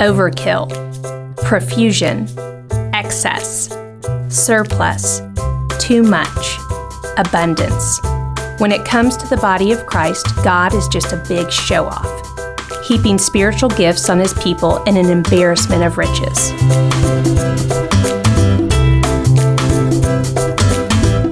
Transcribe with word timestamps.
overkill, 0.00 0.70
profusion, 1.36 2.28
excess, 2.92 3.76
surplus, 4.28 5.20
too 5.78 6.02
much, 6.02 6.58
abundance. 7.16 8.00
When 8.58 8.72
it 8.72 8.84
comes 8.84 9.16
to 9.18 9.26
the 9.26 9.38
body 9.38 9.72
of 9.72 9.86
Christ, 9.86 10.26
God 10.42 10.74
is 10.74 10.88
just 10.88 11.12
a 11.12 11.24
big 11.28 11.50
show 11.50 11.86
off, 11.86 12.86
heaping 12.86 13.18
spiritual 13.18 13.70
gifts 13.70 14.08
on 14.08 14.18
his 14.18 14.34
people 14.34 14.82
in 14.84 14.96
an 14.96 15.06
embarrassment 15.06 15.82
of 15.82 15.98
riches. 15.98 16.52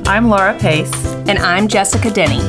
I'm 0.06 0.28
Laura 0.28 0.56
Pace. 0.58 0.92
And 1.28 1.38
I'm 1.38 1.68
Jessica 1.68 2.10
Denny. 2.10 2.42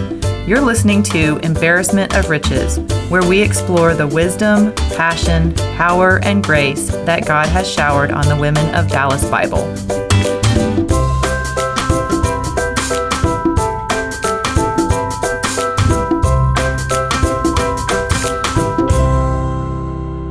You're 0.47 0.59
listening 0.59 1.03
to 1.03 1.37
Embarrassment 1.37 2.15
of 2.15 2.29
Riches, 2.29 2.79
where 3.13 3.29
we 3.29 3.43
explore 3.43 3.93
the 3.93 4.07
wisdom, 4.07 4.73
passion, 4.95 5.53
power, 5.77 6.19
and 6.23 6.43
grace 6.43 6.87
that 7.05 7.27
God 7.27 7.45
has 7.45 7.71
showered 7.71 8.09
on 8.09 8.27
the 8.27 8.35
women 8.35 8.73
of 8.73 8.89
Dallas 8.89 9.23
Bible. 9.29 9.61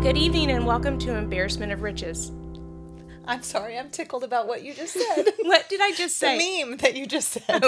Good 0.02 0.16
evening 0.16 0.50
and 0.50 0.66
welcome 0.66 0.98
to 0.98 1.16
Embarrassment 1.16 1.70
of 1.70 1.82
Riches. 1.82 2.32
I'm 3.28 3.44
sorry, 3.44 3.78
I'm 3.78 3.90
tickled 3.90 4.24
about 4.24 4.48
what 4.48 4.64
you 4.64 4.74
just 4.74 4.94
said. 4.94 5.26
What 5.42 5.68
did 5.68 5.80
I 5.80 5.92
just 5.92 6.16
say? 6.16 6.36
the 6.36 6.42
say? 6.42 6.64
meme 6.64 6.76
that 6.78 6.96
you 6.96 7.06
just 7.06 7.28
said. 7.28 7.62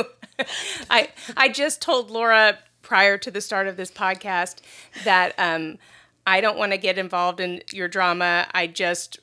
I 0.90 1.10
I 1.36 1.50
just 1.50 1.80
told 1.80 2.10
Laura 2.10 2.58
prior 2.84 3.18
to 3.18 3.30
the 3.30 3.40
start 3.40 3.66
of 3.66 3.76
this 3.76 3.90
podcast 3.90 4.58
that 5.04 5.34
um, 5.38 5.78
I 6.26 6.40
don't 6.40 6.56
want 6.56 6.72
to 6.72 6.78
get 6.78 6.98
involved 6.98 7.40
in 7.40 7.62
your 7.72 7.88
drama. 7.88 8.46
I 8.54 8.68
just 8.68 9.18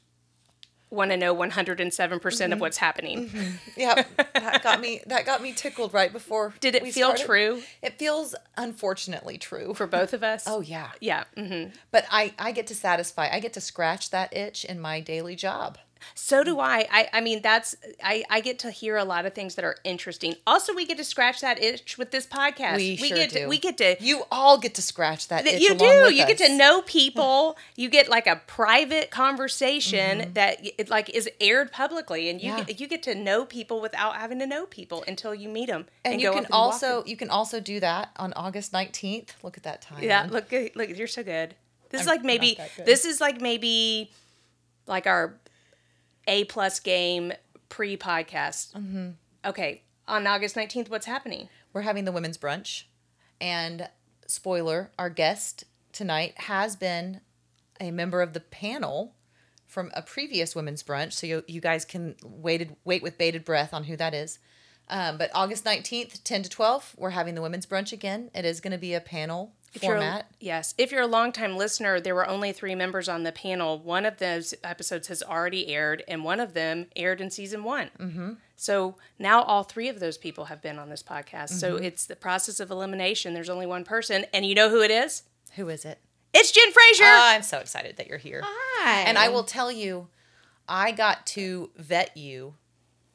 want 0.90 1.10
to 1.12 1.16
know 1.16 1.34
107% 1.34 2.52
of 2.54 2.60
what's 2.60 2.78
happening. 2.78 3.32
Yep, 3.78 4.08
that 4.34 4.62
got 4.62 4.82
me. 4.82 5.02
That 5.08 5.26
got 5.26 5.42
me 5.42 5.54
tickled 5.54 5.94
right 5.94 6.12
before. 6.12 6.54
Did 6.60 6.76
it 6.76 6.84
feel 6.84 7.16
started. 7.16 7.26
true 7.26 7.64
It 7.82 7.98
feels 7.98 8.36
unfortunately 8.58 9.38
true. 9.38 9.74
for 9.74 9.88
both 9.88 10.14
of 10.14 10.22
us? 10.22 10.44
oh 10.48 10.60
yeah, 10.60 10.90
yeah. 11.00 11.24
Mm-hmm. 11.38 11.74
but 11.92 12.06
I 12.12 12.34
I 12.38 12.52
get 12.52 12.68
to 12.68 12.76
satisfy. 12.76 13.30
I 13.32 13.40
get 13.40 13.54
to 13.54 13.62
scratch 13.62 14.10
that 14.10 14.36
itch 14.36 14.66
in 14.66 14.82
my 14.82 15.00
daily 15.00 15.36
job. 15.38 15.78
So 16.16 16.44
do 16.44 16.60
I. 16.60 16.88
I. 16.92 17.10
I 17.14 17.22
mean, 17.22 17.42
that's 17.42 17.76
I. 18.04 18.24
I 18.30 18.42
get 18.42 18.60
to 18.60 18.72
hear 18.72 18.98
a 18.98 19.04
lot 19.04 19.26
of 19.26 19.34
things 19.34 19.56
that 19.56 19.66
are 19.66 19.78
interesting. 19.84 20.36
Also, 20.46 20.74
we 20.74 20.86
get 20.86 20.98
to 20.98 21.04
scratch 21.04 21.42
that 21.42 21.62
itch 21.62 21.98
with 21.98 22.12
this 22.12 22.26
podcast. 22.28 22.78
We 22.78 22.96
sure 22.98 23.18
get 23.18 23.30
do. 23.32 23.40
To, 23.42 23.48
we 23.48 23.58
get 23.58 23.78
to. 23.78 23.96
You 24.00 24.24
all 24.32 24.58
get 24.58 24.76
to 24.76 24.82
scratch 24.82 25.28
that. 25.30 25.46
you 25.60 25.76
do. 25.76 25.86
You 26.14 26.26
get 26.28 26.38
to 26.40 26.56
know 26.56 26.82
people. 26.86 27.58
you 27.76 27.90
get 27.90 28.08
like 28.10 28.28
a 28.28 28.42
private 28.48 29.10
conversation 29.12 30.34
that 30.34 30.58
it 30.78 30.90
like 30.90 31.10
is 31.10 31.30
aired 31.40 31.72
publicly, 31.72 32.30
and 32.30 32.40
you 32.42 32.52
Mm-hmm. 32.52 32.58
Yeah. 32.60 32.64
get, 32.66 32.80
you 32.82 32.88
get 32.88 33.04
to 33.04 33.16
know 33.16 33.46
people 33.46 33.80
without 33.82 34.16
having 34.18 34.40
to 34.40 34.46
know 34.46 34.66
people 34.66 35.06
until 35.08 35.34
you 35.34 35.48
meet 35.48 35.68
them. 35.68 35.86
And, 36.04 36.20
you 36.20 36.28
go 36.30 36.34
can 36.34 36.46
and 36.46 36.54
also 36.54 37.04
you 37.06 37.16
can 37.16 37.30
also 37.30 37.60
do 37.62 37.80
that 37.80 38.10
on 38.18 38.34
August 38.34 38.74
19th. 38.74 39.30
Look 39.44 39.56
at 39.58 39.64
that 39.64 39.82
time. 39.82 40.04
yeah. 40.04 40.28
Look, 40.30 40.52
look, 40.76 40.90
you're 40.98 41.08
so 41.08 41.24
good. 41.24 41.56
This 41.90 42.02
is 42.02 42.08
I'm 42.08 42.16
like 42.16 42.24
maybe. 42.24 42.48
not 42.50 42.58
that 42.58 42.70
good. 42.78 42.86
This 42.86 43.06
is 43.06 43.22
like 43.22 43.40
maybe, 43.42 44.12
like 44.88 45.08
our 45.08 45.36
a 46.28 46.44
plus 46.46 46.80
game 46.80 47.34
pre 47.70 47.98
podcast. 47.98 48.74
Mm-hmm. 48.74 49.10
Okay, 49.46 49.84
on 50.08 50.28
August 50.28 50.56
nineteenth, 50.56 50.90
what's 50.90 51.06
happening? 51.06 51.50
we're 51.74 51.82
having 51.82 52.06
the 52.06 52.12
women's 52.12 52.38
brunch 52.38 52.84
and 53.40 53.90
spoiler 54.28 54.92
our 54.98 55.10
guest 55.10 55.64
tonight 55.92 56.34
has 56.38 56.76
been 56.76 57.22
a 57.80 57.92
member 57.92 58.22
of 58.22 58.34
the 58.34 58.40
panel 58.40 59.16
from 59.68 59.92
a 59.94 60.02
previous 60.02 60.56
women's 60.56 60.84
brunch 60.84 61.14
so 61.14 61.28
you, 61.28 61.44
you 61.48 61.62
guys 61.62 61.86
can 61.86 62.16
waited 62.24 62.76
wait 62.84 63.02
with 63.02 63.18
bated 63.18 63.44
breath 63.44 63.74
on 63.74 63.86
who 63.86 63.96
that 63.96 64.14
is 64.14 64.40
um, 64.90 65.18
but 65.18 65.32
august 65.34 65.66
19th 65.66 66.24
10 66.24 66.44
to 66.44 66.50
12 66.50 66.96
we're 66.98 67.12
having 67.12 67.36
the 67.36 67.42
women's 67.42 67.66
brunch 67.66 67.92
again 67.92 68.30
it 68.34 68.46
is 68.46 68.60
going 68.60 68.72
to 68.72 68.78
be 68.78 68.94
a 68.94 69.02
panel 69.02 69.54
If 69.74 69.84
you're 69.84 69.96
a- 69.98 70.26
yes. 70.40 70.74
If 70.78 70.92
you're 70.92 71.02
a 71.02 71.08
longtime 71.08 71.56
listener, 71.58 72.00
there 72.02 72.14
were 72.16 72.28
only 72.28 72.52
three 72.52 72.76
members 72.76 73.08
on 73.08 73.24
the 73.24 73.32
panel. 73.32 73.80
One 73.80 74.06
of 74.06 74.18
those 74.18 74.54
episodes 74.64 75.08
has 75.08 75.24
already 75.24 75.68
aired, 75.74 76.04
and 76.08 76.24
one 76.24 76.40
of 76.42 76.54
them 76.54 76.88
aired 76.96 77.22
in 77.22 77.30
season 77.32 77.64
one. 77.64 77.90
Mm-hmm. 77.98 78.32
So 78.58 78.96
now 79.18 79.42
all 79.44 79.64
three 79.64 79.88
of 79.88 80.00
those 80.00 80.18
people 80.18 80.46
have 80.46 80.62
been 80.62 80.78
on 80.78 80.90
this 80.90 81.02
podcast. 81.02 81.50
So 81.52 81.76
Mm-hmm. 81.76 81.86
it's 81.86 82.06
the 82.06 82.16
process 82.18 82.60
of 82.60 82.70
elimination. 82.70 83.34
There's 83.34 83.50
only 83.50 83.66
one 83.66 83.84
person, 83.86 84.26
and 84.34 84.46
you 84.46 84.56
know 84.56 84.70
who 84.70 84.82
it 84.82 84.92
is? 84.92 85.24
who 85.56 85.68
is 85.68 85.84
it 85.84 86.00
It's 86.34 86.52
Jen 86.52 86.72
Frazier. 86.72 87.04
Oh, 87.06 87.22
i'm 87.36 87.44
so 87.44 87.58
excited 87.60 87.98
that 87.98 88.08
you're 88.08 88.18
here 88.18 88.42
Hi. 88.44 89.02
And 89.02 89.18
I 89.18 89.28
will 89.28 89.44
tell 89.44 89.70
you, 89.70 90.08
I 90.68 90.92
got 90.94 91.26
to 91.28 91.72
vet 91.76 92.16
you 92.16 92.56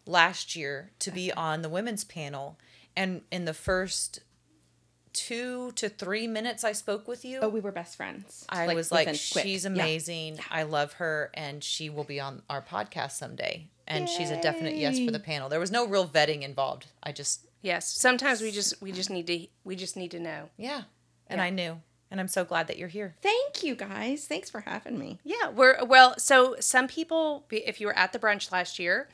last 0.04 0.54
year 0.54 0.90
to 1.00 1.10
be 1.10 1.32
on 1.32 1.62
the 1.62 1.68
women's 1.68 2.04
panel. 2.04 2.58
And 2.94 3.22
in 3.30 3.44
the 3.46 3.54
first 3.54 4.20
two 5.16 5.72
to 5.72 5.88
three 5.88 6.26
minutes 6.26 6.62
I 6.64 6.72
spoke 6.72 7.08
with 7.08 7.24
you, 7.24 7.40
Oh, 7.42 7.48
we 7.48 7.60
were 7.60 7.72
best 7.72 7.96
friends. 7.96 8.44
I 8.48 8.74
was 8.74 8.92
like, 8.92 9.06
within 9.08 9.20
quick. 9.32 9.42
she's 9.44 9.64
Yeah. 9.64 9.70
amazing. 9.70 10.38
I 10.50 10.62
love 10.64 10.92
her. 10.94 11.30
And 11.34 11.64
she 11.64 11.88
will 11.90 12.04
be 12.04 12.20
on 12.20 12.42
our 12.50 12.62
podcast 12.62 13.12
someday. 13.12 13.66
And 13.88 14.08
she's 14.08 14.30
a 14.30 14.40
definite 14.40 14.76
yes 14.76 14.98
for 14.98 15.10
the 15.12 15.20
panel. 15.20 15.48
There 15.48 15.60
was 15.60 15.70
no 15.70 15.86
real 15.86 16.06
vetting 16.08 16.42
involved. 16.42 16.86
I 17.02 17.12
just, 17.12 17.46
yes. 17.62 17.88
Sometimes 17.88 18.40
we 18.40 18.50
just 18.50 18.80
we 18.82 18.90
just 18.92 19.10
need 19.10 19.26
to 19.28 19.46
we 19.64 19.76
just 19.76 19.96
need 19.96 20.10
to 20.12 20.20
know. 20.20 20.50
yeah. 20.56 20.82
And 21.28 21.40
I 21.40 21.50
knew. 21.50 21.80
And 22.10 22.20
I'm 22.20 22.28
so 22.28 22.44
glad 22.44 22.68
that 22.68 22.78
you're 22.78 22.88
here. 22.88 23.16
Thank 23.20 23.62
you 23.64 23.74
guys. 23.74 24.26
Thanks 24.26 24.48
for 24.48 24.60
having 24.60 24.96
me. 24.98 25.18
Yeah, 25.24 25.48
we're 25.48 25.84
well. 25.84 26.14
So 26.18 26.54
some 26.60 26.86
people, 26.86 27.44
if 27.50 27.80
you 27.80 27.88
were 27.88 27.98
at 27.98 28.12
the 28.12 28.18
brunch 28.20 28.52
last 28.52 28.78
year, 28.78 29.08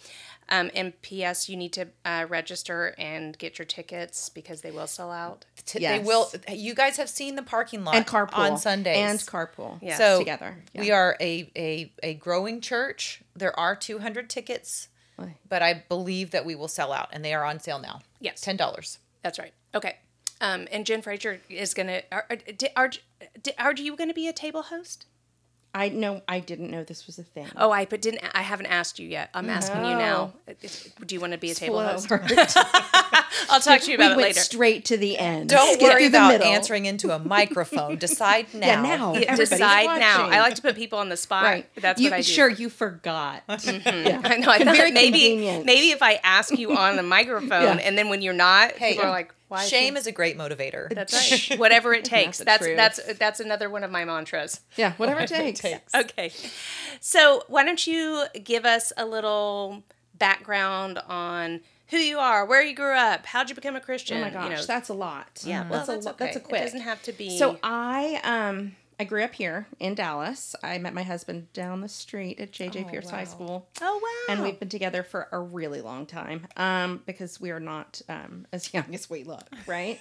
um, 0.50 0.70
and 0.74 1.00
P.S. 1.00 1.48
you 1.48 1.56
need 1.56 1.72
to 1.72 1.88
uh, 2.04 2.26
register 2.28 2.94
and 2.98 3.38
get 3.38 3.58
your 3.58 3.64
tickets 3.64 4.28
because 4.28 4.60
they 4.60 4.70
will 4.70 4.86
sell 4.86 5.10
out. 5.10 5.46
T- 5.64 5.80
Yes. 5.80 6.00
They 6.00 6.04
will, 6.06 6.30
you 6.52 6.74
guys 6.74 6.96
have 6.98 7.08
seen 7.08 7.36
the 7.36 7.42
parking 7.42 7.82
lot 7.84 7.94
And 7.94 8.06
carpool 8.06 8.36
on 8.38 8.58
Sundays. 8.58 8.98
and 8.98 9.18
carpool. 9.20 9.78
Yeah. 9.80 9.96
so 9.96 10.18
together. 10.18 10.56
we 10.74 10.90
are 10.90 11.16
a, 11.20 11.50
a 11.56 11.92
a 12.02 12.14
growing 12.14 12.60
church 12.60 13.22
there 13.34 13.58
are 13.58 13.74
200 13.74 14.28
tickets 14.28 14.88
Oy. 15.20 15.36
but 15.48 15.62
i 15.62 15.82
believe 15.88 16.32
that 16.32 16.44
we 16.44 16.54
will 16.54 16.68
sell 16.68 16.92
out 16.92 17.08
and 17.12 17.24
they 17.24 17.32
are 17.32 17.44
on 17.44 17.58
sale 17.60 17.78
now 17.78 18.00
Yes. 18.20 18.44
$10 18.44 18.98
That's 19.22 19.38
right. 19.38 19.52
Okay. 19.74 19.96
Um, 20.42 20.66
and 20.72 20.84
Jen 20.84 21.00
Frazier 21.02 21.40
is 21.48 21.72
gonna. 21.72 22.02
Are 22.10 22.26
are, 22.28 22.38
are, 22.76 22.90
are 23.58 23.72
you 23.74 23.96
gonna 23.96 24.12
be 24.12 24.28
a 24.28 24.32
table 24.32 24.62
host? 24.62 25.06
I 25.74 25.88
know. 25.88 26.20
I 26.28 26.40
didn't 26.40 26.70
know 26.70 26.84
this 26.84 27.06
was 27.06 27.18
a 27.18 27.22
thing. 27.22 27.48
Oh, 27.56 27.70
I 27.70 27.86
but 27.86 28.02
didn't. 28.02 28.22
I 28.34 28.42
haven't 28.42 28.66
asked 28.66 28.98
you 28.98 29.08
yet. 29.08 29.30
I'm 29.32 29.48
asking 29.48 29.78
you 29.86 29.92
now. 29.96 30.34
Do 31.06 31.14
you 31.14 31.20
want 31.20 31.32
to 31.32 31.38
be 31.38 31.50
a 31.50 31.54
table 31.54 31.80
host? 31.82 32.12
I'll 33.50 33.60
talk 33.60 33.80
to 33.80 33.90
you 33.90 33.96
we 33.98 34.04
about 34.04 34.12
it 34.12 34.16
went 34.16 34.28
later. 34.28 34.40
straight 34.40 34.84
to 34.86 34.96
the 34.98 35.16
end. 35.16 35.48
don't 35.48 35.74
Skip 35.74 35.82
worry 35.82 36.02
through 36.02 36.08
the 36.10 36.18
about 36.18 36.28
middle. 36.32 36.46
answering 36.48 36.84
into 36.86 37.10
a 37.14 37.18
microphone 37.18 37.96
decide 37.96 38.46
now 38.54 38.66
Yeah, 38.66 38.82
now. 38.82 39.12
Yeah, 39.14 39.20
Everybody's 39.20 39.48
decide 39.48 39.98
now. 39.98 40.28
I 40.28 40.40
like 40.40 40.54
to 40.56 40.62
put 40.62 40.76
people 40.76 40.98
on 40.98 41.08
the 41.08 41.16
spot. 41.16 41.44
Right. 41.44 41.66
That's 41.80 42.00
you, 42.00 42.08
what 42.10 42.16
I 42.16 42.18
do. 42.18 42.22
Sure, 42.24 42.48
you 42.50 42.68
forgot. 42.68 43.42
Yeah. 43.48 44.20
I 44.24 44.36
know. 44.38 44.50
I 44.50 44.62
thought 44.64 44.76
Very 44.76 44.90
maybe 44.92 45.20
convenient. 45.30 45.64
maybe 45.66 45.90
if 45.90 46.02
I 46.02 46.20
ask 46.22 46.56
you 46.58 46.76
on 46.76 46.96
the 46.96 47.02
microphone 47.02 47.48
Yeah. 47.78 47.82
and 47.82 47.96
then 47.96 48.08
when 48.10 48.20
you're 48.22 48.34
not, 48.34 48.72
hey 48.72 48.92
people 48.92 49.06
are 49.06 49.10
like, 49.10 49.32
"Why?" 49.52 49.66
shame 49.66 49.94
she- 49.94 49.98
is 50.00 50.06
a 50.06 50.12
great 50.12 50.36
motivator 50.36 50.92
That's 50.94 51.48
right. 51.50 51.58
Whatever 51.58 51.94
it 51.94 52.04
takes. 52.16 52.38
the 52.38 52.44
That's 52.44 52.64
truth. 52.64 52.76
that's 52.76 53.14
that's 53.18 53.40
another 53.40 53.68
one 53.70 53.84
of 53.84 53.90
my 53.90 54.04
mantras. 54.04 54.60
Yeah, 54.76 54.92
whatever 54.94 55.20
it 55.20 55.28
takes. 55.28 55.64
Okay. 55.94 56.32
So 57.00 57.44
why 57.48 57.64
don't 57.64 57.86
you 57.86 58.24
give 58.42 58.64
us 58.64 58.92
a 58.96 59.06
little 59.06 59.82
background 60.18 60.98
on 61.08 61.60
who 61.88 61.96
you 61.98 62.18
are, 62.18 62.46
where 62.46 62.62
you 62.62 62.74
grew 62.74 62.94
up, 62.94 63.26
how'd 63.26 63.48
you 63.50 63.54
become 63.54 63.76
a 63.76 63.80
Christian? 63.80 64.18
Oh 64.18 64.20
my 64.22 64.30
gosh, 64.30 64.44
you 64.50 64.56
know. 64.56 64.64
that's 64.64 64.88
a 64.88 64.94
lot. 64.94 65.42
yeah, 65.44 65.68
well, 65.68 65.84
that's 65.84 65.88
a 65.88 65.92
that's, 65.92 66.06
lo- 66.06 66.12
okay. 66.12 66.24
that's 66.24 66.36
a 66.36 66.40
quick. 66.40 66.60
It 66.60 66.64
doesn't 66.64 66.80
have 66.80 67.02
to 67.02 67.12
be. 67.12 67.36
So 67.38 67.58
I 67.62 68.20
um 68.24 68.76
I 69.02 69.04
grew 69.04 69.24
up 69.24 69.34
here 69.34 69.66
in 69.80 69.96
Dallas. 69.96 70.54
I 70.62 70.78
met 70.78 70.94
my 70.94 71.02
husband 71.02 71.52
down 71.52 71.80
the 71.80 71.88
street 71.88 72.38
at 72.38 72.52
JJ 72.52 72.88
Pearce 72.88 73.10
High 73.10 73.24
School. 73.24 73.66
oh 73.80 74.00
wow. 74.28 74.32
and 74.32 74.44
we've 74.44 74.60
been 74.60 74.68
together 74.68 75.02
for 75.02 75.26
a 75.32 75.40
really 75.40 75.80
long 75.80 76.06
time 76.06 76.46
um, 76.56 77.02
because 77.04 77.40
we 77.40 77.50
are 77.50 77.58
not 77.58 78.00
um, 78.08 78.46
as 78.52 78.72
young 78.72 78.94
as 78.94 79.10
we 79.10 79.24
look, 79.24 79.42
right? 79.66 79.98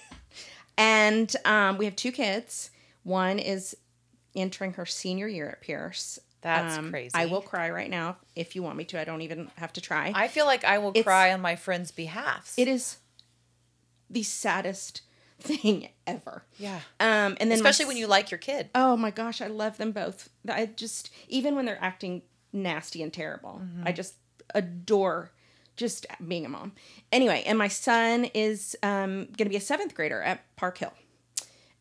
and 0.78 1.34
um, 1.44 1.78
we 1.78 1.84
have 1.86 1.96
two 1.96 2.12
kids. 2.12 2.70
One 3.02 3.40
is 3.40 3.76
entering 4.36 4.74
her 4.74 4.86
senior 4.86 5.26
year 5.26 5.48
at 5.48 5.62
Pearce. 5.62 6.20
That's 6.42 6.78
Um, 6.78 6.90
crazy. 6.90 7.10
I 7.12 7.26
will 7.26 7.40
cry 7.42 7.70
right 7.70 7.90
now 7.90 8.18
if 8.36 8.54
you 8.54 8.62
want 8.62 8.76
me 8.76 8.84
to. 8.84 9.00
I 9.00 9.04
don't 9.04 9.22
even 9.22 9.50
have 9.56 9.72
to 9.72 9.80
try. 9.80 10.12
i 10.14 10.28
feel 10.28 10.46
like 10.46 10.62
i 10.64 10.78
will 10.78 10.90
It's- 10.90 11.02
cry 11.02 11.32
on 11.32 11.40
my 11.40 11.56
friends 11.56 11.90
behalf 11.90 12.54
it 12.56 12.68
is 12.68 12.98
the 14.08 14.22
saddest 14.22 15.02
thing 15.42 15.88
ever. 16.06 16.44
yeah 16.58 16.80
Um, 17.00 17.36
and 17.40 17.50
then 17.50 17.50
my 17.50 17.54
especially 17.54 17.86
when 17.86 17.96
you 17.96 18.06
like 18.06 18.30
your 18.30 18.38
kid 18.38 18.68
Oh 18.74 18.96
my 18.96 19.10
gosh, 19.10 19.40
I 19.40 19.48
love 19.48 19.76
them 19.78 19.92
both. 19.92 20.28
I 20.48 20.66
just 20.66 21.10
even 21.28 21.54
when 21.56 21.64
they're 21.64 21.82
acting 21.82 22.22
nasty 22.52 23.02
and 23.02 23.12
terrible, 23.12 23.62
I 23.84 23.92
just 23.92 24.14
adore 24.54 25.30
just 25.76 26.06
being 26.26 26.44
a 26.44 26.48
mom. 26.48 26.72
Anyway, 27.10 27.42
and 27.46 27.56
my 27.58 27.68
son 27.68 28.26
is 28.34 28.76
um, 28.82 29.24
going 29.24 29.44
to 29.44 29.48
be 29.48 29.56
a 29.56 29.60
seventh 29.60 29.94
grader 29.94 30.22
at 30.22 30.44
Park 30.56 30.78
Hill. 30.78 30.92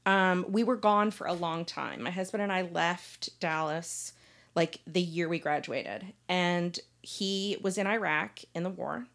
Um, 0.06 0.46
we 0.50 0.64
were 0.64 0.78
gone 0.78 1.12
for 1.12 1.28
a 1.28 1.34
long 1.34 1.66
time. 1.66 2.02
My 2.02 2.10
husband 2.10 2.42
and 2.42 2.52
I 2.52 2.64
left 2.64 3.38
Dallas 3.40 4.14
like 4.56 4.80
the 4.88 5.02
year 5.02 5.28
we 5.30 5.40
graduated. 5.40 6.06
And 6.30 6.80
he 7.02 7.58
was 7.62 7.78
in 7.78 7.86
Iraq 7.88 8.40
in 8.56 8.64
the 8.64 8.70
war 8.70 9.08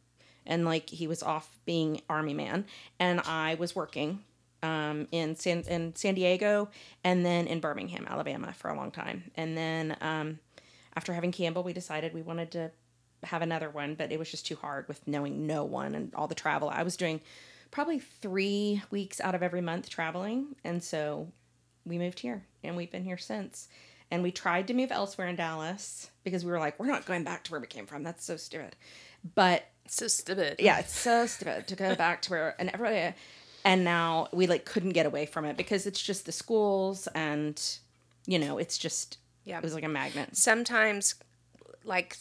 and 0.45 0.65
like 0.65 0.91
he 0.91 1.07
was 1.07 1.23
off 1.23 1.59
being 1.65 2.01
army 2.09 2.35
man 2.35 2.67
and 2.99 3.21
I 3.21 3.55
was 3.57 3.75
working 3.75 4.21
um, 4.63 5.07
in 5.13 5.37
San 5.37 5.61
in 5.69 5.95
San 5.95 6.15
Diego 6.15 6.69
and 7.05 7.25
then 7.25 7.47
in 7.47 7.61
Birmingham, 7.61 8.07
Alabama 8.09 8.53
for 8.53 8.71
a 8.71 8.77
long 8.77 8.91
time. 8.91 9.31
And 9.37 9.57
then 9.57 9.97
um, 10.01 10.39
after 10.97 11.13
having 11.13 11.33
Campbell, 11.33 11.63
we 11.63 11.73
decided 11.73 12.15
we 12.15 12.23
wanted 12.23 12.51
to 12.53 12.71
have 13.23 13.43
another 13.43 13.71
one, 13.71 13.95
but 13.95 14.13
it 14.13 14.19
was 14.19 14.31
just 14.31 14.47
too 14.47 14.57
hard 14.57 14.87
with 14.89 15.07
knowing 15.07 15.47
no 15.47 15.65
one 15.65 15.95
and 15.95 16.15
all 16.15 16.29
the 16.29 16.35
travel. 16.35 16.69
I 16.69 16.83
was 16.83 16.97
doing 16.97 17.21
probably 17.71 17.99
three 17.99 18.83
weeks 18.91 19.21
out 19.21 19.35
of 19.35 19.43
every 19.43 19.61
month 19.61 19.89
traveling, 19.91 20.55
and 20.65 20.83
so 20.83 21.29
we 21.85 21.99
moved 21.99 22.21
here, 22.21 22.45
and 22.63 22.77
we've 22.77 22.91
been 22.91 23.05
here 23.05 23.19
since. 23.19 23.69
And 24.11 24.23
we 24.23 24.31
tried 24.31 24.69
to 24.69 24.75
move 24.75 24.93
elsewhere 24.93 25.27
in 25.27 25.35
Dallas 25.37 26.11
because 26.23 26.45
we 26.45 26.53
were 26.53 26.61
like, 26.61 26.79
we're 26.79 26.87
not 26.87 27.07
going 27.07 27.25
back 27.25 27.43
to 27.45 27.51
where 27.51 27.61
we 27.61 27.67
came 27.67 27.87
from. 27.87 28.05
That's 28.05 28.25
so 28.25 28.37
stupid. 28.37 28.77
But 29.35 29.67
So 29.89 30.07
stupid. 30.07 30.57
yeah, 30.61 30.79
it's 30.79 30.97
so 30.97 31.27
stupid 31.27 31.67
to 31.67 31.75
go 31.75 31.97
back 31.97 32.23
to 32.23 32.31
where 32.31 32.55
and 32.61 32.71
everybody 32.71 33.15
and 33.67 33.85
now 33.85 34.29
we 34.33 34.47
like 34.47 34.65
couldn't 34.65 34.91
get 34.93 35.05
away 35.05 35.27
from 35.27 35.45
it 35.45 35.57
because 35.59 35.87
it's 35.87 36.01
just 36.01 36.25
the 36.25 36.33
schools 36.33 37.07
and 37.15 37.63
you 38.27 38.39
know, 38.39 38.57
it's 38.59 38.79
just 38.79 39.19
Yeah. 39.45 39.59
it 39.59 39.63
was 39.63 39.75
like 39.75 39.85
a 39.85 39.89
magnet. 39.89 40.37
Sometimes, 40.37 41.15
like 41.85 42.17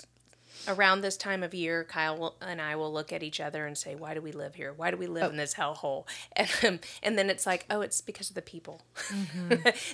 around 0.67 1.01
this 1.01 1.15
time 1.17 1.43
of 1.43 1.53
year, 1.53 1.83
Kyle 1.83 2.17
will, 2.17 2.35
and 2.41 2.59
I 2.61 2.75
will 2.75 2.91
look 2.91 3.13
at 3.13 3.21
each 3.23 3.39
other 3.39 3.65
and 3.67 3.77
say, 3.77 3.95
"Why 3.95 4.13
do 4.15 4.21
we 4.21 4.31
live 4.31 4.55
here? 4.55 4.73
Why 4.73 4.91
do 4.91 4.97
we 4.97 5.07
live 5.07 5.31
in 5.31 5.37
this 5.37 5.53
hellhole?" 5.55 6.05
And 6.35 6.49
um, 6.63 6.79
and 7.03 7.17
then 7.17 7.29
it's 7.29 7.45
like, 7.45 7.65
"Oh, 7.69 7.81
it's 7.81 8.01
because 8.01 8.29
of 8.29 8.35
the 8.35 8.41
people, 8.41 8.81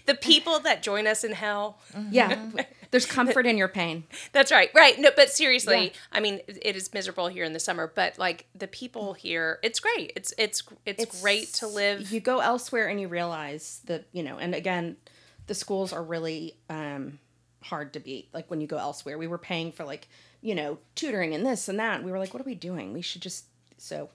the 0.05 0.15
people 0.19 0.59
that 0.61 0.81
join 0.83 1.07
us 1.07 1.23
in 1.23 1.33
hell." 1.33 1.79
Yeah. 2.09 2.49
There's 2.91 3.05
comfort 3.05 3.45
in 3.45 3.57
your 3.57 3.69
pain. 3.69 4.03
That's 4.33 4.51
right, 4.51 4.69
right. 4.75 4.99
No, 4.99 5.09
but 5.15 5.29
seriously, 5.29 5.85
Yeah. 5.85 5.89
I 6.11 6.19
mean, 6.19 6.41
it 6.47 6.75
is 6.75 6.93
miserable 6.93 7.27
here 7.27 7.45
in 7.45 7.53
the 7.53 7.59
summer, 7.59 7.91
but 7.93 8.19
like 8.19 8.45
the 8.53 8.67
people 8.67 9.13
here, 9.13 9.59
it's 9.63 9.79
great. 9.79 10.11
It's 10.15 10.33
it's 10.37 10.63
it's, 10.85 11.21
great 11.21 11.53
to 11.55 11.67
live. 11.67 12.11
You 12.11 12.19
go 12.19 12.39
elsewhere 12.39 12.87
and 12.87 12.99
you 12.99 13.07
realize 13.07 13.81
that, 13.85 14.05
you 14.11 14.23
know, 14.23 14.37
and 14.37 14.53
again, 14.53 14.97
the 15.47 15.55
schools 15.55 15.93
are 15.93 16.03
really 16.03 16.55
um 16.69 17.19
hard 17.63 17.93
to 17.93 17.99
beat. 17.99 18.29
Like 18.33 18.49
when 18.49 18.59
you 18.61 18.67
go 18.67 18.77
elsewhere, 18.77 19.17
we 19.17 19.27
were 19.27 19.37
paying 19.37 19.71
for 19.71 19.85
like, 19.85 20.07
you 20.41 20.55
know, 20.55 20.77
tutoring 20.95 21.33
and 21.33 21.45
this 21.45 21.69
and 21.69 21.79
that. 21.79 21.97
And 21.97 22.05
we 22.05 22.11
were 22.11 22.19
like, 22.19 22.33
what 22.33 22.41
are 22.41 22.45
we 22.45 22.55
doing? 22.55 22.93
We 22.93 23.01
should 23.01 23.21
just 23.21 23.45
so 23.77 24.09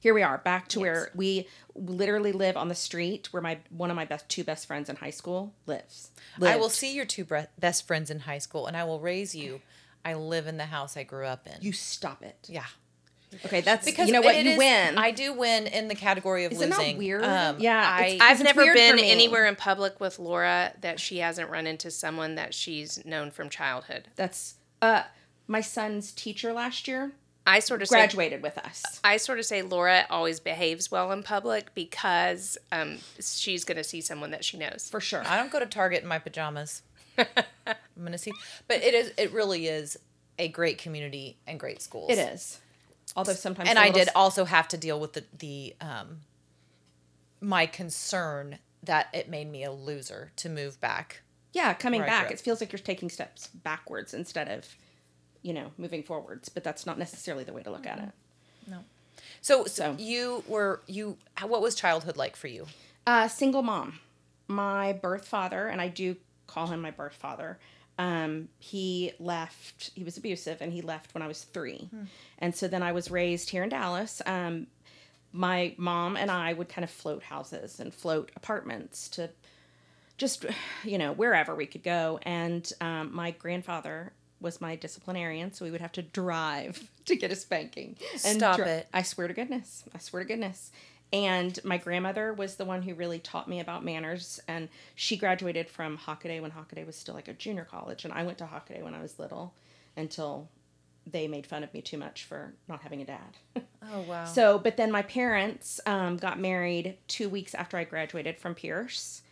here 0.00 0.14
we 0.14 0.22
are 0.22 0.38
back 0.38 0.68
to 0.68 0.80
where 0.80 1.10
we 1.14 1.48
literally 1.74 2.32
live 2.32 2.56
on 2.56 2.68
the 2.68 2.74
street 2.74 3.32
where 3.32 3.42
my 3.42 3.58
one 3.70 3.90
of 3.90 3.96
my 3.96 4.04
best 4.04 4.28
two 4.28 4.44
best 4.44 4.66
friends 4.66 4.88
in 4.88 4.96
high 4.96 5.10
school 5.10 5.54
lives. 5.66 6.10
I 6.40 6.56
will 6.56 6.70
see 6.70 6.94
your 6.94 7.04
two 7.04 7.24
bre- 7.24 7.48
best 7.58 7.86
friends 7.86 8.10
in 8.10 8.20
high 8.20 8.38
school, 8.38 8.66
and 8.66 8.76
I 8.76 8.84
will 8.84 9.00
raise 9.00 9.34
you. 9.34 9.60
I 10.04 10.14
live 10.14 10.46
in 10.46 10.56
the 10.56 10.66
house 10.66 10.96
I 10.96 11.02
grew 11.02 11.26
up 11.26 11.46
in. 11.46 11.54
You 11.60 11.72
stop 11.72 12.22
it. 12.22 12.36
yeah, 12.48 12.64
Okay, 13.44 13.60
that's 13.60 13.84
because 13.84 14.06
you 14.06 14.14
know 14.14 14.20
what 14.22 14.42
you 14.42 14.52
is- 14.52 14.58
win. 14.58 14.96
I 14.96 15.10
do 15.10 15.32
win 15.34 15.66
in 15.66 15.88
the 15.88 15.94
category 15.94 16.44
of 16.46 16.52
Is 16.52 16.60
it 16.62 16.70
losing. 16.70 16.92
not 16.92 16.98
weird? 16.98 17.24
Um, 17.24 17.56
yeah, 17.60 17.82
I- 17.98 18.06
it's- 18.06 18.20
I've 18.22 18.40
it's 18.40 18.44
never 18.44 18.62
weird 18.62 18.76
been 18.76 18.98
anywhere 19.00 19.44
in 19.46 19.56
public 19.56 20.00
with 20.00 20.18
Laura 20.18 20.72
that 20.80 20.98
she 21.00 21.18
hasn't 21.18 21.50
run 21.50 21.66
into 21.66 21.90
someone 21.90 22.36
that 22.36 22.54
she's 22.54 23.04
known 23.04 23.30
from 23.30 23.50
childhood. 23.50 24.08
That's 24.16 24.54
uh 24.80 25.02
my 25.48 25.60
son's 25.60 26.12
teacher 26.12 26.52
last 26.52 26.86
year 26.88 27.12
I 27.48 27.60
sort 27.60 27.82
of 27.82 27.88
say, 27.88 27.96
graduated 27.96 28.42
with 28.42 28.58
us. 28.58 29.00
I 29.02 29.16
sort 29.16 29.38
of 29.38 29.44
say 29.46 29.62
Laura 29.62 30.06
always 30.10 30.38
behaves 30.38 30.90
well 30.90 31.10
in 31.12 31.22
public 31.22 31.74
because 31.74 32.58
um, 32.70 32.98
she's 33.20 33.64
going 33.64 33.78
to 33.78 33.84
see 33.84 34.00
someone 34.00 34.30
that 34.32 34.44
she 34.44 34.58
knows. 34.58 34.88
For 34.90 35.00
sure. 35.00 35.22
I 35.26 35.36
don't 35.36 35.50
go 35.50 35.58
to 35.58 35.66
Target 35.66 36.02
in 36.02 36.08
my 36.08 36.18
pajamas. 36.18 36.82
I'm 37.18 38.04
gonna 38.04 38.16
see, 38.18 38.32
but 38.68 38.76
it 38.82 38.94
is. 38.94 39.12
It 39.18 39.32
really 39.32 39.66
is 39.66 39.96
a 40.38 40.46
great 40.46 40.78
community 40.78 41.36
and 41.48 41.58
great 41.58 41.82
schools. 41.82 42.10
It 42.10 42.18
is. 42.18 42.60
Although 43.16 43.32
sometimes 43.32 43.68
and 43.68 43.76
I 43.78 43.90
did 43.90 44.06
s- 44.08 44.14
also 44.14 44.44
have 44.44 44.68
to 44.68 44.76
deal 44.76 45.00
with 45.00 45.14
the 45.14 45.24
the 45.36 45.74
um 45.80 46.20
my 47.40 47.66
concern 47.66 48.58
that 48.82 49.08
it 49.12 49.28
made 49.28 49.50
me 49.50 49.64
a 49.64 49.72
loser 49.72 50.30
to 50.36 50.48
move 50.48 50.80
back. 50.80 51.22
Yeah, 51.52 51.72
coming 51.74 52.02
back, 52.02 52.30
it 52.30 52.38
feels 52.38 52.60
like 52.60 52.70
you're 52.72 52.78
taking 52.78 53.08
steps 53.10 53.48
backwards 53.48 54.14
instead 54.14 54.48
of, 54.48 54.76
you 55.48 55.54
know, 55.54 55.68
moving 55.78 56.02
forwards. 56.02 56.48
But 56.48 56.62
that's 56.64 56.84
not 56.86 56.98
necessarily 56.98 57.44
the 57.44 57.52
way 57.52 57.62
to 57.62 57.70
look 57.70 57.86
at 57.86 57.98
it. 57.98 58.10
So, 59.40 59.64
so 59.64 59.68
So- 59.68 59.96
you 59.98 60.44
were 60.46 60.82
you. 60.86 61.16
What 61.42 61.62
was 61.62 61.74
childhood 61.74 62.16
like 62.16 62.36
for 62.36 62.48
you? 62.48 62.66
Uh, 63.06 63.28
single 63.28 63.62
mom. 63.62 64.00
My 64.48 64.92
birth 64.92 65.26
father, 65.28 65.68
and 65.68 65.80
I 65.80 65.88
do 65.88 66.16
call 66.46 66.66
him 66.68 66.80
my 66.80 66.90
birth 66.90 67.14
father. 67.14 67.58
Um, 67.98 68.48
he 68.58 69.12
left. 69.18 69.90
He 69.94 70.04
was 70.04 70.16
abusive, 70.16 70.60
and 70.60 70.72
he 70.72 70.82
left 70.82 71.14
when 71.14 71.22
I 71.22 71.26
was 71.28 71.44
three, 71.44 71.88
and 72.38 72.54
so 72.54 72.68
then 72.68 72.82
I 72.82 72.92
was 72.92 73.10
raised 73.10 73.50
here 73.50 73.62
in 73.62 73.68
Dallas. 73.70 74.22
Um, 74.26 74.66
my 75.32 75.74
mom 75.76 76.16
and 76.16 76.30
I 76.30 76.52
would 76.52 76.68
kind 76.68 76.84
of 76.84 76.90
float 76.90 77.22
houses 77.24 77.80
and 77.80 77.92
float 77.92 78.30
apartments 78.36 79.08
to 79.10 79.30
just 80.16 80.46
you 80.84 80.96
know 80.98 81.12
wherever 81.12 81.54
we 81.54 81.66
could 81.66 81.82
go 81.82 82.18
and 82.22 82.72
um, 82.80 83.14
my 83.14 83.30
grandfather 83.32 84.12
was 84.40 84.60
my 84.60 84.76
disciplinarian 84.76 85.52
so 85.52 85.64
we 85.64 85.70
would 85.70 85.80
have 85.80 85.92
to 85.92 86.02
drive 86.02 86.88
to 87.04 87.16
get 87.16 87.30
a 87.32 87.36
spanking 87.36 87.96
and 88.24 88.38
Stop 88.38 88.56
dri- 88.56 88.66
it. 88.68 88.88
i 88.92 89.02
swear 89.02 89.28
to 89.28 89.34
goodness 89.34 89.84
i 89.94 89.98
swear 89.98 90.22
to 90.22 90.28
goodness 90.28 90.70
and 91.12 91.58
my 91.64 91.78
grandmother 91.78 92.32
was 92.34 92.56
the 92.56 92.64
one 92.66 92.82
who 92.82 92.94
really 92.94 93.18
taught 93.18 93.48
me 93.48 93.60
about 93.60 93.84
manners 93.84 94.40
and 94.46 94.68
she 94.94 95.16
graduated 95.16 95.68
from 95.68 95.96
hockaday 95.98 96.40
when 96.40 96.50
hockaday 96.50 96.84
was 96.86 96.96
still 96.96 97.14
like 97.14 97.28
a 97.28 97.32
junior 97.32 97.64
college 97.64 98.04
and 98.04 98.12
i 98.12 98.22
went 98.22 98.38
to 98.38 98.44
hockaday 98.44 98.82
when 98.82 98.94
i 98.94 99.00
was 99.00 99.18
little 99.18 99.54
until 99.96 100.48
they 101.10 101.26
made 101.26 101.46
fun 101.46 101.64
of 101.64 101.72
me 101.72 101.80
too 101.80 101.96
much 101.96 102.24
for 102.24 102.52
not 102.68 102.82
having 102.82 103.00
a 103.00 103.04
dad 103.06 103.36
Oh 103.90 104.02
wow. 104.02 104.24
so, 104.26 104.58
but 104.58 104.76
then 104.76 104.90
my 104.92 105.00
parents 105.00 105.80
um, 105.86 106.18
got 106.18 106.38
married 106.38 106.98
two 107.06 107.28
weeks 107.30 107.54
after 107.54 107.78
I 107.78 107.84
graduated 107.84 108.36
from 108.36 108.54
Pearce, 108.54 109.22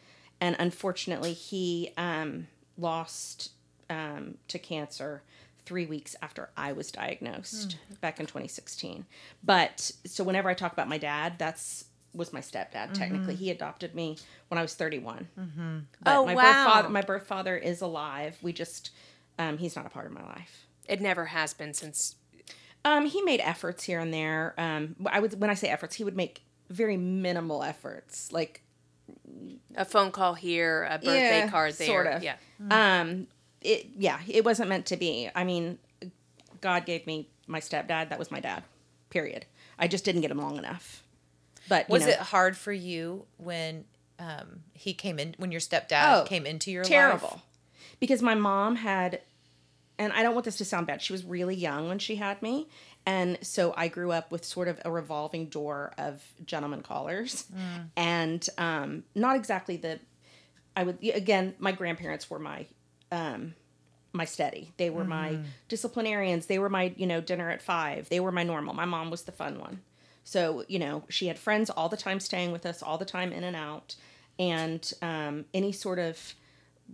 and 0.41 0.57
unfortunately, 0.59 1.35
he 1.35 1.93
um, 1.99 2.47
lost 2.79 3.51
um, 3.91 4.39
to 4.49 4.59
cancer 4.59 5.23
three 5.65 5.87
weeks 5.87 6.15
after 6.23 6.49
I 6.57 6.73
was 6.73 6.91
diagnosed 6.93 7.77
back 8.01 8.21
in 8.21 8.27
2016. 8.27 9.05
But 9.43 9.91
so, 10.05 10.23
whenever 10.25 10.49
I 10.49 10.55
talk 10.55 10.73
about 10.73 10.89
my 10.89 10.99
dad, 10.99 11.35
that's 11.39 11.87
was 12.15 12.33
my 12.33 12.41
stepdad. 12.41 12.95
Technically, 12.95 13.35
he 13.35 13.51
adopted 13.51 13.95
me 13.95 14.17
when 14.49 14.57
I 14.59 14.63
was 14.63 14.75
31. 14.75 15.29
Mm-hmm. 15.39 15.79
But 16.03 16.17
Oh, 16.17 16.25
my 16.25 16.35
wow. 16.35 16.43
birth 16.43 16.65
father, 16.65 16.89
my 16.89 17.03
birth 17.03 17.27
father 17.27 17.57
is 17.57 17.83
alive. 17.83 18.39
We 18.41 18.53
just 18.55 18.91
um, 19.39 19.59
he's 19.59 19.77
not 19.77 19.85
a 19.85 19.91
part 19.91 20.07
of 20.07 20.13
my 20.13 20.23
life. 20.25 20.67
It 20.89 21.01
never 21.03 21.27
has 21.27 21.53
been 21.53 21.75
since. 21.75 22.15
Um, 22.87 23.05
he 23.07 23.21
made 23.21 23.41
efforts 23.41 23.85
here 23.85 23.99
and 24.01 24.15
there. 24.15 24.55
Um, 24.57 24.97
I 25.07 25.21
would 25.21 25.39
when 25.41 25.51
I 25.51 25.55
say 25.55 25.69
efforts, 25.69 25.97
he 25.97 26.05
would 26.05 26.17
make 26.17 26.43
very 26.71 26.97
minimal 26.97 27.63
efforts, 27.63 28.33
like 28.33 28.63
A 29.75 29.85
phone 29.85 30.11
call 30.11 30.35
here, 30.35 30.85
a 30.85 30.99
birthday 30.99 31.41
Yeah, 31.41 31.49
card 31.51 31.75
there. 31.75 31.87
sort 31.87 32.07
of. 32.07 32.23
Yeah. 32.23 32.37
um, 32.71 33.27
it 33.67 33.87
yeah, 33.97 34.19
it 34.29 34.45
wasn't 34.45 34.69
meant 34.69 34.87
to 34.87 34.97
be. 34.97 35.29
I 35.35 35.45
mean, 35.45 35.79
God 36.61 36.87
gave 36.87 37.07
me 37.07 37.29
my 37.47 37.61
stepdad. 37.61 38.09
That 38.09 38.19
was 38.19 38.31
my 38.31 38.41
dad. 38.41 38.63
Period. 39.11 39.47
I 39.79 39.89
just 39.89 40.05
didn't 40.05 40.23
get 40.23 40.31
him 40.31 40.39
long 40.39 40.57
enough. 40.57 41.03
But 41.69 41.89
was 41.89 42.03
know, 42.03 42.13
it 42.13 42.19
hard 42.19 42.57
for 42.57 42.73
you 42.73 43.27
when 43.39 43.85
um 44.19 44.61
he 44.73 44.95
came 44.95 45.19
in 45.19 45.35
when 45.39 45.53
your 45.53 45.61
stepdad 45.61 46.23
Oh, 46.23 46.25
came 46.27 46.47
into 46.47 46.71
your 46.71 46.85
terrible? 46.85 47.13
life? 47.13 47.21
Terrible. 47.21 47.43
Because 47.99 48.21
my 48.23 48.35
mom 48.35 48.77
had, 48.77 49.21
and 49.99 50.13
I 50.13 50.23
don't 50.23 50.35
want 50.35 50.45
this 50.45 50.59
to 50.59 50.65
sound 50.65 50.87
bad. 50.87 51.01
She 51.01 51.13
was 51.13 51.25
really 51.25 51.55
young 51.57 51.89
when 51.89 51.99
she 51.99 52.17
had 52.17 52.43
me, 52.43 52.69
and 53.07 53.39
so 53.43 53.73
I 53.77 53.89
grew 53.89 54.13
up 54.13 54.31
with 54.31 54.45
sort 54.45 54.69
of 54.69 54.79
a 54.85 54.91
revolving 54.91 55.47
door 55.47 55.93
of 55.97 56.23
gentleman 56.45 56.83
callers, 56.83 57.47
and 57.97 58.47
um, 58.59 59.05
not 59.15 59.37
exactly 59.37 59.77
the. 59.79 59.99
I 60.77 60.83
would 60.85 60.99
again. 61.03 61.55
My 61.59 61.73
grandparents 61.73 62.29
were 62.29 62.39
my 62.39 62.67
um, 63.11 63.55
my 64.13 64.25
steady. 64.25 64.73
They 64.77 64.91
were 64.91 65.05
my 65.05 65.39
disciplinarians. 65.69 66.47
They 66.47 66.59
were 66.59 66.69
my, 66.71 66.95
you 66.97 67.07
know, 67.07 67.21
dinner 67.21 67.51
at 67.51 67.63
five. 67.63 68.09
They 68.09 68.21
were 68.21 68.33
my 68.33 68.43
normal. 68.43 68.75
My 68.75 68.85
mom 68.85 69.11
was 69.11 69.23
the 69.23 69.33
fun 69.33 69.59
one. 69.59 69.81
So, 70.25 70.65
you 70.69 70.79
know, 70.79 71.05
she 71.09 71.29
had 71.29 71.39
friends 71.39 71.71
all 71.71 71.89
the 71.89 71.97
time 71.97 72.19
staying 72.19 72.51
with 72.51 72.67
us, 72.67 72.83
all 72.83 72.99
the 72.99 73.05
time 73.05 73.33
in 73.33 73.45
and 73.45 73.55
out. 73.55 73.95
And 74.39 74.93
um, 75.03 75.45
any 75.55 75.73
sort 75.73 75.99
of 75.99 76.35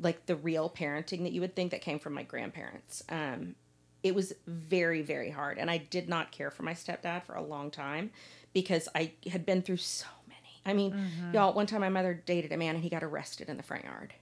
like 0.00 0.26
the 0.26 0.36
real 0.36 0.70
parenting 0.70 1.22
that 1.22 1.32
you 1.32 1.40
would 1.40 1.54
think 1.54 1.70
that 1.70 1.80
came 1.80 1.98
from 1.98 2.14
my 2.14 2.22
grandparents. 2.22 3.02
Um, 3.08 3.54
it 4.02 4.14
was 4.14 4.32
very, 4.46 5.02
very 5.02 5.30
hard. 5.30 5.58
And 5.58 5.70
I 5.70 5.78
did 5.78 6.08
not 6.08 6.32
care 6.32 6.50
for 6.50 6.62
my 6.62 6.74
stepdad 6.74 7.24
for 7.24 7.34
a 7.34 7.42
long 7.42 7.70
time 7.70 8.10
because 8.52 8.88
I 8.94 9.12
had 9.30 9.46
been 9.46 9.62
through 9.62 9.76
so 9.78 10.06
many. 10.28 10.60
I 10.66 10.72
mean, 10.72 10.92
y'all, 11.32 11.52
one 11.52 11.66
time 11.66 11.80
my 11.82 11.88
mother 11.88 12.14
dated 12.26 12.52
a 12.52 12.56
man 12.56 12.74
and 12.74 12.82
he 12.82 12.90
got 12.90 13.02
arrested 13.04 13.48
in 13.48 13.56
the 13.56 13.62
front 13.62 13.84
yard. 13.84 14.12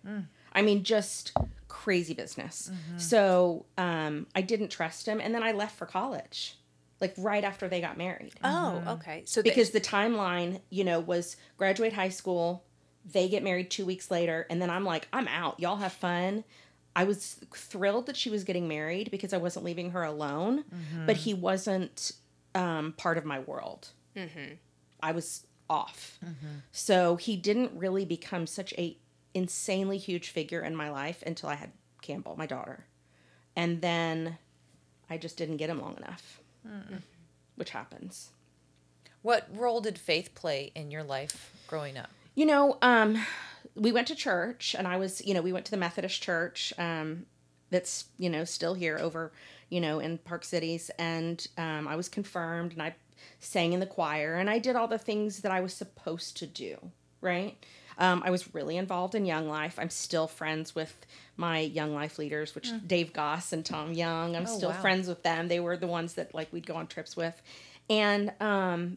I 0.53 0.63
mean, 0.63 0.83
just 0.85 1.33
crazy 1.69 2.15
business. 2.15 2.71
Mm-hmm. 2.73 2.99
So 2.99 3.67
um, 3.79 4.27
I 4.35 4.43
didn't 4.43 4.69
trust 4.69 5.07
him. 5.07 5.21
And 5.21 5.35
then 5.35 5.43
I 5.43 5.53
left 5.53 5.77
for 5.77 5.87
college, 5.87 6.57
like 7.01 7.15
right 7.17 7.45
after 7.45 7.69
they 7.69 7.81
got 7.81 7.97
married. 7.97 8.35
Oh, 8.45 8.49
mm-hmm. 8.49 8.89
okay. 8.89 9.23
So 9.25 9.43
the- 9.43 9.49
Because 9.49 9.71
the 9.71 9.81
timeline, 9.81 10.61
you 10.71 10.85
know, 10.85 11.01
was 11.01 11.37
graduate 11.57 11.93
high 11.93 12.09
school, 12.11 12.65
they 13.11 13.29
get 13.29 13.43
married 13.43 13.71
two 13.71 13.87
weeks 13.87 14.11
later, 14.11 14.47
and 14.51 14.61
then 14.61 14.69
I'm 14.69 14.85
like, 14.85 15.09
I'm 15.13 15.27
out. 15.29 15.59
Y'all 15.59 15.77
have 15.77 15.93
fun. 15.93 16.45
I 16.95 17.05
was 17.05 17.37
thrilled 17.55 18.07
that 18.07 18.17
she 18.17 18.29
was 18.31 18.45
getting 18.45 18.69
married 18.69 19.11
because 19.11 19.33
I 19.33 19.39
wasn't 19.39 19.65
leaving 19.65 19.93
her 19.93 20.03
alone, 20.03 20.65
mm-hmm. 20.65 21.07
but 21.07 21.17
he 21.17 21.33
wasn't 21.33 22.13
um, 22.55 22.93
part 22.97 23.17
of 23.17 23.25
my 23.25 23.39
world. 23.39 23.89
I 25.03 25.13
was 25.13 25.47
off. 25.71 26.19
So 26.73 27.17
he 27.17 27.37
didn't 27.37 27.73
really 27.75 28.05
become 28.05 28.47
such 28.47 28.75
a 28.77 28.99
insanely 29.35 29.99
huge 29.99 30.31
figure 30.31 30.63
in 30.63 30.75
my 30.75 30.91
life 30.91 31.23
until 31.27 31.49
I 31.49 31.55
had 31.55 31.73
Campbell, 32.03 32.37
my 32.37 32.47
daughter. 32.47 32.87
And 33.57 33.81
then 33.81 34.39
I 35.09 35.19
just 35.19 35.37
didn't 35.37 35.59
get 35.59 35.71
him 35.71 35.81
long 35.81 35.97
enough. 35.97 36.41
Which 37.57 37.71
happens. 37.71 38.31
What 39.23 39.49
role 39.55 39.81
did 39.81 39.99
faith 39.99 40.35
play 40.35 40.73
in 40.75 40.91
your 40.91 41.03
life 41.03 41.53
growing 41.67 41.99
up? 41.99 42.11
You 42.35 42.47
know, 42.47 42.79
um, 42.81 43.19
we 43.75 43.93
went 43.93 44.09
to 44.09 44.15
church, 44.15 44.75
and 44.79 44.89
I 44.89 44.97
was, 44.97 45.25
you 45.27 45.35
know, 45.35 45.43
we 45.43 45.53
went 45.53 45.67
to 45.67 45.71
the 45.71 45.77
Methodist 45.77 46.23
church 46.23 46.73
um, 46.79 47.27
that's, 47.71 48.07
you 48.19 48.31
know, 48.31 48.45
still 48.45 48.75
here 48.75 48.99
over, 49.01 49.33
you 49.69 49.81
know, 49.81 49.99
in 49.99 50.19
Park 50.19 50.45
Cities, 50.45 50.91
and 50.99 51.47
um, 51.59 51.87
I 51.87 51.97
was 51.97 52.09
confirmed, 52.09 52.73
and 52.73 52.83
I 52.83 52.95
sang 53.41 53.73
in 53.73 53.81
the 53.81 53.87
choir, 53.87 54.37
and 54.37 54.49
I 54.49 54.59
did 54.59 54.77
all 54.77 54.89
the 54.89 54.99
things 54.99 55.41
that 55.41 55.53
I 55.53 55.61
was 55.61 55.75
supposed 55.75 56.37
to 56.39 56.47
do, 56.47 56.79
right? 57.21 57.63
Um, 58.01 58.23
I 58.25 58.31
was 58.31 58.53
really 58.55 58.77
involved 58.77 59.15
in 59.15 59.27
Young 59.27 59.47
Life. 59.49 59.79
I'm 59.79 59.91
still 59.91 60.27
friends 60.27 60.75
with 60.75 61.07
my 61.37 61.61
Young 61.61 61.95
Life 61.95 62.19
leaders, 62.19 62.55
which 62.55 62.71
Dave 62.87 63.13
Goss 63.13 63.53
and 63.53 63.65
Tom 63.65 63.93
Young. 63.93 64.35
I'm 64.35 64.45
Oh, 64.49 64.57
still 64.57 64.71
wow. 64.71 64.81
friends 64.81 65.07
with 65.07 65.23
them. 65.23 65.49
They 65.49 65.61
were 65.61 65.77
the 65.77 65.87
ones 65.87 66.15
that 66.15 66.35
like 66.35 66.53
we'd 66.53 66.67
go 66.67 66.77
on 66.77 66.87
trips 66.87 67.15
with, 67.17 67.41
and 67.91 68.33
um, 68.41 68.97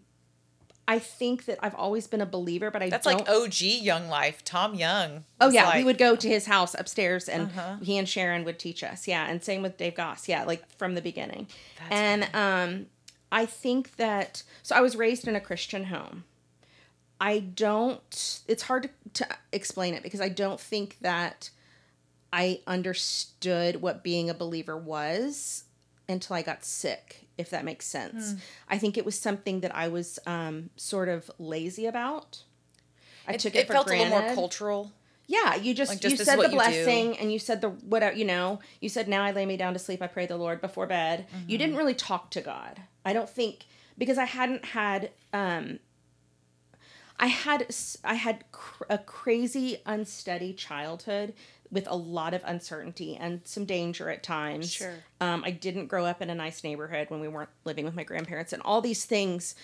I 0.88 1.00
think 1.00 1.46
that 1.46 1.60
I've 1.62 1.76
always 1.76 2.08
been 2.08 2.22
a 2.22 2.26
believer, 2.26 2.70
but 2.72 2.82
I 2.84 2.90
That's 2.90 3.06
don't. 3.08 3.20
like 3.20 3.30
OG 3.30 3.62
Young 3.62 4.08
Life. 4.10 4.44
Tom 4.44 4.74
Young. 4.76 5.24
Oh 5.40 5.50
yeah, 5.50 5.64
we 5.64 5.66
like- 5.68 5.76
Uh-huh. 5.76 5.86
would 5.86 5.98
go 5.98 6.16
to 6.16 6.28
his 6.28 6.46
house 6.46 6.74
upstairs, 6.78 7.28
and 7.30 7.52
he 7.82 7.98
and 7.98 8.08
Sharon 8.08 8.44
would 8.46 8.58
teach 8.60 8.84
us. 8.84 9.08
Yeah, 9.08 9.26
and 9.30 9.44
same 9.44 9.62
with 9.62 9.78
Dave 9.78 9.96
Goss. 9.96 10.28
Yeah, 10.30 10.44
like 10.46 10.64
from 10.78 10.96
the 10.96 11.02
beginning. 11.02 11.48
and 11.90 12.28
um, 12.36 12.86
I 13.32 13.46
think 13.46 13.96
that 13.98 14.44
so 14.62 14.76
I 14.76 14.82
was 14.82 14.96
raised 14.96 15.28
in 15.28 15.36
a 15.36 15.42
Christian 15.42 15.86
home. 15.86 16.24
I 17.20 17.40
don't. 17.40 18.42
It's 18.48 18.64
hard 18.64 18.84
to, 18.84 19.26
to 19.26 19.36
explain 19.52 19.94
it 19.94 20.04
because 20.04 20.22
I 20.22 20.30
don't 20.30 20.60
think 20.60 20.98
that 21.02 21.50
I 22.32 22.62
understood 22.68 23.82
what 23.82 24.04
being 24.04 24.30
a 24.30 24.34
believer 24.34 24.78
was 24.78 25.66
until 26.10 26.36
I 26.36 26.42
got 26.42 26.66
sick. 26.66 27.28
If 27.38 27.50
that 27.50 27.66
makes 27.66 27.88
sense, 27.88 28.36
I 28.70 28.78
think 28.78 28.96
it 28.98 29.06
was 29.06 29.20
something 29.20 29.62
that 29.62 29.76
I 29.76 29.88
was 29.88 30.20
um, 30.28 30.70
sort 30.76 31.10
of 31.10 31.32
lazy 31.40 31.88
about. 31.88 32.44
I 33.28 33.34
It, 33.34 33.40
took 33.40 33.56
it 33.56 33.60
it, 33.60 33.68
for 33.68 33.74
felt 33.74 33.88
a 33.88 33.92
little 33.92 34.10
more 34.10 34.36
cultural. 34.36 34.92
Yeah, 35.26 35.56
you 35.56 35.74
just, 35.74 35.92
Like, 35.92 36.02
just 36.02 36.20
you 36.20 36.26
said 36.26 36.38
the 36.38 36.50
you 36.50 36.50
blessing 36.50 37.18
and 37.18 37.32
you 37.32 37.40
said 37.40 37.62
the 37.62 37.70
whatever 37.70 38.16
you 38.16 38.26
know. 38.26 38.60
You 38.82 38.90
said 38.90 39.08
now 39.08 39.24
I 39.24 39.32
lay 39.32 39.46
me 39.46 39.58
down 39.58 39.74
to 39.74 39.80
sleep. 39.80 40.02
I 40.02 40.08
pray 40.08 40.26
the 40.26 40.38
Lord 40.38 40.62
before 40.62 40.86
bed. 40.86 41.26
Mm-hmm. 41.28 41.50
You 41.50 41.58
didn't 41.58 41.78
really 41.78 41.96
talk 41.96 42.30
to 42.32 42.42
God. 42.42 42.82
I 43.06 43.14
don't 43.14 43.30
think 43.30 43.66
because 43.98 44.18
I 44.18 44.26
hadn't 44.26 44.66
had 44.66 45.12
um. 45.32 45.80
I 47.20 47.28
had 47.28 47.68
I 48.04 48.16
had 48.16 48.44
cr- 48.52 48.84
a 48.90 48.98
crazy 48.98 49.78
unsteady 49.86 50.54
childhood 50.54 51.34
with 51.72 51.88
a 51.88 51.96
lot 51.96 52.34
of 52.36 52.42
uncertainty 52.46 53.16
and 53.16 53.42
some 53.46 53.66
danger 53.66 54.10
at 54.10 54.22
times. 54.22 54.72
Sure. 54.72 54.94
Um, 55.20 55.44
I 55.44 55.52
didn't 55.52 55.88
grow 55.88 56.06
up 56.06 56.22
in 56.22 56.30
a 56.30 56.36
nice 56.36 56.64
neighborhood 56.64 57.10
when 57.10 57.20
we 57.20 57.28
weren't 57.28 57.50
living 57.66 57.84
with 57.86 57.96
my 57.96 58.04
grandparents 58.04 58.54
and 58.54 58.62
all 58.64 58.80
these 58.82 59.06
things, 59.06 59.56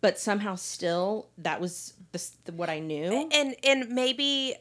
but 0.00 0.18
somehow 0.18 0.54
still 0.54 1.28
that 1.38 1.60
was 1.60 1.92
the, 2.12 2.26
the 2.46 2.52
what 2.52 2.70
I 2.70 2.78
knew. 2.78 3.28
and 3.32 3.54
and 3.62 3.90
maybe 3.90 4.54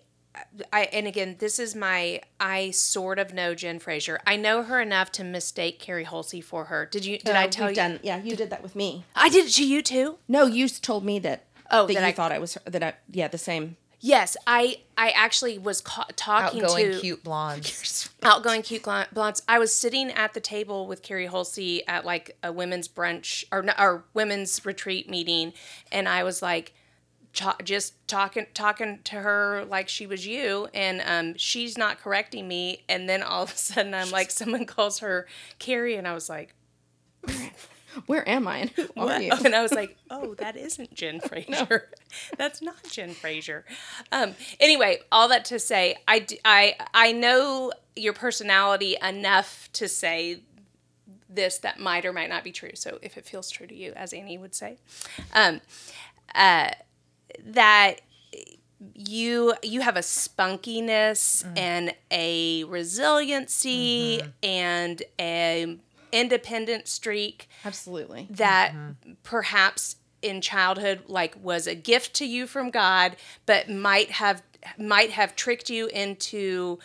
I 0.74 0.84
and 0.94 1.08
again 1.08 1.38
this 1.40 1.60
is 1.60 1.76
my 1.76 2.22
I 2.40 2.72
sort 2.72 3.20
of 3.20 3.34
know 3.34 3.56
Jen 3.56 3.80
Frazier. 3.80 4.20
I 4.28 4.36
know 4.36 4.64
her 4.64 4.82
enough 4.82 5.12
to 5.14 5.24
mistake 5.24 5.80
Carrie 5.80 6.04
Halsey 6.04 6.42
for 6.42 6.66
her. 6.66 6.86
Did 6.86 7.06
you 7.06 7.18
did 7.20 7.36
I 7.36 7.46
Uh, 7.46 7.50
tell 7.50 7.70
you? 7.70 7.76
Done, 7.76 8.00
yeah, 8.04 8.22
you 8.22 8.36
did 8.36 8.50
that 8.50 8.62
with 8.64 8.76
me. 8.76 9.06
I 9.16 9.30
did 9.30 9.46
it 9.48 9.52
to 9.54 9.66
you 9.66 9.82
too. 9.82 10.18
No, 10.28 10.46
you 10.46 10.68
told 10.68 11.06
me 11.06 11.20
that. 11.20 11.44
Oh, 11.72 11.86
that, 11.88 11.94
that 11.94 12.02
you 12.02 12.08
I- 12.08 12.12
thought 12.12 12.32
I 12.32 12.40
was 12.40 12.58
that 12.66 12.84
I 12.84 12.94
yeah 13.12 13.28
the 13.28 13.38
same. 13.38 13.78
Yes, 14.00 14.38
I 14.46 14.78
I 14.96 15.10
actually 15.10 15.58
was 15.58 15.82
ca- 15.82 16.06
talking 16.16 16.60
to 16.62 16.66
you. 16.68 16.72
Outgoing, 16.72 16.92
to 16.92 17.00
cute 17.00 17.24
blondes. 17.24 18.10
outgoing 18.24 18.62
cute 18.62 18.84
gl- 18.84 19.12
blondes. 19.12 19.42
I 19.48 19.58
was 19.58 19.74
sitting 19.74 20.12
at 20.12 20.36
the 20.36 20.40
table 20.40 20.86
with 20.86 21.02
Carrie 21.02 21.26
Halsey 21.26 21.86
at 21.88 22.06
like 22.06 22.38
a 22.44 22.52
women's 22.54 22.88
brunch 22.88 23.44
or 23.52 23.64
no- 23.64 23.74
or 23.80 24.06
women's 24.14 24.64
retreat 24.66 25.10
meeting, 25.10 25.52
and 25.92 26.08
I 26.08 26.24
was 26.24 26.44
like, 26.44 26.74
cha- 27.34 27.58
just 27.64 27.96
talking 28.08 28.46
talking 28.54 29.00
to 29.06 29.16
her 29.16 29.66
like 29.68 29.90
she 29.90 30.06
was 30.06 30.28
you, 30.28 30.68
and 30.76 31.02
um, 31.04 31.36
she's 31.36 31.76
not 31.76 31.98
correcting 32.00 32.48
me, 32.48 32.84
and 32.88 33.10
then 33.10 33.24
all 33.24 33.42
of 33.42 33.52
a 33.54 33.58
sudden 33.58 33.96
I'm 33.96 34.12
like, 34.12 34.30
someone 34.30 34.66
calls 34.68 35.00
her 35.00 35.26
Carrie, 35.58 35.96
and 35.96 36.08
I 36.08 36.14
was 36.14 36.30
like. 36.30 36.54
Where 38.06 38.28
am 38.28 38.48
I 38.48 38.58
and 38.60 38.70
who 38.72 38.88
are 38.98 39.22
you? 39.22 39.32
And 39.32 39.56
I 39.56 39.62
was 39.62 39.72
like, 39.72 39.98
oh, 40.10 40.36
that 40.36 40.56
isn't 40.56 40.94
Jen 40.94 41.20
Frazier. 41.20 41.90
That's 42.38 42.62
not 42.62 42.84
Jen 42.92 43.14
Frazier. 43.14 43.66
Um, 44.12 44.36
anyway, 44.60 45.00
all 45.12 45.28
that 45.30 45.46
to 45.46 45.60
say, 45.60 45.98
I, 46.08 46.26
I, 46.46 46.76
I 46.94 47.12
know 47.12 47.72
your 47.96 48.14
personality 48.14 48.96
enough 49.02 49.70
to 49.74 49.88
say 49.88 50.42
this 51.30 51.58
that 51.60 51.80
might 51.80 52.06
or 52.06 52.14
might 52.14 52.30
not 52.30 52.44
be 52.44 52.52
true. 52.52 52.72
So 52.76 53.00
if 53.02 53.18
it 53.18 53.26
feels 53.26 53.50
true 53.50 53.68
to 53.68 53.76
you, 53.76 53.94
as 53.96 54.14
Annie 54.14 54.38
would 54.38 54.56
say, 54.56 54.78
um, 55.34 55.62
uh, 56.34 56.72
that 57.46 58.02
you 58.94 59.56
you 59.64 59.82
have 59.82 59.98
a 59.98 60.02
spunkiness 60.02 61.44
and 61.58 61.96
a 62.12 62.64
resiliency 62.66 64.22
and 64.44 65.02
a 65.20 65.78
independent 66.18 66.88
streak 66.88 67.50
Absolutely. 67.66 68.28
that 68.30 68.74
mm-hmm. 68.74 69.14
perhaps 69.24 69.98
in 70.22 70.42
childhood 70.42 71.04
like 71.08 71.36
was 71.42 71.68
a 71.68 71.76
gift 71.76 72.14
to 72.16 72.26
you 72.26 72.48
from 72.48 72.72
God 72.72 73.16
but 73.46 73.70
might 73.70 74.12
have 74.12 74.42
might 74.78 75.12
have 75.12 75.36
tricked 75.36 75.70
you 75.70 75.88
into 75.88 76.80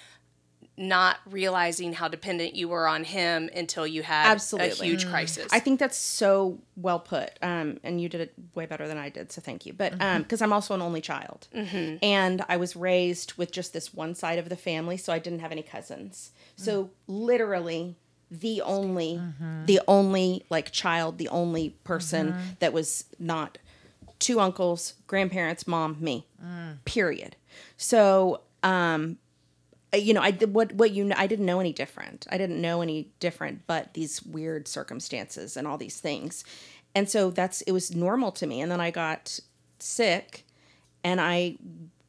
not 0.76 1.18
realizing 1.30 1.92
how 1.92 2.08
dependent 2.08 2.54
you 2.54 2.66
were 2.66 2.88
on 2.88 3.04
him 3.04 3.50
until 3.54 3.86
you 3.86 4.02
had 4.02 4.32
Absolutely. 4.32 4.86
a 4.86 4.90
huge 4.90 5.04
mm. 5.04 5.10
crisis. 5.10 5.46
I 5.52 5.60
think 5.60 5.78
that's 5.78 5.98
so 5.98 6.58
well 6.76 6.98
put. 6.98 7.30
Um, 7.42 7.78
and 7.84 8.00
you 8.00 8.08
did 8.08 8.22
it 8.22 8.34
way 8.54 8.64
better 8.64 8.88
than 8.88 8.96
I 8.96 9.10
did, 9.10 9.30
so 9.30 9.42
thank 9.42 9.66
you. 9.66 9.74
But 9.74 9.92
um, 9.92 9.98
mm-hmm. 9.98 10.22
because 10.22 10.40
I'm 10.40 10.52
also 10.52 10.74
an 10.74 10.80
only 10.80 11.02
child, 11.02 11.48
mm-hmm. 11.54 11.96
and 12.02 12.44
I 12.48 12.56
was 12.56 12.74
raised 12.74 13.34
with 13.34 13.52
just 13.52 13.72
this 13.72 13.92
one 13.92 14.14
side 14.14 14.38
of 14.38 14.48
the 14.48 14.56
family, 14.56 14.96
so 14.96 15.12
I 15.12 15.18
didn't 15.18 15.40
have 15.40 15.52
any 15.52 15.62
cousins. 15.62 16.32
So 16.56 16.84
mm. 16.84 16.90
literally, 17.06 17.96
the 18.40 18.62
only, 18.62 19.20
the 19.66 19.80
only 19.86 20.44
like 20.48 20.70
child, 20.72 21.18
the 21.18 21.28
only 21.28 21.70
person 21.84 22.34
that 22.60 22.72
was 22.72 23.04
not 23.18 23.58
two 24.18 24.40
uncles, 24.40 24.94
grandparents, 25.06 25.66
mom, 25.66 25.96
me. 26.00 26.26
Period. 26.84 27.36
So 27.76 28.40
um, 28.62 29.18
uh, 29.92 29.98
you 29.98 30.14
know, 30.14 30.22
I 30.22 30.30
did 30.30 30.54
what 30.54 30.72
what 30.72 30.92
you 30.92 31.12
I 31.16 31.26
didn't 31.26 31.44
know 31.46 31.60
any 31.60 31.72
different. 31.72 32.26
I 32.30 32.38
didn't 32.38 32.60
know 32.60 32.80
any 32.80 33.10
different, 33.20 33.66
but 33.66 33.94
these 33.94 34.22
weird 34.22 34.66
circumstances 34.66 35.56
and 35.56 35.66
all 35.66 35.76
these 35.76 36.00
things, 36.00 36.44
and 36.94 37.08
so 37.08 37.30
that's 37.30 37.60
it 37.62 37.72
was 37.72 37.94
normal 37.94 38.32
to 38.32 38.46
me. 38.46 38.60
And 38.60 38.72
then 38.72 38.80
I 38.80 38.90
got 38.90 39.38
sick, 39.78 40.46
and 41.04 41.20
I 41.20 41.58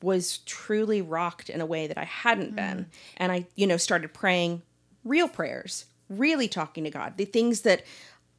was 0.01 0.39
truly 0.39 1.01
rocked 1.01 1.49
in 1.49 1.61
a 1.61 1.65
way 1.65 1.87
that 1.87 1.97
I 1.97 2.03
hadn't 2.03 2.55
been. 2.55 2.87
And 3.17 3.31
I, 3.31 3.45
you 3.55 3.65
know, 3.65 3.77
started 3.77 4.13
praying 4.13 4.61
real 5.05 5.29
prayers, 5.29 5.85
really 6.17 6.47
talking 6.47 6.83
to 6.83 6.89
God, 6.89 7.17
the 7.17 7.25
things 7.25 7.61
that 7.61 7.83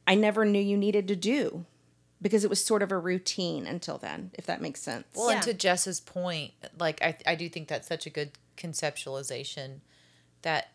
I 0.07 0.15
never 0.15 0.45
knew 0.45 0.59
you 0.61 0.77
needed 0.77 1.07
to 1.09 1.15
do 1.15 1.65
because 2.21 2.43
it 2.43 2.49
was 2.49 2.63
sort 2.63 2.81
of 2.81 2.91
a 2.91 2.97
routine 2.97 3.67
until 3.67 3.97
then, 3.97 4.31
if 4.33 4.45
that 4.45 4.61
makes 4.61 4.81
sense. 4.81 5.05
Well, 5.15 5.29
and 5.29 5.41
to 5.43 5.53
Jess's 5.53 5.99
point, 5.99 6.51
like 6.79 7.01
I, 7.01 7.17
I 7.27 7.35
do 7.35 7.49
think 7.49 7.67
that's 7.67 7.87
such 7.87 8.05
a 8.05 8.09
good 8.09 8.31
conceptualization 8.57 9.79
that 10.41 10.69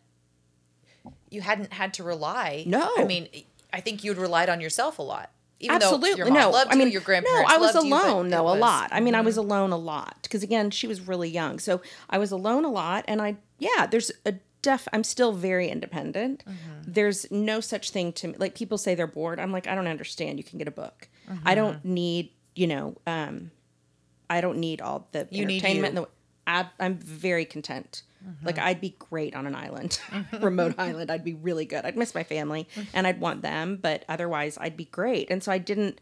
you 1.29 1.41
hadn't 1.41 1.73
had 1.73 1.93
to 1.95 2.03
rely. 2.03 2.63
No. 2.67 2.91
I 2.97 3.05
mean, 3.05 3.27
I 3.73 3.81
think 3.81 4.03
you'd 4.03 4.17
relied 4.17 4.49
on 4.49 4.61
yourself 4.61 4.99
a 4.99 5.01
lot. 5.01 5.31
Even 5.59 5.75
Absolutely 5.75 6.11
though 6.11 6.17
your 6.17 6.25
mom 6.27 6.33
no. 6.35 6.49
loved 6.49 6.71
I 6.71 6.75
mean, 6.75 6.87
you, 6.87 6.93
your 6.93 7.01
grandparents 7.01 7.47
No, 7.49 7.55
I 7.55 7.59
was 7.59 7.75
loved 7.75 7.87
you, 7.87 7.93
alone 7.93 8.27
it 8.27 8.29
though 8.31 8.39
a 8.39 8.43
was- 8.43 8.53
Mm-hmm. 8.53 8.61
lot. 8.61 8.89
I 8.91 8.99
mean, 8.99 9.15
I 9.15 9.21
was 9.21 9.37
alone 9.37 9.71
a 9.71 9.77
lot 9.77 10.17
because 10.23 10.41
again, 10.43 10.71
she 10.71 10.87
was 10.87 11.07
really 11.07 11.29
young, 11.29 11.59
so 11.59 11.81
I 12.09 12.17
was 12.17 12.31
alone 12.31 12.65
a 12.65 12.71
lot. 12.71 13.05
And 13.07 13.21
I, 13.21 13.37
yeah, 13.59 13.85
there's 13.85 14.11
a 14.25 14.33
def. 14.61 14.87
I'm 14.93 15.03
still 15.03 15.33
very 15.33 15.69
independent. 15.69 16.43
Mm-hmm. 16.45 16.91
There's 16.91 17.29
no 17.31 17.59
such 17.59 17.91
thing 17.91 18.13
to 18.13 18.27
me. 18.29 18.35
Like 18.37 18.55
people 18.55 18.77
say 18.77 18.95
they're 18.95 19.07
bored. 19.07 19.39
I'm 19.39 19.51
like, 19.51 19.67
I 19.67 19.75
don't 19.75 19.87
understand. 19.87 20.37
You 20.37 20.43
can 20.43 20.57
get 20.59 20.67
a 20.67 20.71
book. 20.71 21.07
Mm-hmm. 21.29 21.47
I 21.47 21.55
don't 21.55 21.83
need, 21.85 22.31
you 22.55 22.67
know, 22.67 22.95
um, 23.07 23.51
I 24.29 24.41
don't 24.41 24.57
need 24.59 24.81
all 24.81 25.07
the 25.11 25.27
You 25.31 25.43
entertainment. 25.43 25.95
the- 25.95 26.07
I, 26.47 26.67
I'm 26.79 26.97
very 26.97 27.45
content. 27.45 28.03
Like 28.43 28.59
I'd 28.59 28.79
be 28.79 28.95
great 28.99 29.35
on 29.35 29.47
an 29.47 29.55
island, 29.55 29.99
remote 30.41 30.75
island. 30.77 31.09
I'd 31.09 31.23
be 31.23 31.33
really 31.33 31.65
good. 31.65 31.85
I'd 31.85 31.97
miss 31.97 32.13
my 32.13 32.23
family 32.23 32.67
and 32.93 33.07
I'd 33.07 33.19
want 33.19 33.41
them, 33.41 33.77
but 33.81 34.05
otherwise 34.07 34.59
I'd 34.61 34.77
be 34.77 34.85
great. 34.85 35.31
And 35.31 35.41
so 35.43 35.51
I 35.51 35.57
didn't, 35.57 35.99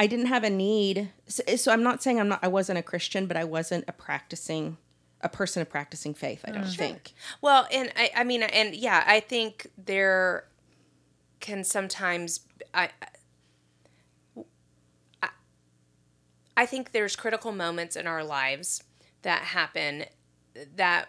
I 0.00 0.08
didn't 0.08 0.26
have 0.26 0.42
a 0.42 0.50
need. 0.50 1.10
So, 1.28 1.44
so 1.54 1.70
I'm 1.72 1.84
not 1.84 2.02
saying 2.02 2.18
I'm 2.18 2.26
not. 2.28 2.40
I 2.42 2.48
wasn't 2.48 2.80
a 2.80 2.82
Christian, 2.82 3.26
but 3.26 3.36
I 3.36 3.44
wasn't 3.44 3.84
a 3.86 3.92
practicing 3.92 4.78
a 5.24 5.28
person 5.28 5.62
of 5.62 5.70
practicing 5.70 6.14
faith. 6.14 6.44
I 6.46 6.52
don't 6.52 6.64
mm. 6.64 6.76
think. 6.76 7.14
Well, 7.40 7.66
and 7.72 7.90
I, 7.96 8.10
I 8.14 8.24
mean, 8.24 8.42
and 8.42 8.74
yeah, 8.74 9.02
I 9.06 9.20
think 9.20 9.66
there 9.76 10.44
can 11.40 11.64
sometimes 11.64 12.40
I, 12.72 12.90
I, 15.22 15.28
I 16.56 16.66
think 16.66 16.92
there's 16.92 17.16
critical 17.16 17.52
moments 17.52 17.96
in 17.96 18.06
our 18.06 18.22
lives 18.22 18.84
that 19.22 19.42
happen 19.42 20.04
that 20.76 21.08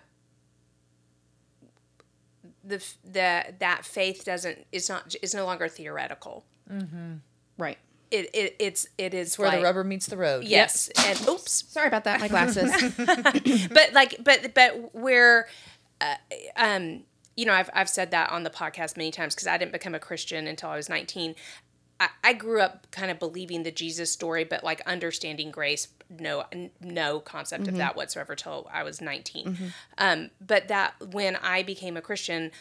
the 2.64 2.84
the 3.04 3.54
that 3.60 3.86
faith 3.86 4.26
doesn't 4.26 4.66
is 4.72 4.90
not 4.90 5.14
is 5.22 5.36
no 5.36 5.46
longer 5.46 5.68
theoretical. 5.68 6.46
Mm-hmm. 6.72 7.16
Right. 7.58 7.78
It, 8.12 8.30
it 8.34 8.56
it's 8.60 8.88
it 8.98 9.14
is 9.14 9.28
It's 9.30 9.40
where 9.40 9.50
like- 9.50 9.60
the 9.60 9.64
rubber 9.64 9.84
meets 9.84 10.08
the 10.08 10.18
road. 10.18 10.44
Yes, 10.46 10.90
and 10.98 11.28
oops, 11.28 11.64
Sorry 11.68 11.88
about 11.88 12.04
that. 12.06 12.20
My 12.20 12.28
glasses. 12.36 12.72
but 13.70 13.94
like 13.94 14.18
but 14.24 14.54
but 14.54 14.94
where 14.96 15.48
uh, 16.02 16.16
um 16.56 17.04
you 17.36 17.46
know 17.46 17.54
I've, 17.54 17.70
I've 17.74 17.90
said 17.90 18.12
that 18.12 18.32
on 18.32 18.44
the 18.44 18.50
podcast 18.50 18.96
many 18.98 19.12
times 19.12 19.36
because 19.36 19.48
i 19.48 19.58
didn't 19.58 19.72
become 19.74 19.94
a 19.96 20.00
christian 20.00 20.48
until 20.48 20.70
i 20.70 20.76
was 20.78 20.88
19 20.90 21.36
I, 22.00 22.10
I 22.24 22.34
grew 22.34 22.62
up 22.62 22.88
kind 22.92 23.12
of 23.12 23.20
believing 23.20 23.64
the 23.64 23.72
jesus 23.72 24.12
story 24.12 24.44
but 24.46 24.64
like 24.64 24.82
understanding 24.86 25.52
grace 25.52 25.90
no 26.20 26.46
no 26.82 27.20
concept 27.20 27.68
of 27.68 27.76
that 27.78 27.96
whatsoever 27.98 28.36
till 28.36 28.70
i 28.72 28.84
was 28.84 29.02
19 29.02 29.74
um, 29.98 30.30
but 30.46 30.68
that 30.70 30.94
when 31.12 31.36
i 31.38 31.62
became 31.64 31.98
a 31.98 32.02
christian 32.02 32.52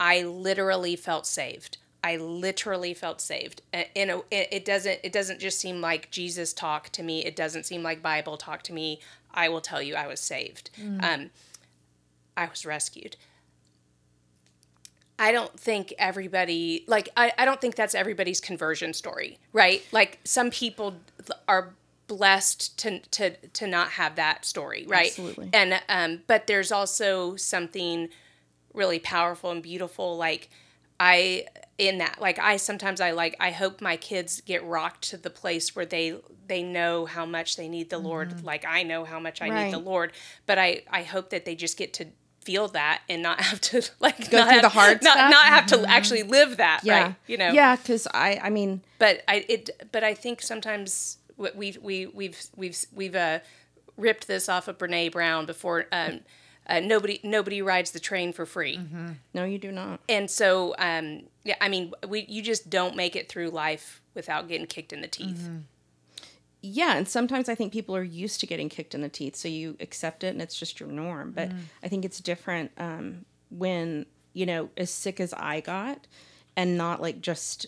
I 0.00 0.22
literally 0.22 0.94
felt 0.94 1.26
saved. 1.26 1.78
I 2.02 2.16
literally 2.16 2.94
felt 2.94 3.20
saved. 3.20 3.62
In 3.94 4.10
a, 4.10 4.22
it 4.30 4.64
doesn't 4.64 5.00
it 5.02 5.12
doesn't 5.12 5.40
just 5.40 5.58
seem 5.58 5.80
like 5.80 6.10
Jesus 6.10 6.52
talk 6.52 6.90
to 6.90 7.02
me. 7.02 7.24
It 7.24 7.34
doesn't 7.34 7.64
seem 7.66 7.82
like 7.82 8.02
Bible 8.02 8.36
talk 8.36 8.62
to 8.64 8.72
me. 8.72 9.00
I 9.34 9.48
will 9.48 9.60
tell 9.60 9.82
you, 9.82 9.94
I 9.94 10.06
was 10.06 10.20
saved. 10.20 10.70
Um, 11.00 11.30
I 12.36 12.46
was 12.46 12.64
rescued. 12.64 13.16
I 15.18 15.32
don't 15.32 15.58
think 15.58 15.92
everybody 15.98 16.84
like 16.86 17.08
I, 17.16 17.32
I 17.36 17.44
don't 17.44 17.60
think 17.60 17.74
that's 17.74 17.94
everybody's 17.94 18.40
conversion 18.40 18.94
story, 18.94 19.38
right? 19.52 19.82
Like 19.90 20.20
some 20.24 20.50
people 20.50 20.94
are 21.48 21.74
blessed 22.06 22.78
to 22.78 23.00
to 23.00 23.30
to 23.30 23.66
not 23.66 23.90
have 23.90 24.14
that 24.14 24.44
story, 24.44 24.84
right? 24.86 25.08
Absolutely. 25.08 25.50
And 25.52 25.80
um 25.88 26.22
but 26.28 26.46
there's 26.46 26.70
also 26.70 27.34
something 27.34 28.08
really 28.72 29.00
powerful 29.00 29.50
and 29.50 29.62
beautiful 29.62 30.16
like 30.16 30.48
I 31.00 31.46
in 31.78 31.98
that 31.98 32.20
like 32.20 32.38
I 32.40 32.56
sometimes 32.56 33.00
I 33.00 33.12
like 33.12 33.36
I 33.38 33.52
hope 33.52 33.80
my 33.80 33.96
kids 33.96 34.40
get 34.40 34.64
rocked 34.64 35.10
to 35.10 35.16
the 35.16 35.30
place 35.30 35.74
where 35.76 35.86
they 35.86 36.16
they 36.46 36.62
know 36.62 37.06
how 37.06 37.24
much 37.24 37.56
they 37.56 37.68
need 37.68 37.88
the 37.90 37.98
Lord 37.98 38.44
like 38.44 38.64
I 38.66 38.82
know 38.82 39.04
how 39.04 39.20
much 39.20 39.40
I 39.40 39.48
need 39.48 39.72
the 39.72 39.78
Lord 39.78 40.12
but 40.46 40.58
I 40.58 40.82
I 40.90 41.02
hope 41.04 41.30
that 41.30 41.44
they 41.44 41.54
just 41.54 41.76
get 41.76 41.92
to 41.94 42.06
feel 42.40 42.66
that 42.68 43.02
and 43.08 43.22
not 43.22 43.40
have 43.48 43.60
to 43.60 43.82
like 44.00 44.18
Go 44.30 44.42
through 44.42 44.50
have- 44.50 44.62
the 44.62 44.68
hard 44.70 45.02
not, 45.02 45.12
stuff? 45.12 45.30
not 45.30 45.44
have 45.46 45.66
to 45.66 45.84
actually 45.88 46.24
live 46.24 46.56
that 46.56 46.80
yeah. 46.82 47.02
right 47.02 47.14
you 47.28 47.36
know 47.36 47.52
Yeah, 47.52 47.76
because 47.76 48.08
I. 48.12 48.40
I 48.42 48.50
mean. 48.50 48.80
but 48.98 49.22
I 49.28 49.44
it 49.48 49.70
but 49.92 50.02
I 50.02 50.14
think 50.14 50.42
sometimes 50.42 51.18
w- 51.36 51.54
we've 51.56 51.78
we 51.80 52.06
we've 52.06 52.40
we've 52.56 52.76
we've 52.92 53.14
uh, 53.14 53.38
ripped 53.96 54.26
this 54.26 54.48
off 54.48 54.66
of 54.66 54.78
Brene 54.78 55.12
Brown 55.12 55.46
before. 55.46 55.86
Um, 55.92 56.20
uh, 56.68 56.80
nobody 56.80 57.20
nobody 57.22 57.62
rides 57.62 57.90
the 57.92 58.00
train 58.00 58.32
for 58.32 58.44
free, 58.46 58.78
No, 59.34 59.44
you 59.44 59.58
do 59.58 59.72
not. 59.72 60.00
and 60.08 60.30
so 60.30 60.74
um, 60.78 61.22
yeah, 61.44 61.56
I 61.60 61.68
mean 61.68 61.92
we 62.06 62.26
you 62.28 62.42
just 62.42 62.68
don't 62.70 62.94
make 62.96 63.16
it 63.16 63.28
through 63.28 63.50
life 63.50 64.00
without 64.14 64.48
getting 64.48 64.66
kicked 64.66 64.92
in 64.92 65.00
the 65.00 65.08
teeth. 65.08 65.48
Yeah, 66.60 66.96
and 66.96 67.06
sometimes 67.06 67.48
I 67.48 67.54
think 67.54 67.72
people 67.72 67.94
are 67.94 68.02
used 68.02 68.40
to 68.40 68.46
getting 68.46 68.68
kicked 68.68 68.92
in 68.94 69.00
the 69.00 69.08
teeth, 69.08 69.36
so 69.36 69.46
you 69.46 69.76
accept 69.78 70.24
it 70.24 70.28
and 70.28 70.42
it's 70.42 70.58
just 70.58 70.80
your 70.80 70.88
norm. 70.88 71.30
But 71.30 71.52
I 71.84 71.88
think 71.88 72.04
it's 72.04 72.18
different 72.18 72.72
um, 72.78 73.24
when, 73.48 74.06
you 74.32 74.44
know, 74.44 74.68
as 74.76 74.90
sick 74.90 75.20
as 75.20 75.32
I 75.34 75.60
got 75.60 76.08
and 76.56 76.76
not 76.76 77.00
like 77.00 77.20
just, 77.20 77.66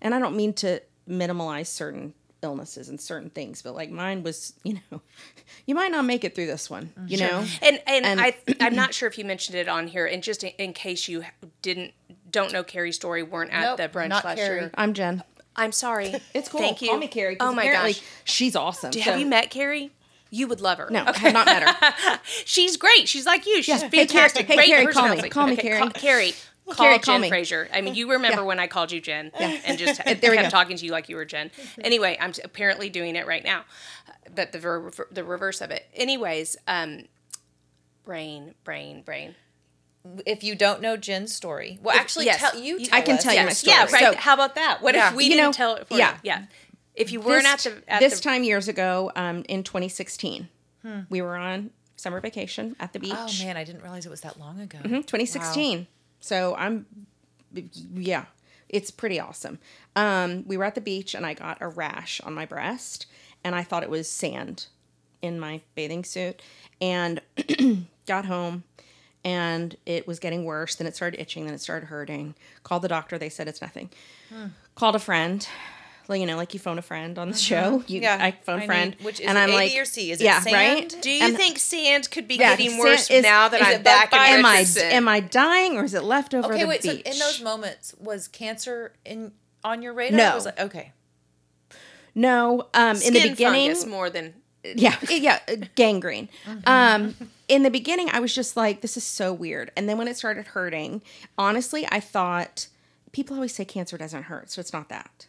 and 0.00 0.14
I 0.14 0.20
don't 0.20 0.36
mean 0.36 0.52
to 0.54 0.80
minimalize 1.08 1.66
certain 1.66 2.14
illnesses 2.42 2.88
and 2.88 3.00
certain 3.00 3.30
things, 3.30 3.62
but 3.62 3.74
like 3.74 3.90
mine 3.90 4.22
was, 4.22 4.54
you 4.64 4.80
know, 4.90 5.00
you 5.66 5.74
might 5.74 5.90
not 5.90 6.04
make 6.04 6.24
it 6.24 6.34
through 6.34 6.46
this 6.46 6.68
one, 6.70 6.86
mm-hmm. 6.98 7.06
you 7.08 7.18
know? 7.18 7.44
And 7.62 7.80
and, 7.86 8.04
And- 8.06 8.20
I 8.20 8.36
I'm 8.60 8.74
not 8.74 8.94
sure 8.94 9.08
if 9.08 9.18
you 9.18 9.24
mentioned 9.24 9.56
it 9.58 9.68
on 9.68 9.86
here, 9.88 10.06
and 10.06 10.22
just 10.22 10.44
in, 10.44 10.50
in 10.58 10.72
case 10.72 11.08
you 11.08 11.24
didn't 11.62 11.92
don't 12.30 12.52
know 12.52 12.62
Carrie's 12.62 12.96
story, 12.96 13.22
weren't 13.22 13.50
at 13.52 13.62
Nope, 13.62 13.76
the 13.78 13.88
brunch 13.98 14.08
not 14.08 14.24
last 14.24 14.36
Carrie. 14.38 14.60
year. 14.60 14.70
I'm 14.74 14.94
Jen. 14.94 15.22
I'm 15.56 15.72
sorry. 15.72 16.14
It's 16.34 16.48
cool. 16.48 16.60
Thank 16.60 16.80
you. 16.80 16.88
Call 16.88 16.98
me 16.98 17.08
Carrie. 17.08 17.36
'cause 17.36 17.50
Oh 17.50 17.52
my 17.54 17.66
gosh. 17.66 18.00
She's 18.24 18.54
awesome. 18.56 18.92
Have 18.92 19.14
so- 19.14 19.16
you 19.16 19.26
met 19.26 19.50
Carrie? 19.50 19.90
You 20.32 20.46
would 20.46 20.60
love 20.60 20.78
her. 20.78 20.88
No, 20.90 21.02
I 21.04 21.18
have 21.18 21.32
not 21.32 21.46
met 21.46 21.64
her. 21.64 22.20
She's 22.44 22.76
great. 22.76 23.08
She's 23.08 23.26
like 23.26 23.46
you. 23.46 23.56
She's 23.64 23.82
Yeah. 23.82 23.88
Hey, 23.90 24.06
Carrie- 24.06 24.28
fantastic. 24.28 24.46
hey, 24.46 24.64
Carrie, 24.66 24.86
call 24.92 25.08
me. 25.16 25.28
Call 25.28 25.46
me, 25.48 25.54
Okay, 25.54 25.62
Carrie. 25.62 25.78
Call, 25.80 25.90
Carrie. 25.90 26.34
Call 26.66 26.74
Carrie, 26.86 26.98
call 27.00 27.14
Jen 27.14 27.20
me. 27.22 27.28
Frazier. 27.28 27.68
I 27.72 27.80
mean, 27.80 27.94
you 27.96 28.12
remember 28.12 28.42
Yeah. 28.42 28.46
when 28.46 28.58
I 28.60 28.66
called 28.68 28.92
you 28.92 29.00
Jen 29.00 29.32
and 29.38 29.76
just 29.78 30.02
There 30.04 30.14
kept 30.34 30.42
go. 30.44 30.48
talking 30.50 30.76
to 30.76 30.84
you 30.86 30.92
like 30.92 31.08
you 31.08 31.16
were 31.16 31.24
Jen. 31.24 31.50
Anyway, 31.82 32.16
I'm 32.20 32.32
apparently 32.44 32.88
doing 32.90 33.16
it 33.16 33.26
right 33.26 33.42
now, 33.42 33.64
but 34.34 34.52
the 34.52 34.58
ver- 34.60 34.90
the 35.10 35.24
reverse 35.24 35.60
of 35.60 35.70
it. 35.72 35.86
Anyways, 35.94 36.56
um, 36.68 37.06
brain, 38.04 38.54
brain, 38.64 39.02
brain. 39.02 39.34
If 40.24 40.42
you 40.44 40.54
don't 40.54 40.80
know 40.80 40.96
Jen's 40.96 41.34
story, 41.34 41.78
well, 41.82 41.96
actually, 41.98 42.24
yes. 42.26 42.40
tell 42.40 42.58
you. 42.58 42.78
You- 42.78 42.86
Tell 42.86 42.98
I 42.98 43.02
can 43.02 43.16
us. 43.16 43.22
tell 43.22 43.34
you 43.34 43.42
my 43.44 43.52
story. 43.52 43.76
Yeah, 43.76 43.82
right. 43.92 44.14
So- 44.14 44.20
How 44.20 44.34
about 44.34 44.54
that? 44.54 44.78
What 44.80 44.94
Yeah. 44.94 45.10
if 45.10 45.14
we 45.14 45.24
You 45.24 45.30
didn't 45.30 45.44
know, 45.46 45.52
tell 45.52 45.74
it 45.76 45.88
for 45.88 45.98
yeah. 45.98 46.12
you? 46.14 46.18
Yeah. 46.22 46.44
If 46.94 47.12
you 47.12 47.20
weren't 47.20 47.44
this, 47.44 47.66
at 47.66 47.72
the 47.86 47.92
at 47.92 48.00
this 48.00 48.16
the, 48.16 48.22
time 48.22 48.42
years 48.44 48.68
ago, 48.68 49.10
um, 49.16 49.44
in 49.48 49.62
2016, 49.62 50.48
we 51.08 51.20
were 51.22 51.36
on 51.36 51.70
summer 51.96 52.20
vacation 52.20 52.76
at 52.80 52.92
the 52.92 52.98
beach. 52.98 53.12
Oh 53.14 53.28
man, 53.44 53.56
I 53.56 53.64
didn't 53.64 53.82
realize 53.82 54.06
it 54.06 54.10
was 54.10 54.22
that 54.22 54.38
long 54.40 54.60
ago. 54.60 54.78
Mhm, 54.82 55.06
2016. 55.06 55.86
So 56.20 56.54
I'm, 56.56 56.86
yeah, 57.94 58.26
it's 58.68 58.90
pretty 58.90 59.18
awesome. 59.18 59.58
Um, 59.96 60.44
we 60.46 60.56
were 60.56 60.64
at 60.64 60.74
the 60.74 60.80
beach 60.80 61.14
and 61.14 61.26
I 61.26 61.34
got 61.34 61.58
a 61.60 61.68
rash 61.68 62.20
on 62.20 62.34
my 62.34 62.46
breast, 62.46 63.06
and 63.42 63.54
I 63.54 63.62
thought 63.62 63.82
it 63.82 63.90
was 63.90 64.08
sand 64.08 64.66
in 65.22 65.40
my 65.40 65.60
bathing 65.74 66.04
suit, 66.04 66.40
and 66.80 67.20
got 68.06 68.26
home. 68.26 68.64
And 69.22 69.76
it 69.84 70.06
was 70.06 70.18
getting 70.18 70.44
worse. 70.46 70.76
Then 70.76 70.86
it 70.86 70.96
started 70.96 71.20
itching. 71.20 71.44
Then 71.44 71.52
it 71.52 71.60
started 71.60 71.86
hurting. 71.88 72.34
Called 72.62 72.80
the 72.80 72.88
doctor. 72.88 73.18
They 73.18 73.28
said 73.28 73.48
it's 73.48 73.60
nothing. 73.60 73.90
Called 74.76 74.96
a 74.96 74.98
friend. 74.98 75.46
Well, 76.10 76.18
you 76.18 76.26
know, 76.26 76.36
like 76.36 76.52
you 76.54 76.58
phone 76.58 76.76
a 76.76 76.82
friend 76.82 77.16
on 77.20 77.30
the 77.30 77.36
show. 77.36 77.84
You, 77.86 78.00
Yeah, 78.00 78.18
I 78.20 78.32
phone 78.32 78.62
I 78.62 78.66
friend. 78.66 78.96
which 79.02 79.20
is 79.20 79.26
and 79.28 79.38
I'm 79.38 79.50
A, 79.50 79.54
like, 79.54 79.70
B, 79.70 79.78
or 79.78 79.84
C? 79.84 80.10
Is 80.10 80.20
it 80.20 80.24
yeah, 80.24 80.40
sand? 80.40 80.54
right? 80.92 81.02
Do 81.02 81.08
you 81.08 81.22
And- 81.24 81.36
think 81.36 81.56
sand 81.60 82.10
could 82.10 82.26
be 82.26 82.34
Yeah, 82.34 82.56
getting 82.56 82.78
worse 82.78 83.08
is- 83.08 83.22
now 83.22 83.48
that 83.48 83.62
I'm 83.62 83.80
back 83.84 84.12
in 84.12 84.18
am 84.18 84.44
I 84.44 84.66
am 84.80 85.06
I 85.06 85.20
dying 85.20 85.76
or 85.78 85.84
is 85.84 85.94
it 85.94 86.02
left 86.02 86.34
over 86.34 86.52
Okay, 86.52 86.62
the 86.64 86.68
wait. 86.68 86.82
beach? 86.82 87.02
So 87.06 87.12
in 87.12 87.16
those 87.20 87.40
moments, 87.40 87.94
was 88.00 88.26
cancer 88.26 88.92
in 89.04 89.30
on 89.62 89.82
your 89.82 89.92
radar? 89.92 90.16
No. 90.18 90.36
It, 90.38 90.54
okay. 90.58 90.92
No, 92.16 92.66
um, 92.74 92.96
in 92.96 93.12
the 93.12 93.20
Skin 93.20 93.30
beginning, 93.30 93.66
fungus 93.70 93.86
more 93.86 94.10
than 94.10 94.34
yeah, 94.64 94.96
yeah, 95.08 95.38
uh, 95.46 95.54
gangrene. 95.76 96.28
Um, 96.66 97.14
in 97.46 97.62
the 97.62 97.70
beginning, 97.70 98.10
I 98.10 98.18
was 98.18 98.34
just 98.34 98.56
like, 98.56 98.80
this 98.80 98.96
is 98.96 99.04
so 99.04 99.32
weird. 99.32 99.70
And 99.76 99.88
then 99.88 99.96
when 99.96 100.08
it 100.08 100.16
started 100.16 100.48
hurting, 100.48 101.02
honestly, 101.38 101.86
I 101.88 102.00
thought 102.00 102.66
people 103.12 103.36
always 103.36 103.54
say 103.54 103.64
cancer 103.64 103.96
doesn't 103.96 104.24
hurt, 104.24 104.50
so 104.50 104.58
it's 104.60 104.72
not 104.72 104.88
that. 104.88 105.24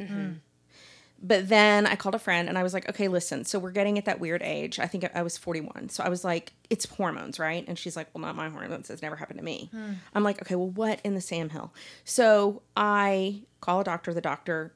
But 1.24 1.50
then 1.50 1.86
I 1.86 1.96
called 1.96 2.16
a 2.16 2.20
friend 2.20 2.50
and 2.50 2.58
I 2.58 2.64
was 2.64 2.74
like, 2.74 2.90
okay, 2.90 3.08
listen, 3.08 3.46
so 3.46 3.60
we're 3.60 3.72
getting 3.72 3.98
at 4.00 4.06
that 4.06 4.20
weird 4.20 4.42
age. 4.42 4.80
I 4.80 4.88
think 4.88 5.06
I 5.14 5.22
was 5.22 5.38
41. 5.38 5.90
So 5.90 6.04
I 6.04 6.10
was 6.10 6.24
like, 6.24 6.54
it's 6.70 6.86
hormones, 6.86 7.38
right? 7.38 7.64
And 7.68 7.78
she's 7.78 7.96
like, 7.96 8.08
well, 8.14 8.24
not 8.24 8.36
my 8.36 8.50
hormones. 8.50 8.90
It's 8.90 9.04
never 9.04 9.16
happened 9.16 9.38
to 9.38 9.46
me. 9.46 9.70
Hmm. 9.72 9.94
I'm 10.16 10.24
like, 10.24 10.42
okay, 10.42 10.56
well, 10.56 10.70
what 10.70 11.00
in 11.04 11.14
the 11.14 11.22
Sam 11.22 11.50
Hill? 11.50 11.74
So 12.06 12.64
I 12.76 13.44
call 13.60 13.82
a 13.82 13.84
doctor. 13.84 14.14
The 14.16 14.22
doctor, 14.22 14.74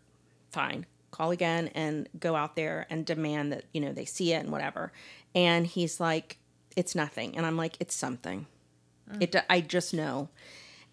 fine, 0.52 0.86
call 1.10 1.32
again 1.32 1.70
and 1.74 2.08
go 2.20 2.36
out 2.36 2.56
there 2.56 2.86
and 2.92 3.06
demand 3.06 3.52
that, 3.52 3.66
you 3.74 3.82
know, 3.82 3.92
they 3.92 4.06
see 4.06 4.34
it 4.34 4.44
and 4.44 4.52
whatever. 4.52 4.92
And 5.34 5.66
he's 5.66 6.00
like, 6.00 6.38
it's 6.76 6.94
nothing. 6.94 7.36
And 7.36 7.46
I'm 7.46 7.58
like, 7.58 7.78
it's 7.80 7.96
something. 7.96 8.46
Hmm. 9.10 9.22
It, 9.22 9.36
I 9.50 9.62
just 9.62 9.96
know. 9.96 10.30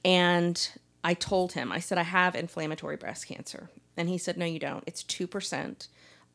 And 0.03 0.71
I 1.05 1.15
told 1.15 1.53
him, 1.53 1.73
I 1.73 1.81
said, 1.81 1.99
I 1.99 2.03
have 2.05 2.35
inflammatory 2.35 2.97
breast 2.97 3.27
cancer. 3.27 3.69
And 3.97 4.09
he 4.09 4.19
said, 4.19 4.37
No, 4.37 4.47
you 4.47 4.59
don't. 4.59 4.85
It's 4.87 5.03
2% 5.03 5.89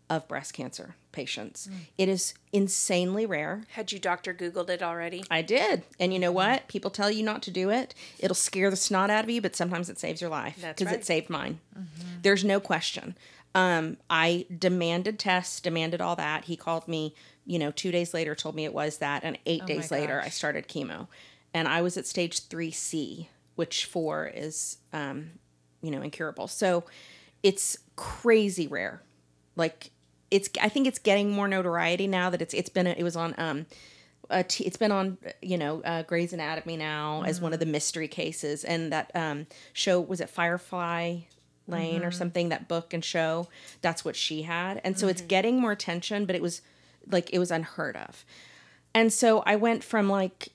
of 0.09 0.27
breast 0.27 0.53
cancer 0.53 0.95
patients. 1.11 1.67
It 1.97 2.07
is 2.07 2.33
insanely 2.53 3.25
rare. 3.25 3.63
Had 3.71 3.91
you 3.91 3.99
Doctor 3.99 4.33
Googled 4.33 4.69
it 4.69 4.81
already? 4.81 5.23
I 5.29 5.41
did. 5.41 5.83
And 5.99 6.13
you 6.13 6.19
know 6.19 6.31
what? 6.31 6.67
People 6.67 6.91
tell 6.91 7.11
you 7.11 7.23
not 7.23 7.41
to 7.43 7.51
do 7.51 7.69
it. 7.69 7.93
It'll 8.19 8.35
scare 8.35 8.69
the 8.69 8.77
snot 8.77 9.09
out 9.09 9.23
of 9.23 9.29
you, 9.29 9.41
but 9.41 9.55
sometimes 9.55 9.89
it 9.89 9.99
saves 9.99 10.21
your 10.21 10.29
life 10.29 10.55
because 10.55 10.87
right. 10.87 10.95
it 10.95 11.05
saved 11.05 11.29
mine. 11.29 11.59
There's 12.21 12.45
no 12.45 12.59
question. 12.59 13.17
Um, 13.55 13.97
I 14.09 14.45
demanded 14.55 15.17
tests, 15.17 15.59
demanded 15.59 15.99
all 15.99 16.15
that. 16.15 16.45
He 16.45 16.55
called 16.55 16.87
me, 16.87 17.15
you 17.45 17.57
know, 17.57 17.71
two 17.71 17.91
days 17.91 18.13
later, 18.13 18.35
told 18.35 18.55
me 18.55 18.65
it 18.65 18.73
was 18.73 18.99
that. 18.99 19.23
And 19.23 19.37
eight 19.45 19.65
days 19.65 19.91
later, 19.91 20.21
I 20.21 20.29
started 20.29 20.67
chemo. 20.67 21.07
And 21.53 21.67
I 21.67 21.81
was 21.81 21.97
at 21.97 22.05
stage 22.05 22.47
3C, 22.47 23.27
which 23.55 23.85
four 23.85 24.31
is, 24.31 24.77
um, 24.93 25.31
you 25.81 25.89
know, 25.89 26.01
incurable. 26.01 26.47
So 26.47 26.83
it's 27.47 27.77
crazy 27.95 28.67
rare. 28.67 29.01
Like, 29.55 29.91
it's, 30.29 30.49
I 30.61 30.69
think 30.69 30.87
it's 30.87 30.99
getting 30.99 31.31
more 31.31 31.47
notoriety 31.47 32.07
now 32.07 32.29
that 32.29 32.41
it's, 32.41 32.53
it's 32.53 32.69
been, 32.69 32.87
it 32.87 33.03
was 33.03 33.15
on, 33.15 33.33
um, 33.37 33.65
t- 34.47 34.65
it's 34.65 34.77
been 34.77 34.91
on 34.91 35.17
you 35.41 35.57
know 35.57 35.81
uh, 35.81 36.03
Grey's 36.03 36.33
Anatomy 36.33 36.77
now 36.77 37.23
as 37.23 37.41
one 37.41 37.53
of 37.53 37.59
the 37.59 37.65
mystery 37.65 38.07
cases, 38.07 38.63
and 38.63 38.91
that 38.91 39.11
um, 39.15 39.47
show 39.73 39.99
was 39.99 40.21
it 40.21 40.29
Firefly 40.29 41.19
Lane 41.67 42.03
or 42.03 42.11
something 42.11 42.49
that 42.49 42.67
book 42.67 42.93
and 42.93 43.03
show? 43.03 43.47
That's 43.81 44.03
what 44.03 44.15
she 44.15 44.43
had, 44.43 44.81
and 44.83 44.97
so 44.97 45.07
it's 45.07 45.21
getting 45.21 45.59
more 45.59 45.71
attention, 45.71 46.25
but 46.25 46.35
it 46.35 46.41
was 46.41 46.61
like 47.09 47.29
it 47.31 47.39
was 47.39 47.51
unheard 47.51 47.95
of, 47.95 48.25
and 48.93 49.11
so 49.11 49.43
I 49.45 49.55
went 49.55 49.83
from 49.83 50.09
like 50.09 50.49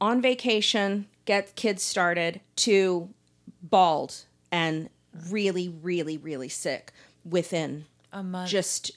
on 0.00 0.20
vacation, 0.20 1.06
get 1.24 1.54
kids 1.54 1.82
started 1.82 2.40
to 2.56 3.08
bald 3.62 4.24
and 4.50 4.90
really, 5.30 5.68
really, 5.68 6.16
really 6.18 6.48
sick 6.48 6.92
within 7.24 7.84
A 8.12 8.22
month. 8.22 8.50
just 8.50 8.92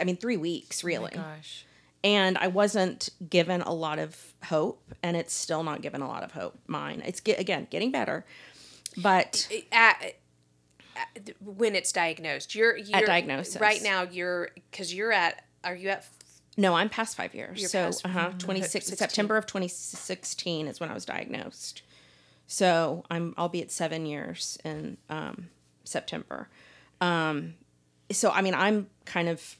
I 0.00 0.04
mean 0.04 0.16
three 0.16 0.36
weeks 0.36 0.84
really 0.84 1.10
Gosh. 1.12 1.64
and 2.04 2.38
I 2.38 2.46
wasn't 2.48 3.08
given 3.28 3.60
a 3.62 3.72
lot 3.72 3.98
of 3.98 4.34
hope, 4.44 4.94
and 5.02 5.16
it's 5.16 5.34
still 5.34 5.62
not 5.64 5.82
given 5.82 6.00
a 6.02 6.08
lot 6.08 6.22
of 6.22 6.32
hope. 6.32 6.58
Mine, 6.66 7.02
it's 7.04 7.20
get, 7.20 7.40
again 7.40 7.66
getting 7.70 7.90
better, 7.90 8.24
but 8.96 9.48
at, 9.72 10.14
at- 10.96 11.30
when 11.40 11.74
it's 11.74 11.90
diagnosed. 11.92 12.54
You're, 12.54 12.76
you're 12.76 13.00
diagnosis. 13.06 13.60
right 13.60 13.82
now. 13.82 14.02
You're 14.02 14.50
because 14.70 14.94
you're 14.94 15.12
at. 15.12 15.44
Are 15.64 15.74
you 15.74 15.88
at? 15.88 16.06
no, 16.56 16.74
I'm 16.74 16.88
past 16.88 17.16
five 17.16 17.34
years. 17.34 17.58
You're 17.58 17.68
so, 17.68 17.90
uh 18.04 18.08
huh, 18.08 18.30
26 18.38 18.86
September 18.86 19.36
of 19.36 19.46
2016 19.46 20.68
is 20.68 20.78
when 20.78 20.90
I 20.90 20.94
was 20.94 21.04
diagnosed. 21.04 21.82
So 22.46 23.04
I'm 23.10 23.34
I'll 23.36 23.48
be 23.48 23.62
at 23.62 23.72
seven 23.72 24.06
years 24.06 24.58
in 24.64 24.98
um, 25.08 25.48
September. 25.84 26.48
Um, 27.00 27.54
so 28.10 28.30
I 28.30 28.42
mean 28.42 28.54
I'm 28.54 28.88
kind 29.04 29.28
of 29.28 29.56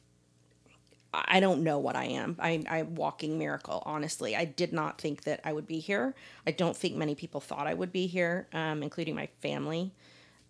I 1.29 1.41
don't 1.41 1.63
know 1.63 1.79
what 1.79 1.97
I 1.97 2.07
am. 2.07 2.37
I, 2.41 2.63
I'm 2.69 2.97
walking 2.97 3.39
miracle. 3.39 3.83
Honestly, 3.87 4.35
I 4.35 4.45
did 4.45 4.73
not 4.73 5.01
think 5.01 5.23
that 5.25 5.41
I 5.45 5.53
would 5.53 5.67
be 5.67 5.79
here. 5.79 6.15
I 6.47 6.51
don't 6.51 6.77
think 6.77 6.97
many 6.97 7.15
people 7.15 7.41
thought 7.41 7.67
I 7.67 7.75
would 7.75 7.93
be 7.93 8.07
here, 8.07 8.49
um, 8.53 8.83
including 8.83 9.15
my 9.15 9.29
family. 9.41 9.93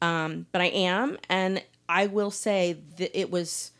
Um, 0.00 0.46
but 0.52 0.60
I 0.60 0.66
am, 0.66 1.18
and 1.28 1.62
I 1.88 2.06
will 2.06 2.30
say 2.30 2.78
that 2.96 3.18
it 3.18 3.30
was 3.30 3.72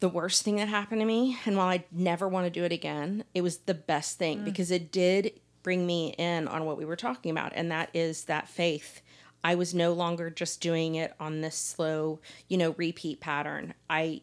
the 0.00 0.08
worst 0.08 0.42
thing 0.42 0.56
that 0.56 0.68
happened 0.68 1.00
to 1.00 1.06
me. 1.06 1.38
And 1.46 1.56
while 1.56 1.68
I 1.68 1.84
never 1.90 2.28
want 2.28 2.46
to 2.46 2.50
do 2.50 2.64
it 2.64 2.72
again, 2.72 3.24
it 3.34 3.42
was 3.42 3.58
the 3.58 3.74
best 3.74 4.18
thing 4.18 4.44
because 4.44 4.70
it 4.70 4.92
did 4.92 5.40
bring 5.62 5.86
me 5.86 6.14
in 6.18 6.48
on 6.48 6.64
what 6.64 6.76
we 6.76 6.84
were 6.84 6.96
talking 6.96 7.30
about, 7.30 7.52
and 7.54 7.70
that 7.70 7.88
is 7.94 8.24
that 8.24 8.48
faith. 8.48 9.00
I 9.44 9.54
was 9.54 9.74
no 9.74 9.92
longer 9.92 10.30
just 10.30 10.60
doing 10.60 10.94
it 10.94 11.14
on 11.18 11.40
this 11.40 11.56
slow, 11.56 12.20
you 12.48 12.56
know, 12.56 12.74
repeat 12.78 13.20
pattern. 13.20 13.74
I 13.90 14.22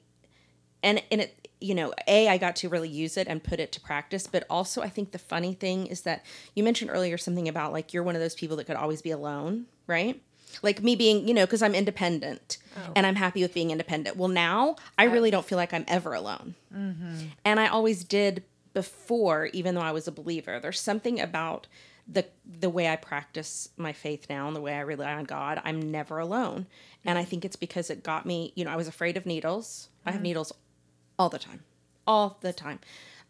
and 0.82 1.01
and 1.12 1.21
it 1.21 1.49
you 1.62 1.75
know 1.75 1.93
a 2.08 2.29
i 2.29 2.38
got 2.38 2.55
to 2.55 2.69
really 2.69 2.88
use 2.88 3.17
it 3.17 3.27
and 3.27 3.43
put 3.43 3.60
it 3.60 3.69
to 3.69 3.82
practice 3.82 4.27
but 4.27 4.45
also 4.49 4.82
i 4.82 4.88
think 4.88 5.12
the 5.12 5.19
funny 5.19 5.53
thing 5.53 5.88
is 5.88 6.03
that 6.03 6.25
you 6.55 6.63
mentioned 6.63 6.89
earlier 6.89 7.17
something 7.17 7.49
about 7.49 7.73
like 7.73 7.93
you're 7.93 8.01
one 8.01 8.15
of 8.15 8.21
those 8.21 8.34
people 8.34 8.55
that 8.55 8.63
could 8.63 8.77
always 8.77 9.01
be 9.01 9.12
alone 9.12 9.65
right? 9.89 10.21
Like 10.62 10.82
me 10.82 10.95
being 10.95 11.27
you 11.27 11.34
know 11.34 11.45
because 11.45 11.62
i'm 11.62 11.75
independent 11.75 12.58
oh. 12.77 12.93
and 12.95 13.05
i'm 13.05 13.15
happy 13.15 13.41
with 13.41 13.53
being 13.53 13.71
independent. 13.71 14.15
Well 14.15 14.29
now 14.29 14.77
i 14.97 15.03
really 15.03 15.32
don't 15.32 15.45
feel 15.45 15.58
like 15.58 15.73
i'm 15.73 15.86
ever 15.88 16.13
alone. 16.13 16.55
Mm-hmm. 16.73 17.15
And 17.43 17.60
i 17.60 17.67
always 17.67 18.03
did 18.03 18.43
before 18.73 19.47
even 19.47 19.75
though 19.75 19.82
i 19.82 19.91
was 19.91 20.08
a 20.08 20.12
believer. 20.12 20.60
There's 20.60 20.79
something 20.79 21.19
about 21.19 21.67
the 22.12 22.26
the 22.45 22.69
way 22.69 22.88
i 22.88 22.95
practice 22.95 23.69
my 23.78 23.93
faith 23.93 24.26
now 24.30 24.48
and 24.48 24.56
the 24.56 24.62
way 24.62 24.74
i 24.74 24.80
rely 24.80 25.13
on 25.13 25.24
god 25.26 25.62
i'm 25.63 25.91
never 25.91 26.17
alone. 26.19 26.65
And 27.06 27.17
i 27.17 27.24
think 27.24 27.45
it's 27.45 27.56
because 27.56 27.89
it 27.89 28.04
got 28.04 28.26
me 28.26 28.52
you 28.56 28.65
know 28.65 28.72
i 28.72 28.76
was 28.76 28.88
afraid 28.88 29.15
of 29.17 29.26
needles. 29.26 29.89
I 30.06 30.12
have 30.12 30.22
needles 30.22 30.52
all 31.19 31.30
the 31.30 31.38
time 31.39 31.63
all 32.08 32.39
the 32.41 32.52
time. 32.54 32.80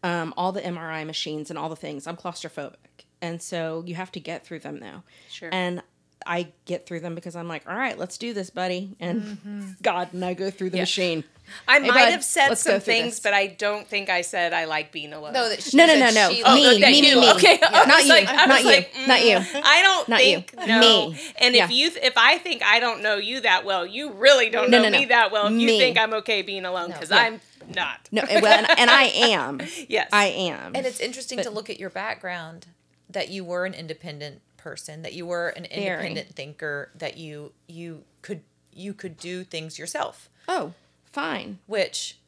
Um, 0.02 0.32
all 0.36 0.52
the 0.52 0.62
mri 0.62 1.04
machines 1.06 1.50
and 1.50 1.58
all 1.58 1.68
the 1.68 1.76
things. 1.76 2.06
I'm 2.06 2.16
claustrophobic. 2.16 3.04
And 3.20 3.42
so 3.42 3.82
you 3.86 3.96
have 3.96 4.10
to 4.12 4.20
get 4.20 4.46
through 4.46 4.60
them 4.60 4.80
though 4.80 5.02
Sure. 5.28 5.50
and 5.52 5.82
i 6.26 6.48
get 6.66 6.86
through 6.86 7.00
them 7.00 7.14
because 7.14 7.34
i'm 7.36 7.48
like 7.48 7.68
all 7.68 7.76
right 7.76 7.98
let's 7.98 8.18
do 8.18 8.32
this 8.34 8.50
buddy 8.50 8.96
and 9.00 9.76
god 9.82 10.12
and 10.12 10.24
i 10.24 10.34
go 10.34 10.50
through 10.50 10.70
the 10.70 10.78
machine 10.78 11.24
I 11.66 11.80
Hey, 11.80 11.88
might 11.88 12.04
bud, 12.04 12.10
have 12.12 12.22
said 12.22 12.54
some 12.54 12.78
things, 12.80 13.14
this. 13.14 13.20
but 13.20 13.34
I 13.34 13.48
don't 13.48 13.84
think 13.84 14.08
I 14.08 14.20
said 14.20 14.52
I 14.52 14.66
like 14.66 14.92
being 14.92 15.12
alone. 15.12 15.32
No, 15.32 15.48
that 15.48 15.60
she 15.60 15.76
No, 15.76 15.84
no, 15.84 15.94
said 15.98 16.14
no, 16.14 16.28
no. 16.28 16.30
she- 16.32 16.44
Me, 16.44 16.80
that 16.80 16.90
me, 16.92 17.00
me, 17.02 17.10
you- 17.10 17.20
me. 17.20 17.32
Okay, 17.32 17.58
I 17.60 17.86
Not 17.86 18.02
you, 18.04 18.08
like- 18.08 18.24
not 18.46 18.60
you, 18.60 18.66
like, 18.66 18.94
mm, 18.94 19.08
not 19.08 19.24
you. 19.24 19.36
I 19.64 19.82
don't 19.82 20.08
Not 20.08 20.24
you. 20.24 20.36
think 20.42 20.54
no. 20.68 20.78
Me. 20.78 21.20
And 21.40 21.56
Yeah. 21.56 21.64
if 21.64 21.72
you, 21.72 21.90
th- 21.90 22.04
if 22.04 22.12
I 22.16 22.38
think 22.38 22.62
I 22.62 22.78
don't 22.78 23.02
know 23.02 23.16
you 23.16 23.40
that 23.40 23.64
well, 23.64 23.84
you 23.84 24.12
really 24.12 24.48
don't 24.48 24.70
No, 24.70 24.78
know 24.78 24.84
no, 24.84 24.90
no. 24.90 24.98
me 25.00 25.06
that 25.06 25.32
well. 25.32 25.48
If 25.48 25.54
you 25.60 25.66
think 25.70 25.98
I'm 25.98 26.14
okay 26.14 26.42
being 26.42 26.64
alone, 26.64 26.92
because 26.92 27.10
Yeah. 27.10 27.16
I'm 27.16 27.40
not. 27.74 28.08
no 28.12 28.22
well 28.30 28.46
and, 28.46 28.78
and 28.78 28.88
i 28.88 29.02
am 29.06 29.60
Yes. 29.88 30.08
i 30.12 30.26
am 30.26 30.76
And 30.76 30.86
it's 30.86 31.00
interesting 31.00 31.42
to 31.42 31.50
look 31.50 31.68
at 31.68 31.80
your 31.80 31.90
background 31.90 32.68
that 33.08 33.28
you 33.28 33.42
were 33.44 33.64
an 33.64 33.74
independent 33.74 34.40
person, 34.60 35.02
that 35.02 35.12
you 35.12 35.26
were 35.26 35.48
an 35.48 35.64
independent 35.64 36.34
thinker, 36.34 36.90
that 36.94 37.16
you 37.16 37.52
you 37.66 38.04
could 38.22 38.42
you 38.72 38.94
could 38.94 39.16
do 39.16 39.44
things 39.44 39.78
yourself, 39.78 40.30
oh 40.48 40.74
fine 41.12 41.58
which 41.66 42.18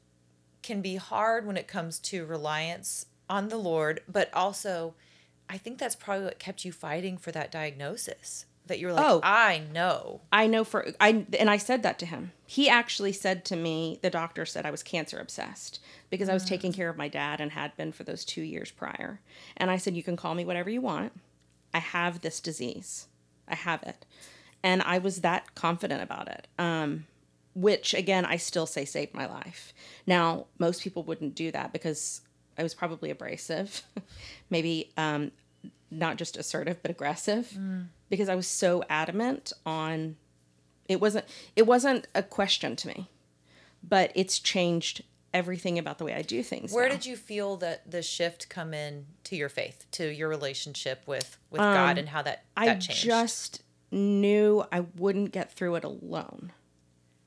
can 0.62 0.80
be 0.80 0.96
hard 0.96 1.46
when 1.46 1.56
it 1.56 1.68
comes 1.68 1.98
to 1.98 2.24
reliance 2.24 3.06
on 3.28 3.48
the 3.48 3.56
Lord, 3.56 4.00
but 4.08 4.32
also 4.32 4.94
I 5.48 5.58
think 5.58 5.78
that's 5.78 5.96
probably 5.96 6.24
what 6.24 6.38
kept 6.38 6.64
you 6.64 6.72
fighting 6.72 7.18
for 7.18 7.32
that 7.32 7.50
diagnosis. 7.50 8.46
That 8.66 8.78
you 8.78 8.86
were 8.86 8.92
like, 8.92 9.04
Oh. 9.04 9.20
I 9.24 9.62
know. 9.72 10.20
I 10.32 10.46
know 10.46 10.62
for 10.62 10.86
I 11.00 11.26
and 11.38 11.50
I 11.50 11.56
said 11.56 11.82
that 11.82 11.98
to 11.98 12.06
him. 12.06 12.32
He 12.46 12.68
actually 12.68 13.12
said 13.12 13.44
to 13.46 13.56
me, 13.56 13.98
the 14.02 14.10
doctor 14.10 14.46
said 14.46 14.64
I 14.64 14.70
was 14.70 14.82
cancer 14.82 15.18
obsessed 15.18 15.80
because 16.10 16.28
I 16.28 16.34
was 16.34 16.44
mm. 16.44 16.48
taking 16.48 16.72
care 16.72 16.88
of 16.88 16.96
my 16.96 17.08
dad 17.08 17.40
and 17.40 17.52
had 17.52 17.76
been 17.76 17.92
for 17.92 18.04
those 18.04 18.24
2 18.24 18.40
years 18.40 18.70
prior. 18.70 19.20
And 19.56 19.70
I 19.70 19.78
said 19.78 19.96
you 19.96 20.02
can 20.02 20.16
call 20.16 20.34
me 20.34 20.44
whatever 20.44 20.70
you 20.70 20.80
want. 20.80 21.12
I 21.74 21.78
have 21.78 22.20
this 22.20 22.40
disease. 22.40 23.06
I 23.48 23.54
have 23.54 23.82
it. 23.82 24.04
And 24.62 24.82
I 24.82 24.98
was 24.98 25.20
that 25.20 25.54
confident 25.54 26.02
about 26.02 26.28
it. 26.28 26.46
Um 26.58 27.06
which 27.54 27.92
again 27.92 28.24
I 28.24 28.36
still 28.36 28.66
say 28.66 28.84
saved 28.84 29.14
my 29.14 29.26
life. 29.26 29.74
Now, 30.06 30.46
most 30.58 30.82
people 30.82 31.02
wouldn't 31.02 31.34
do 31.34 31.50
that 31.52 31.72
because 31.72 32.22
I 32.56 32.62
was 32.62 32.74
probably 32.74 33.10
abrasive. 33.10 33.82
Maybe 34.50 34.92
um 34.96 35.32
not 35.90 36.16
just 36.16 36.36
assertive 36.36 36.80
but 36.82 36.90
aggressive 36.90 37.52
because 38.08 38.28
I 38.28 38.34
was 38.34 38.46
so 38.46 38.82
adamant 38.88 39.52
on 39.66 40.16
it 40.88 41.00
wasn't 41.00 41.26
it 41.54 41.66
wasn't 41.66 42.06
a 42.14 42.22
question 42.22 42.76
to 42.76 42.88
me 42.88 43.08
but 43.86 44.10
it's 44.14 44.38
changed 44.38 45.02
everything 45.34 45.78
about 45.78 45.98
the 45.98 46.04
way 46.04 46.14
I 46.14 46.22
do 46.22 46.42
things 46.42 46.72
Where 46.72 46.88
now. 46.88 46.94
did 46.94 47.06
you 47.06 47.16
feel 47.16 47.56
that 47.58 47.90
the 47.90 48.02
shift 48.02 48.48
come 48.48 48.74
in 48.74 49.06
to 49.24 49.36
your 49.36 49.48
faith, 49.48 49.86
to 49.92 50.06
your 50.08 50.28
relationship 50.28 51.02
with 51.06 51.38
with 51.50 51.60
God 51.60 51.98
and 51.98 52.08
how 52.10 52.22
that 52.22 52.44
that 52.56 52.62
Um, 52.62 52.68
I 52.68 52.78
changed? 52.78 53.02
just 53.04 53.62
knew 53.90 54.64
I 54.72 54.80
wouldn't 54.80 55.32
get 55.32 55.52
through 55.52 55.74
it 55.76 55.84
alone 55.84 56.52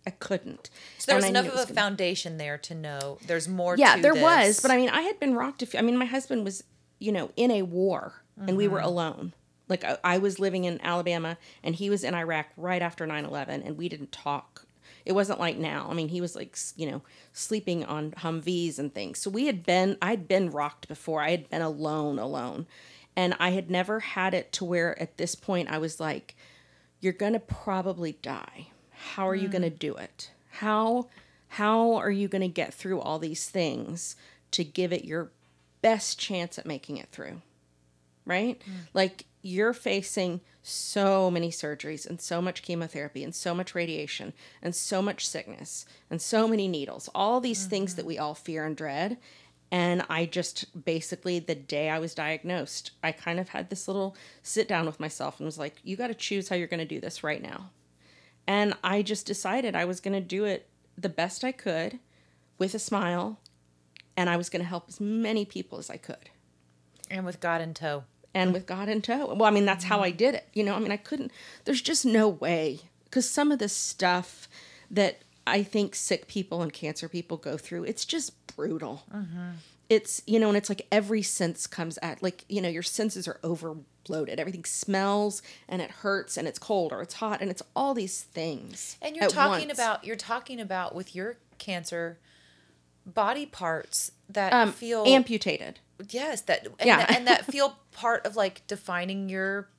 I 0.07 0.11
couldn't 0.11 0.69
so 0.99 1.05
there 1.11 1.15
was 1.15 1.25
And 1.25 1.35
enough 1.37 1.47
of 1.47 1.53
was 1.53 1.63
a 1.63 1.65
gonna- 1.67 1.81
foundation 1.81 2.37
there 2.37 2.57
to 2.59 2.75
know 2.75 3.17
there's 3.25 3.47
more 3.47 3.75
yeah 3.77 3.95
to 3.95 4.01
there 4.01 4.13
this. 4.13 4.21
was 4.23 4.59
but 4.61 4.71
I 4.71 4.77
mean 4.77 4.89
I 4.89 5.01
had 5.01 5.19
been 5.19 5.33
rocked 5.35 5.61
a 5.63 5.65
few 5.65 5.79
I 5.79 5.83
mean 5.83 5.97
my 5.97 6.05
husband 6.05 6.43
was 6.43 6.63
you 6.99 7.11
know 7.11 7.31
in 7.35 7.51
a 7.51 7.61
war 7.63 8.23
and 8.37 8.57
we 8.57 8.67
were 8.67 8.79
Mm-hmm. 8.79 8.87
alone 8.87 9.33
like 9.67 9.83
I, 9.83 9.97
I 10.03 10.17
was 10.19 10.39
living 10.39 10.65
in 10.65 10.79
Alabama 10.81 11.37
and 11.63 11.73
he 11.75 11.89
was 11.89 12.03
in 12.03 12.13
Iraq 12.13 12.47
right 12.57 12.81
after 12.81 13.05
9/11 13.07 13.65
and 13.65 13.77
we 13.77 13.89
didn't 13.89 14.11
talk 14.11 14.64
it 15.05 15.13
wasn't 15.13 15.39
like 15.39 15.57
now. 15.57 15.87
I 15.89 15.93
mean, 15.93 16.09
he 16.09 16.19
was 16.19 16.35
like, 16.35 16.57
you 16.75 16.89
know, 16.89 17.01
sleeping 17.31 17.85
on 17.85 18.11
Humvees 18.11 18.79
and 18.79 18.93
things. 18.93 19.19
So 19.19 19.29
we 19.29 19.45
had 19.45 19.63
been, 19.63 19.97
I'd 20.01 20.27
been 20.27 20.49
rocked 20.49 20.87
before. 20.87 21.21
I 21.21 21.31
had 21.31 21.49
been 21.49 21.61
alone, 21.61 22.17
alone. 22.17 22.65
And 23.15 23.35
I 23.39 23.51
had 23.51 23.69
never 23.69 23.99
had 23.99 24.33
it 24.33 24.51
to 24.53 24.65
where 24.65 24.99
at 25.01 25.17
this 25.17 25.35
point 25.35 25.69
I 25.69 25.77
was 25.77 25.99
like, 25.99 26.35
you're 26.99 27.13
going 27.13 27.33
to 27.33 27.39
probably 27.39 28.13
die. 28.13 28.67
How 28.89 29.27
are 29.27 29.35
you 29.35 29.47
going 29.47 29.61
to 29.61 29.69
mm. 29.69 29.79
do 29.79 29.95
it? 29.95 30.31
How, 30.49 31.07
how 31.49 31.93
are 31.93 32.11
you 32.11 32.27
going 32.27 32.41
to 32.41 32.47
get 32.47 32.73
through 32.73 32.99
all 32.99 33.19
these 33.19 33.47
things 33.47 34.15
to 34.51 34.63
give 34.63 34.91
it 34.91 35.05
your 35.05 35.31
best 35.81 36.17
chance 36.17 36.57
at 36.57 36.65
making 36.65 36.97
it 36.97 37.09
through? 37.11 37.41
Right? 38.25 38.59
Mm. 38.59 38.88
Like 38.93 39.25
you're 39.41 39.73
facing 39.73 40.41
so 40.61 41.29
many 41.29 41.49
surgeries 41.51 42.09
and 42.09 42.19
so 42.19 42.41
much 42.41 42.63
chemotherapy 42.63 43.23
and 43.23 43.35
so 43.35 43.53
much 43.53 43.75
radiation 43.75 44.33
and 44.61 44.75
so 44.75 45.01
much 45.01 45.27
sickness 45.27 45.85
and 46.09 46.21
so 46.21 46.47
many 46.47 46.67
needles, 46.67 47.09
all 47.13 47.39
these 47.39 47.67
things 47.67 47.95
that 47.95 48.01
mm-hmm. 48.01 48.09
we 48.09 48.17
all 48.17 48.33
fear 48.33 48.65
and 48.65 48.75
dread. 48.75 49.17
And 49.71 50.03
I 50.09 50.25
just 50.25 50.85
basically, 50.85 51.39
the 51.39 51.55
day 51.55 51.89
I 51.89 51.99
was 51.99 52.15
diagnosed, 52.15 52.91
I 53.03 53.11
kind 53.11 53.39
of 53.39 53.49
had 53.49 53.69
this 53.69 53.88
little 53.88 54.15
sit 54.41 54.67
down 54.67 54.85
with 54.85 54.99
myself 54.99 55.39
and 55.39 55.45
was 55.45 55.59
like, 55.59 55.75
you 55.83 55.95
got 55.95 56.07
to 56.07 56.15
choose 56.15 56.49
how 56.49 56.55
you're 56.55 56.67
going 56.67 56.79
to 56.79 56.85
do 56.85 56.99
this 56.99 57.23
right 57.23 57.41
now. 57.41 57.69
And 58.47 58.75
I 58.83 59.01
just 59.01 59.25
decided 59.25 59.75
I 59.75 59.85
was 59.85 59.99
going 59.99 60.13
to 60.13 60.21
do 60.21 60.45
it 60.45 60.67
the 60.97 61.09
best 61.09 61.43
I 61.43 61.51
could 61.51 61.99
with 62.57 62.73
a 62.73 62.79
smile 62.79 63.39
and 64.17 64.29
I 64.29 64.38
was 64.38 64.49
going 64.49 64.61
to 64.61 64.67
help 64.67 64.85
as 64.88 64.99
many 64.99 65.45
people 65.45 65.77
as 65.77 65.89
I 65.89 65.97
could 65.97 66.29
and 67.09 67.25
with 67.25 67.39
God 67.39 67.61
in 67.61 67.73
tow. 67.73 68.03
And 68.35 68.53
with 68.53 68.67
God 68.67 68.87
in 68.89 69.01
tow. 69.01 69.33
Well, 69.33 69.45
I 69.45 69.51
mean, 69.51 69.65
that's 69.65 69.85
how 69.85 70.01
I 70.01 70.11
did 70.11 70.35
it. 70.35 70.47
You 70.53 70.63
know, 70.63 70.75
I 70.75 70.79
mean, 70.79 70.91
I 70.91 70.97
couldn't, 70.97 71.31
there's 71.63 71.81
just 71.81 72.05
no 72.05 72.27
way. 72.29 72.81
Because 73.05 73.27
some 73.29 73.51
of 73.51 73.57
the 73.59 73.69
stuff 73.69 74.47
that 74.91 75.21
I 75.47 75.63
think 75.63 75.95
sick 75.95 76.27
people 76.27 76.61
and 76.61 76.71
cancer 76.73 77.07
people 77.09 77.37
go 77.37 77.57
through, 77.57 77.85
it's 77.85 78.05
just 78.05 78.33
brutal. 78.55 79.03
it's 79.89 80.21
you 80.25 80.39
know 80.39 80.47
and 80.47 80.57
it's 80.57 80.69
like 80.69 80.85
every 80.91 81.21
sense 81.21 81.67
comes 81.67 81.99
at 82.01 82.23
like 82.23 82.43
you 82.49 82.59
know 82.61 82.69
your 82.69 82.81
senses 82.81 83.27
are 83.27 83.39
overloaded 83.43 84.39
everything 84.39 84.65
smells 84.65 85.41
and 85.69 85.79
it 85.81 85.91
hurts 85.91 86.37
and 86.37 86.47
it's 86.47 86.57
cold 86.57 86.91
or 86.91 87.01
it's 87.03 87.15
hot 87.15 87.39
and 87.41 87.51
it's 87.51 87.61
all 87.75 87.93
these 87.93 88.23
things 88.23 88.97
And 89.01 89.15
you're 89.15 89.29
talking 89.29 89.67
once. 89.67 89.77
about 89.77 90.03
you're 90.03 90.15
talking 90.15 90.59
about 90.59 90.95
with 90.95 91.15
your 91.15 91.37
cancer 91.59 92.17
body 93.05 93.45
parts 93.45 94.11
that 94.29 94.53
um 94.53 94.71
feel 94.71 95.03
amputated 95.05 95.79
yes 96.10 96.41
that 96.41 96.65
and, 96.65 96.75
Yeah. 96.88 96.97
that 96.97 97.15
and 97.15 97.27
that 97.27 97.45
feel 97.51 97.77
part 97.91 98.25
of 98.25 98.36
like 98.36 98.65
defining 98.67 99.29
your 99.29 99.69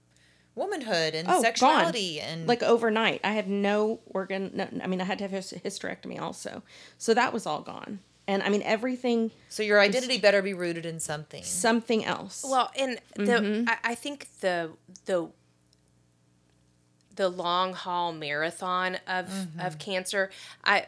womanhood 0.54 1.14
and 1.14 1.28
Oh, 1.28 1.32
gone. 1.32 1.42
sexuality 1.42 2.20
and 2.20 2.46
like 2.46 2.62
overnight 2.62 3.20
i 3.22 3.32
had 3.32 3.48
no 3.48 4.00
organ 4.06 4.50
no, 4.54 4.68
i 4.82 4.86
mean 4.86 5.00
i 5.00 5.04
had 5.04 5.18
to 5.18 5.28
have 5.28 5.34
a 5.34 5.38
hysterectomy 5.38 6.20
also 6.20 6.62
so 6.96 7.12
that 7.12 7.32
was 7.32 7.44
all 7.44 7.60
gone 7.60 7.98
and 8.26 8.42
i 8.42 8.48
mean 8.48 8.62
everything 8.62 9.30
so 9.50 9.62
your 9.62 9.78
identity 9.78 10.18
better 10.18 10.40
be 10.40 10.54
rooted 10.54 10.86
in 10.86 10.98
something. 10.98 11.42
something 11.42 12.04
else 12.04 12.44
Well, 12.48 12.70
and 12.78 12.98
the 13.16 13.22
mm-hmm. 13.22 13.68
I, 13.68 13.92
I 13.92 13.94
think 13.94 14.28
the 14.40 14.70
the 15.04 15.28
the 17.16 17.28
long 17.28 17.72
haul 17.72 18.12
marathon 18.12 18.98
of 19.06 19.26
mm-hmm. 19.26 19.60
of 19.60 19.78
cancer. 19.78 20.30
I 20.64 20.86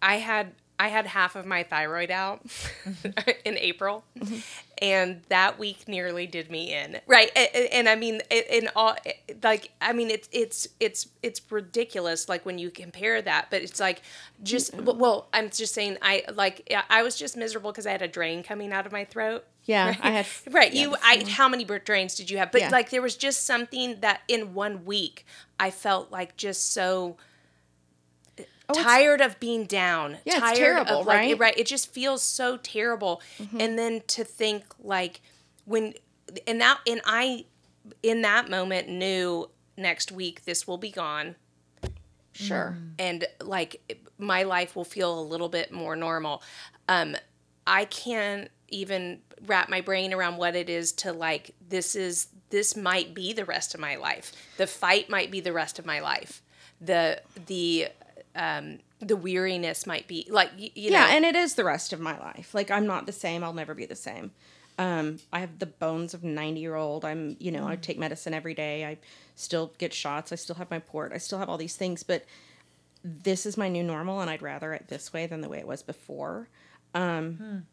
I 0.00 0.16
had 0.16 0.52
I 0.82 0.88
had 0.88 1.06
half 1.06 1.36
of 1.36 1.46
my 1.46 1.62
thyroid 1.62 2.10
out 2.10 2.44
mm-hmm. 2.44 3.30
in 3.44 3.56
April, 3.56 4.02
mm-hmm. 4.18 4.38
and 4.78 5.22
that 5.28 5.56
week 5.56 5.86
nearly 5.86 6.26
did 6.26 6.50
me 6.50 6.74
in. 6.74 7.00
Right, 7.06 7.30
and, 7.36 7.68
and 7.70 7.88
I 7.88 7.94
mean, 7.94 8.20
in 8.30 8.68
all 8.74 8.96
like 9.44 9.70
I 9.80 9.92
mean, 9.92 10.10
it's 10.10 10.28
it's 10.32 10.66
it's 10.80 11.06
it's 11.22 11.40
ridiculous. 11.52 12.28
Like 12.28 12.44
when 12.44 12.58
you 12.58 12.68
compare 12.72 13.22
that, 13.22 13.46
but 13.48 13.62
it's 13.62 13.78
like 13.78 14.02
just 14.42 14.74
well, 14.74 15.28
I'm 15.32 15.50
just 15.50 15.72
saying. 15.72 15.98
I 16.02 16.24
like 16.34 16.66
yeah, 16.68 16.82
I 16.90 17.04
was 17.04 17.16
just 17.16 17.36
miserable 17.36 17.70
because 17.70 17.86
I 17.86 17.92
had 17.92 18.02
a 18.02 18.08
drain 18.08 18.42
coming 18.42 18.72
out 18.72 18.84
of 18.84 18.90
my 18.90 19.04
throat. 19.04 19.44
yeah 19.66 19.94
i 20.02 20.10
had 20.10 20.26
Right. 20.50 20.72
yeah, 20.72 20.82
you 20.82 20.96
I 21.00 21.24
how 21.28 21.48
many 21.48 21.64
drains 21.64 22.16
did 22.16 22.28
you 22.28 22.38
have? 22.38 22.50
But 22.50 22.62
Yeah. 22.62 22.70
like 22.70 22.90
there 22.90 23.02
was 23.02 23.14
just 23.14 23.46
something 23.46 24.00
that 24.00 24.22
in 24.26 24.52
one 24.52 24.84
week 24.84 25.24
I 25.60 25.70
felt 25.70 26.10
like 26.10 26.36
just 26.36 26.72
so 26.72 27.18
tired 28.74 29.20
of 29.20 29.38
being 29.40 29.64
down. 29.64 30.14
Oh, 30.16 30.18
Yeah, 30.24 30.32
it's 30.34 30.40
tired 30.40 30.56
terrible, 30.56 31.00
of 31.00 31.06
like 31.06 31.18
right? 31.18 31.30
it, 31.30 31.38
right. 31.38 31.58
It 31.58 31.66
just 31.66 31.92
feels 31.92 32.22
so 32.22 32.56
terrible. 32.56 33.20
And 33.58 33.78
then 33.78 34.02
to 34.08 34.24
think 34.24 34.64
like 34.80 35.20
when 35.64 35.94
and 36.46 36.60
that 36.60 36.78
and 36.86 37.00
I 37.04 37.44
in 38.02 38.22
that 38.22 38.48
moment 38.50 38.88
knew 38.88 39.50
next 39.76 40.12
week 40.12 40.44
this 40.44 40.66
will 40.66 40.78
be 40.78 40.90
gone 40.90 41.34
sure 42.32 42.76
and 42.98 43.26
like 43.42 44.02
my 44.18 44.42
life 44.44 44.74
will 44.76 44.84
feel 44.84 45.18
a 45.18 45.20
little 45.22 45.48
bit 45.48 45.72
more 45.72 45.96
normal. 45.96 46.42
Um, 46.88 47.16
I 47.66 47.84
can't 47.84 48.50
even 48.68 49.20
wrap 49.46 49.68
my 49.68 49.80
brain 49.80 50.12
around 50.14 50.36
what 50.38 50.56
it 50.56 50.70
is 50.70 50.92
to 50.92 51.12
like 51.12 51.54
this 51.68 51.94
is 51.94 52.28
this 52.50 52.76
might 52.76 53.14
be 53.14 53.32
the 53.32 53.44
rest 53.44 53.74
of 53.74 53.80
my 53.80 53.96
life. 53.96 54.32
The 54.56 54.66
fight 54.66 55.10
might 55.10 55.30
be 55.30 55.40
the 55.40 55.52
rest 55.52 55.78
of 55.78 55.84
my 55.86 56.00
life. 56.00 56.42
The 56.80 57.20
the 57.46 57.88
um, 58.34 58.78
the 59.00 59.16
weariness 59.16 59.86
might 59.86 60.06
be 60.08 60.26
like 60.30 60.50
you 60.56 60.90
know. 60.90 60.98
yeah 60.98 61.08
and 61.16 61.24
it 61.24 61.36
is 61.36 61.54
the 61.54 61.64
rest 61.64 61.92
of 61.92 62.00
my 62.00 62.18
life. 62.18 62.54
Like 62.54 62.70
i'm 62.70 62.86
not 62.86 63.06
the 63.06 63.12
same 63.12 63.42
i'll 63.44 63.52
never 63.52 63.74
be 63.74 63.86
the 63.86 63.96
same. 63.96 64.30
Um, 64.78 65.18
i 65.32 65.40
have 65.40 65.58
the 65.58 65.66
bones 65.66 66.14
of 66.14 66.24
90 66.24 66.58
year 66.60 66.74
old 66.76 67.04
i'm 67.04 67.36
you 67.38 67.50
know 67.52 67.66
i 67.68 67.76
take 67.76 67.98
medicine 67.98 68.32
every 68.32 68.54
day 68.54 68.86
i 68.86 68.96
still 69.36 69.70
get 69.76 69.92
shots 69.92 70.32
i 70.32 70.34
still 70.34 70.56
have 70.56 70.70
my 70.70 70.78
port 70.78 71.12
i 71.14 71.18
still 71.18 71.38
have 71.38 71.50
all 71.50 71.58
these 71.58 71.76
things 71.76 72.02
but 72.02 72.24
this 73.04 73.44
is 73.44 73.56
my 73.58 73.68
new 73.68 73.82
normal 73.82 74.20
and 74.20 74.30
i'd 74.30 74.40
rather 74.40 74.72
it 74.72 74.88
this 74.88 75.12
way 75.12 75.26
than 75.26 75.40
the 75.42 75.48
way 75.48 75.58
it 75.58 75.66
was 75.66 75.82
before. 75.82 76.48
Um, 76.94 77.66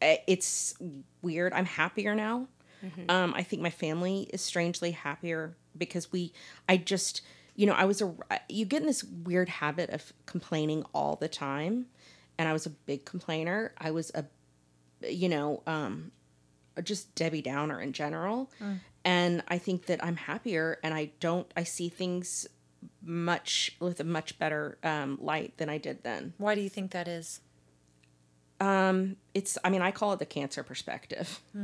i- 0.00 0.22
it's 0.26 0.74
weird 1.22 1.52
i'm 1.52 1.66
happier 1.66 2.14
now. 2.14 2.46
Um, 3.10 3.34
i 3.34 3.42
think 3.42 3.60
my 3.60 3.70
family 3.70 4.28
is 4.32 4.40
strangely 4.40 4.92
happier 4.92 5.54
because 5.76 6.10
we 6.10 6.32
i 6.68 6.78
just 6.78 7.20
you 7.56 7.66
know 7.66 7.72
i 7.74 7.84
was 7.84 8.00
a 8.02 8.12
you 8.48 8.64
get 8.64 8.80
in 8.80 8.86
this 8.86 9.04
weird 9.04 9.48
habit 9.48 9.90
of 9.90 10.12
complaining 10.26 10.84
all 10.94 11.16
the 11.16 11.28
time 11.28 11.86
and 12.38 12.48
i 12.48 12.52
was 12.52 12.66
a 12.66 12.70
big 12.70 13.04
complainer. 13.04 13.72
I 13.78 13.90
was 13.90 14.10
a 14.14 14.24
you 15.06 15.28
know 15.28 15.62
um 15.66 16.12
just 16.82 17.14
debbie 17.14 17.42
downer 17.42 17.80
in 17.80 17.92
general. 17.92 18.50
And 19.04 19.42
i 19.48 19.58
think 19.58 19.86
that 19.86 20.02
i'm 20.04 20.16
happier 20.16 20.78
and 20.82 20.92
i 20.94 21.10
don't 21.20 21.50
i 21.56 21.64
see 21.64 21.88
things 21.88 22.46
much 23.02 23.76
with 23.80 24.00
a 24.00 24.04
much 24.04 24.38
better 24.38 24.78
um, 24.82 25.18
light 25.20 25.56
than 25.58 25.68
i 25.68 25.78
did 25.78 26.02
then. 26.02 26.32
Why 26.38 26.54
do 26.54 26.60
you 26.60 26.68
think 26.70 26.90
that 26.92 27.08
is? 27.08 27.40
um 28.60 29.16
it's 29.32 29.56
i 29.64 29.70
mean 29.70 29.80
i 29.80 29.90
call 29.90 30.12
it 30.12 30.18
the 30.18 30.26
cancer 30.26 30.62
perspective. 30.62 31.40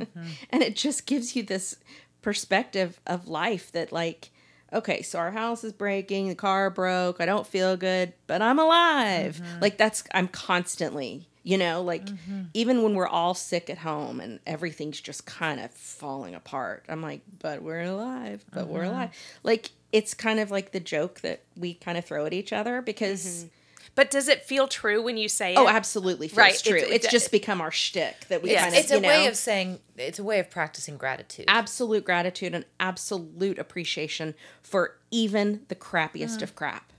And 0.51 0.63
it 0.63 0.77
just 0.77 1.07
gives 1.07 1.37
you 1.37 1.43
this 1.43 1.77
perspective 2.23 3.01
of 3.07 3.29
life 3.29 3.71
that 3.73 3.93
like 3.93 4.31
okay 4.73 5.03
so 5.03 5.19
our 5.19 5.31
house 5.31 5.65
is 5.65 5.73
breaking 5.73 6.29
the 6.29 6.35
car 6.35 6.71
broke 6.71 7.21
i 7.21 7.27
don't 7.27 7.47
feel 7.47 7.77
good 7.77 8.13
but 8.27 8.43
i'm 8.43 8.59
alive. 8.59 9.41
Mm-hmm. 9.43 9.61
Like 9.61 9.77
that's 9.77 10.05
i'm 10.13 10.29
constantly 10.29 11.29
you 11.43 11.57
know 11.57 11.83
like 11.83 12.07
mm-hmm. 12.07 12.43
even 12.55 12.83
when 12.83 12.95
we're 12.95 13.07
all 13.07 13.35
sick 13.35 13.71
at 13.71 13.79
home 13.79 14.21
and 14.21 14.41
everything's 14.47 15.01
just 15.01 15.27
kind 15.27 15.61
of 15.61 15.71
falling 15.71 16.35
apart 16.35 16.85
i'm 16.89 17.03
like 17.03 17.21
but 17.39 17.63
we're 17.63 17.83
alive 17.83 18.45
but 18.53 18.67
we're 18.67 18.83
uh-huh. 18.83 18.91
alive. 18.91 19.11
Like 19.43 19.71
it's 19.93 20.15
kind 20.15 20.41
of 20.41 20.51
like 20.51 20.73
the 20.73 20.81
joke 20.81 21.21
that 21.21 21.43
we 21.57 21.75
kind 21.75 21.97
of 21.97 22.05
throw 22.05 22.27
at 22.27 22.33
each 22.33 22.53
other 22.53 22.83
because 22.83 23.25
mm-hmm. 23.25 23.49
But 23.97 24.11
does 24.11 24.29
it 24.29 24.45
feel 24.45 24.69
true 24.69 25.03
when 25.03 25.17
you 25.17 25.29
say 25.29 25.57
oh, 25.57 25.63
it? 25.63 25.65
Oh, 25.65 25.69
absolutely 25.69 26.29
feels 26.29 26.39
Right, 26.39 26.63
true. 26.63 26.77
it- 26.77 26.91
it's 26.91 27.11
just 27.11 27.33
become 27.33 27.61
our 27.61 27.73
shtick 27.73 28.29
that 28.29 28.43
we 28.43 28.51
Yes. 28.51 28.63
kind 28.63 28.75
of, 28.75 28.81
It's 28.81 28.91
a 28.93 28.95
you 28.95 29.01
know, 29.01 29.09
way 29.09 29.27
of 29.27 29.37
saying 29.37 29.81
it's 29.97 30.19
a 30.21 30.25
way 30.25 30.39
of 30.39 30.51
practicing 30.51 30.97
gratitude. 30.97 31.47
absolute 31.49 32.05
gratitude 32.05 32.55
and 32.55 32.65
absolute 32.79 33.59
appreciation 33.59 34.35
for 34.63 34.99
even 35.11 35.65
the 35.69 35.75
crappiest 35.75 36.43
of 36.43 36.53
mm. 36.53 36.57
crap. 36.57 36.93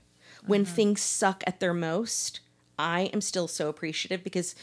When 0.44 0.64
mm-hmm. 0.64 0.74
things 0.74 1.00
suck 1.00 1.42
at 1.46 1.60
their 1.60 1.74
most, 1.74 2.40
I 2.78 3.02
am 3.12 3.20
still 3.20 3.48
so 3.48 3.68
appreciative 3.68 4.22
because 4.22 4.54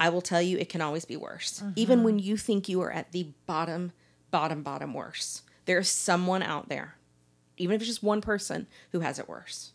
I 0.00 0.08
will 0.08 0.22
tell 0.22 0.42
you 0.42 0.58
it 0.58 0.68
can 0.68 0.80
always 0.80 1.04
be 1.04 1.16
worse. 1.16 1.62
Even 1.76 1.98
mm-hmm. 1.98 2.04
when 2.04 2.18
you 2.18 2.36
think 2.36 2.68
you 2.68 2.80
are 2.80 2.90
at 2.90 3.12
the 3.12 3.28
bottom, 3.46 3.92
bottom, 4.30 4.62
bottom 4.62 4.94
worse, 4.94 5.42
there's 5.66 5.88
someone 5.88 6.42
out 6.42 6.68
there, 6.68 6.96
even 7.56 7.74
if 7.76 7.82
it's 7.82 7.88
just 7.88 8.02
one 8.02 8.20
person, 8.20 8.66
who 8.92 9.00
has 9.00 9.18
it 9.18 9.28
worse. 9.28 9.71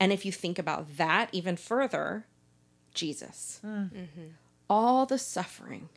And 0.00 0.12
if 0.12 0.24
you 0.24 0.32
think 0.32 0.58
about 0.58 0.96
that 0.96 1.28
even 1.32 1.56
further, 1.56 2.26
Jesus, 2.92 3.60
mm. 3.64 3.90
mm-hmm. 3.90 4.22
all 4.68 5.06
the 5.06 5.18
suffering 5.18 5.88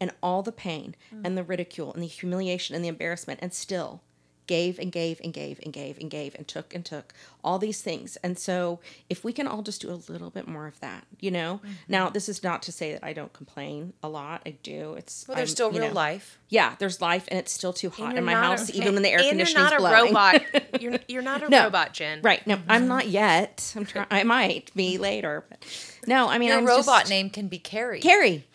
and 0.00 0.10
all 0.22 0.42
the 0.42 0.52
pain 0.52 0.96
and 1.22 1.38
the 1.38 1.44
ridicule 1.44 1.92
and 1.92 2.02
the 2.02 2.08
humiliation 2.08 2.74
and 2.74 2.84
the 2.84 2.88
embarrassment 2.88 3.38
and 3.42 3.54
still 3.54 4.02
gave 4.46 4.78
and 4.78 4.92
gave 4.92 5.20
and 5.22 5.32
gave 5.32 5.60
and 5.62 5.72
gave 5.72 5.98
and 5.98 6.10
gave 6.10 6.34
and 6.34 6.46
took 6.48 6.74
and 6.74 6.84
took 6.84 7.12
all 7.44 7.58
these 7.58 7.80
things. 7.80 8.16
And 8.22 8.38
so 8.38 8.80
if 9.08 9.24
we 9.24 9.32
can 9.32 9.46
all 9.46 9.62
just 9.62 9.80
do 9.82 9.90
a 9.90 9.98
little 10.10 10.30
bit 10.30 10.46
more 10.48 10.66
of 10.66 10.78
that 10.80 11.06
you 11.22 11.30
know? 11.30 11.60
Mm-hmm. 11.64 11.72
Now 11.88 12.10
this 12.10 12.28
is 12.28 12.42
not 12.42 12.62
to 12.64 12.72
say 12.72 12.92
that 12.92 13.02
i 13.04 13.12
don't 13.14 13.32
complain 13.32 13.94
a 14.02 14.08
lot. 14.08 14.42
I 14.44 14.56
do. 14.62 14.94
It's 14.94 15.26
well, 15.26 15.36
there's 15.36 15.50
I'm, 15.50 15.54
still 15.54 15.70
real 15.70 15.88
know, 15.88 15.92
life. 15.92 16.38
yeah 16.50 16.74
there's 16.78 17.00
life 17.00 17.24
and 17.28 17.38
it's 17.38 17.52
still 17.52 17.72
too 17.72 17.88
hot 17.88 18.16
in 18.18 18.24
my 18.24 18.34
house 18.34 18.68
a- 18.68 18.76
even 18.76 18.94
when 18.94 19.02
the 19.02 19.08
air 19.10 19.20
and 19.20 19.28
conditioning's 19.28 19.70
you're 19.70 19.80
not 19.80 20.02
a 20.02 20.04
robot. 20.06 20.42
You're 20.82 20.98
you're 21.08 21.22
not 21.22 21.42
a 21.42 21.48
No. 21.48 21.64
robot, 21.64 21.92
Jen. 21.94 22.20
right. 22.22 22.44
No 22.46 22.58
i'm 22.68 22.88
not 22.88 23.04
mm-hmm. 23.04 23.12
yet. 23.12 23.72
I'm 23.76 23.86
trying 23.86 24.06
i 24.10 24.24
might 24.24 24.74
be 24.74 24.98
later 25.08 25.44
but 25.48 25.64
no 26.06 26.28
i 26.28 26.38
mean 26.38 26.48
Your 26.48 26.58
i'm 26.58 26.66
robot 26.66 27.02
just, 27.02 27.10
name 27.10 27.30
can 27.30 27.48
be 27.48 27.58
Carrie. 27.58 28.00
carrie. 28.00 28.46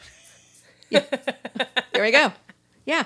Yeah. 0.89 1.04
there 1.93 2.04
we 2.04 2.12
go. 2.12 2.32
Yeah 2.86 3.06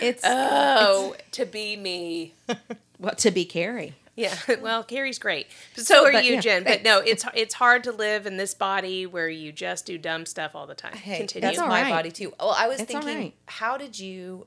it's 0.00 0.22
Oh, 0.24 1.14
to 1.32 1.46
be 1.46 1.76
me. 1.76 2.34
well 2.98 3.14
to 3.16 3.30
be 3.30 3.44
carrie 3.44 3.94
Yeah, 4.16 4.36
well, 4.62 4.84
Carrie's 4.84 5.18
great. 5.18 5.48
But 5.74 5.84
so, 5.86 6.06
are 6.06 6.12
but, 6.12 6.24
you, 6.24 6.34
yeah, 6.34 6.40
Jen. 6.40 6.64
But 6.64 6.84
no, 6.84 7.00
it's 7.00 7.24
it's 7.34 7.54
hard 7.54 7.82
to 7.84 7.92
live 7.92 8.26
in 8.26 8.36
this 8.36 8.54
body 8.54 9.06
where 9.06 9.28
you 9.28 9.50
just 9.50 9.86
do 9.86 9.98
dumb 9.98 10.24
stuff 10.24 10.52
all 10.54 10.66
the 10.68 10.74
time. 10.76 10.94
Hey, 10.94 11.18
Continue. 11.18 11.48
that's 11.48 11.58
all 11.58 11.66
my 11.66 11.82
right. 11.82 11.90
body 11.90 12.10
too. 12.12 12.32
Well, 12.38 12.54
I 12.56 12.68
was 12.68 12.80
It's 12.80 12.92
thinking, 12.92 13.16
right. 13.16 13.34
how 13.46 13.76
did 13.76 13.98
you 13.98 14.46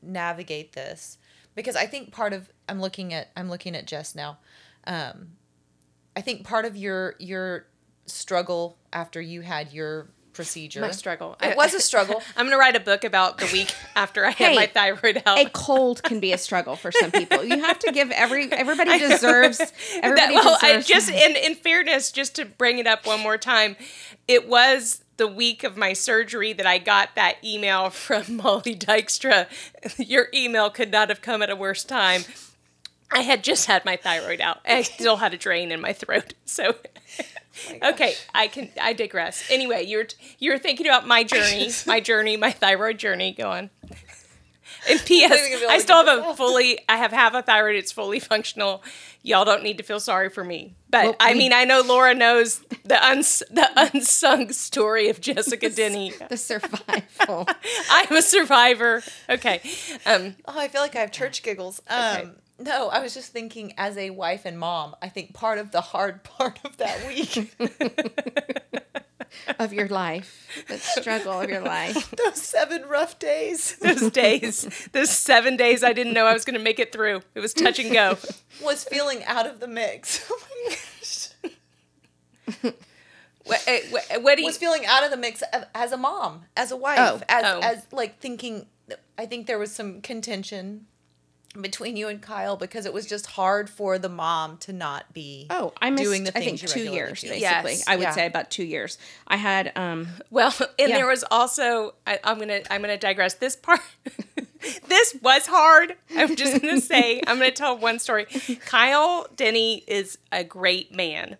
navigate 0.00 0.72
this? 0.74 1.18
Because 1.56 1.74
I 1.74 1.86
think 1.86 2.12
part 2.12 2.32
of 2.32 2.48
I'm 2.68 2.80
looking 2.80 3.12
at 3.12 3.30
I'm 3.36 3.50
looking 3.50 3.74
at 3.74 3.86
Jess 3.86 4.14
now. 4.14 4.38
Um, 4.86 5.30
I 6.14 6.20
think 6.20 6.44
part 6.44 6.64
of 6.64 6.76
your 6.76 7.16
your 7.18 7.66
struggle 8.06 8.78
after 8.92 9.20
you 9.20 9.40
had 9.42 9.72
your 9.72 10.08
procedure. 10.38 10.80
my 10.80 10.92
struggle. 10.92 11.36
It 11.42 11.56
was 11.56 11.74
a 11.74 11.80
struggle. 11.80 12.22
I'm 12.36 12.46
gonna 12.46 12.58
write 12.58 12.76
a 12.76 12.80
book 12.80 13.02
about 13.04 13.38
the 13.38 13.48
week 13.52 13.74
after 13.96 14.24
I 14.24 14.30
had 14.30 14.54
my 14.54 14.66
thyroid 14.66 15.20
out. 15.26 15.38
a 15.38 15.50
cold 15.50 16.02
can 16.02 16.20
be 16.20 16.32
a 16.32 16.38
struggle 16.38 16.76
for 16.76 16.92
some 16.92 17.10
people. 17.10 17.42
You 17.44 17.60
have 17.60 17.78
to 17.80 17.92
give 17.92 18.10
every 18.12 18.50
everybody 18.52 18.98
deserves 18.98 19.60
everybody 19.94 20.34
that, 20.34 20.44
well, 20.44 20.58
I 20.62 20.80
just 20.80 21.10
in 21.10 21.36
in 21.36 21.54
fairness, 21.56 22.12
just 22.12 22.36
to 22.36 22.44
bring 22.44 22.78
it 22.78 22.86
up 22.86 23.04
one 23.06 23.20
more 23.20 23.36
time, 23.36 23.76
it 24.28 24.48
was 24.48 25.02
the 25.16 25.26
week 25.26 25.64
of 25.64 25.76
my 25.76 25.92
surgery 25.92 26.52
that 26.52 26.66
I 26.66 26.78
got 26.78 27.16
that 27.16 27.36
email 27.44 27.90
from 28.06 28.36
Molly 28.36 28.76
Dykstra. 28.76 29.48
Your 29.98 30.28
email 30.32 30.70
could 30.70 30.92
not 30.92 31.08
have 31.08 31.20
come 31.20 31.42
at 31.42 31.50
a 31.50 31.56
worse 31.56 31.84
time. 31.84 32.22
I 33.10 33.22
had 33.22 33.42
just 33.42 33.66
had 33.66 33.84
my 33.84 33.96
thyroid 33.96 34.40
out. 34.40 34.60
I 34.66 34.82
still 34.82 35.16
had 35.16 35.34
a 35.34 35.38
drain 35.38 35.72
in 35.72 35.80
my 35.80 35.92
throat, 35.92 36.34
so 36.44 36.76
Okay, 37.82 38.14
I 38.34 38.48
can. 38.48 38.70
I 38.80 38.92
digress. 38.92 39.44
Anyway, 39.50 39.84
you're 39.84 40.06
you're 40.38 40.58
thinking 40.58 40.86
about 40.86 41.06
my 41.06 41.24
journey, 41.24 41.70
my 41.86 42.00
journey, 42.00 42.36
my 42.36 42.50
thyroid 42.50 42.98
journey. 42.98 43.32
Go 43.32 43.50
on. 43.50 43.70
And 44.88 45.00
P.S. 45.04 45.30
gonna 45.30 45.42
be 45.48 45.54
able 45.64 45.70
I 45.70 45.78
still 45.78 46.04
have 46.04 46.18
a 46.24 46.34
fully. 46.36 46.78
I 46.88 46.96
have 46.96 47.10
half 47.12 47.34
a 47.34 47.42
thyroid. 47.42 47.76
It's 47.76 47.90
fully 47.92 48.20
functional. 48.20 48.82
Y'all 49.22 49.44
don't 49.44 49.62
need 49.62 49.76
to 49.78 49.82
feel 49.82 49.98
sorry 50.00 50.30
for 50.30 50.44
me. 50.44 50.76
But 50.88 51.04
Well, 51.04 51.16
I 51.20 51.34
mean, 51.34 51.52
I 51.52 51.64
know 51.64 51.82
Laura 51.84 52.14
knows 52.14 52.60
the 52.84 53.04
uns 53.04 53.42
the 53.50 53.68
unsung 53.76 54.52
story 54.52 55.08
of 55.08 55.20
Jessica 55.20 55.68
Denny. 55.80 56.12
The 56.28 56.36
survival. 56.36 57.46
I'm 57.90 58.16
a 58.16 58.22
survivor. 58.22 59.02
Okay. 59.28 59.60
Um, 60.06 60.36
Oh, 60.46 60.58
I 60.58 60.68
feel 60.68 60.80
like 60.80 60.94
I 60.96 61.00
have 61.00 61.10
church 61.12 61.42
giggles. 61.42 61.82
Um, 61.88 62.36
no, 62.58 62.88
I 62.88 63.00
was 63.00 63.14
just 63.14 63.32
thinking 63.32 63.74
as 63.78 63.96
a 63.96 64.10
wife 64.10 64.44
and 64.44 64.58
mom, 64.58 64.96
I 65.02 65.08
think 65.08 65.34
part 65.34 65.58
of 65.58 65.70
the 65.70 65.80
hard 65.80 66.24
part 66.36 66.58
of 66.64 66.76
that 66.78 67.06
week, 67.06 67.54
of 69.58 69.72
your 69.72 69.88
life, 69.88 70.64
the 70.68 70.78
struggle 70.78 71.40
of 71.40 71.50
your 71.50 71.60
life. 71.60 72.10
those 72.24 72.42
seven 72.42 72.82
rough 72.88 73.18
days, 73.18 73.76
those 73.76 74.10
days, 74.10 74.88
those 74.92 75.10
seven 75.10 75.56
days, 75.56 75.84
I 75.84 75.92
didn't 75.92 76.14
know 76.14 76.26
I 76.26 76.32
was 76.32 76.44
going 76.44 76.58
to 76.58 76.62
make 76.64 76.78
it 76.78 76.92
through. 76.92 77.22
It 77.34 77.40
was 77.40 77.54
touch 77.54 77.78
and 77.78 77.92
go. 77.92 78.16
was 78.62 78.84
feeling 78.84 79.24
out 79.24 79.46
of 79.46 79.60
the 79.60 79.68
mix. 79.68 80.26
Oh 80.30 80.40
my 80.66 80.70
gosh. 80.70 81.28
What, 83.44 83.64
eh, 83.66 83.80
what, 83.90 84.22
what 84.22 84.34
do 84.36 84.42
you? 84.42 84.46
was 84.46 84.58
feeling 84.58 84.84
out 84.84 85.04
of 85.04 85.10
the 85.10 85.16
mix 85.16 85.42
as 85.74 85.92
a 85.92 85.96
mom, 85.96 86.44
as 86.54 86.70
a 86.70 86.76
wife, 86.76 86.98
Oh. 87.00 87.20
as 87.30 87.44
Oh. 87.46 87.60
as 87.62 87.86
like 87.92 88.18
thinking. 88.20 88.66
I 89.16 89.24
think 89.26 89.46
there 89.46 89.58
was 89.58 89.74
some 89.74 90.00
contention 90.02 90.86
between 91.62 91.96
you 91.96 92.08
and 92.08 92.20
Kyle 92.22 92.56
because 92.56 92.86
it 92.86 92.92
was 92.92 93.06
just 93.06 93.26
hard 93.26 93.68
for 93.70 93.98
the 93.98 94.08
mom 94.08 94.56
to 94.58 94.72
not 94.72 95.12
be. 95.12 95.46
Oh, 95.50 95.72
I 95.80 95.90
missed. 95.90 96.04
doing 96.04 96.24
the 96.24 96.36
I 96.36 96.40
think 96.40 96.60
two 96.60 96.84
years 96.84 97.20
do. 97.20 97.28
basically. 97.28 97.40
Yes. 97.40 97.84
I 97.88 97.96
would 97.96 98.02
Yeah. 98.02 98.10
say 98.12 98.26
about 98.26 98.50
two 98.50 98.64
years. 98.64 98.98
I 99.26 99.36
had 99.36 99.72
um 99.76 100.08
Well, 100.30 100.54
and 100.78 100.88
Yeah. 100.90 100.96
there 100.96 101.06
was 101.06 101.24
also 101.30 101.94
I, 102.06 102.18
I'm 102.24 102.38
gonna 102.38 102.60
I'm 102.70 102.80
gonna 102.80 102.96
digress. 102.98 103.34
This 103.34 103.56
part, 103.56 103.80
this 104.88 105.16
was 105.22 105.46
hard. 105.46 105.96
I'm 106.16 106.36
just 106.36 106.60
gonna 106.62 106.80
say 106.92 107.20
I'm 107.26 107.38
gonna 107.38 107.50
tell 107.50 107.76
one 107.76 107.98
story. 107.98 108.26
Kyle 108.64 109.26
Denny 109.36 109.84
is 109.86 110.18
a 110.32 110.44
great 110.44 110.94
man, 110.94 111.36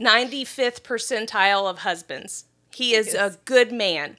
95th 0.00 0.82
percentile 0.82 1.68
of 1.68 1.78
husbands. 1.78 2.44
He 2.72 2.94
is 2.94 3.14
a 3.14 3.36
good 3.46 3.72
man. 3.72 4.16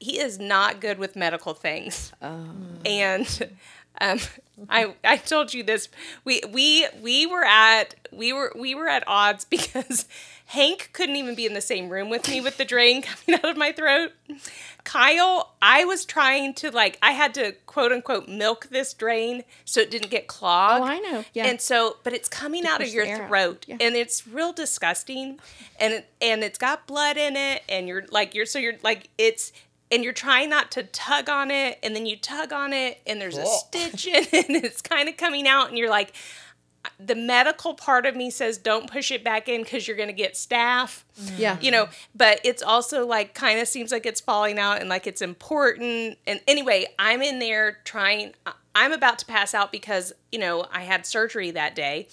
He 0.00 0.18
is 0.18 0.38
not 0.38 0.80
good 0.80 0.98
with 0.98 1.14
medical 1.16 1.54
things, 1.54 2.12
and 2.20 3.48
um, 4.00 4.18
I 4.68 4.94
I 5.04 5.16
told 5.16 5.54
you 5.54 5.62
this. 5.62 5.88
We 6.24 6.40
we 6.50 6.86
we 7.02 7.26
were 7.26 7.44
at 7.44 7.94
we 8.12 8.32
were 8.32 8.52
we 8.58 8.74
were 8.74 8.88
at 8.88 9.04
odds 9.06 9.44
because 9.56 10.06
Hank 10.46 10.90
couldn't 10.92 11.16
even 11.16 11.34
be 11.34 11.46
in 11.46 11.54
the 11.54 11.60
same 11.60 11.88
room 11.88 12.10
with 12.10 12.28
me 12.28 12.40
with 12.40 12.56
the 12.58 12.64
drain 12.64 13.02
coming 13.26 13.40
out 13.40 13.50
of 13.50 13.56
my 13.56 13.72
throat. 13.72 14.12
Kyle, 14.84 15.54
I 15.62 15.84
was 15.84 16.04
trying 16.04 16.54
to 16.54 16.70
like 16.70 16.98
I 17.00 17.12
had 17.12 17.34
to 17.34 17.52
quote 17.66 17.92
unquote 17.92 18.28
milk 18.28 18.68
this 18.70 18.92
drain 18.94 19.44
so 19.64 19.80
it 19.80 19.90
didn't 19.90 20.10
get 20.10 20.26
clogged. 20.26 20.82
Oh, 20.82 20.86
I 20.86 20.98
know. 20.98 21.24
Yeah. 21.32 21.46
And 21.46 21.60
so, 21.60 21.96
but 22.04 22.12
it's 22.12 22.28
coming 22.28 22.66
out 22.66 22.82
of 22.82 22.88
your 22.88 23.06
throat, 23.26 23.64
Yeah. 23.66 23.76
and 23.80 23.94
it's 23.96 24.26
real 24.26 24.52
disgusting, 24.52 25.38
and 25.80 25.94
it, 25.94 26.08
and 26.20 26.44
it's 26.44 26.58
got 26.58 26.86
blood 26.86 27.16
in 27.16 27.36
it, 27.36 27.62
and 27.68 27.88
you're 27.88 28.04
like 28.10 28.34
you're 28.34 28.46
so 28.46 28.58
you're 28.58 28.74
like 28.82 29.08
it's 29.16 29.52
and 29.94 30.02
you're 30.02 30.12
trying 30.12 30.50
not 30.50 30.72
to 30.72 30.82
tug 30.82 31.28
on 31.28 31.52
it, 31.52 31.78
and 31.84 31.94
then 31.94 32.04
you 32.04 32.16
tug 32.16 32.52
on 32.52 32.72
it, 32.72 33.00
and 33.06 33.20
there's 33.20 33.38
a 33.38 33.46
stitch 33.46 34.08
in 34.08 34.24
it, 34.32 34.32
and 34.48 34.56
it's 34.56 34.82
kind 34.82 35.08
of 35.08 35.16
coming 35.16 35.46
out, 35.46 35.68
and 35.68 35.78
you're 35.78 35.88
like, 35.88 36.12
the 36.98 37.14
medical 37.14 37.74
part 37.74 38.04
of 38.04 38.14
me 38.14 38.28
says 38.28 38.58
don't 38.58 38.90
push 38.90 39.10
it 39.10 39.24
back 39.24 39.48
in 39.48 39.62
because 39.62 39.88
you're 39.88 39.96
gonna 39.96 40.12
get 40.12 40.34
staph 40.34 41.02
mm-hmm. 41.18 41.34
yeah. 41.38 41.56
you 41.62 41.70
know 41.70 41.88
but 42.14 42.40
it's 42.44 42.62
also 42.62 43.06
like 43.06 43.32
kind 43.32 43.58
of 43.58 43.66
seems 43.66 43.90
like 43.90 44.04
it's 44.04 44.20
falling 44.20 44.58
out 44.58 44.80
and 44.80 44.90
like 44.90 45.06
it's 45.06 45.22
important 45.22 46.18
and 46.26 46.42
anyway 46.46 46.84
i'm 46.98 47.22
in 47.22 47.38
there 47.38 47.78
trying 47.84 48.34
i'm 48.74 48.92
about 48.92 49.18
to 49.18 49.24
pass 49.24 49.54
out 49.54 49.72
because 49.72 50.12
you 50.30 50.38
know 50.38 50.66
i 50.72 50.82
had 50.82 51.06
surgery 51.06 51.50
that 51.50 51.74
day 51.74 52.06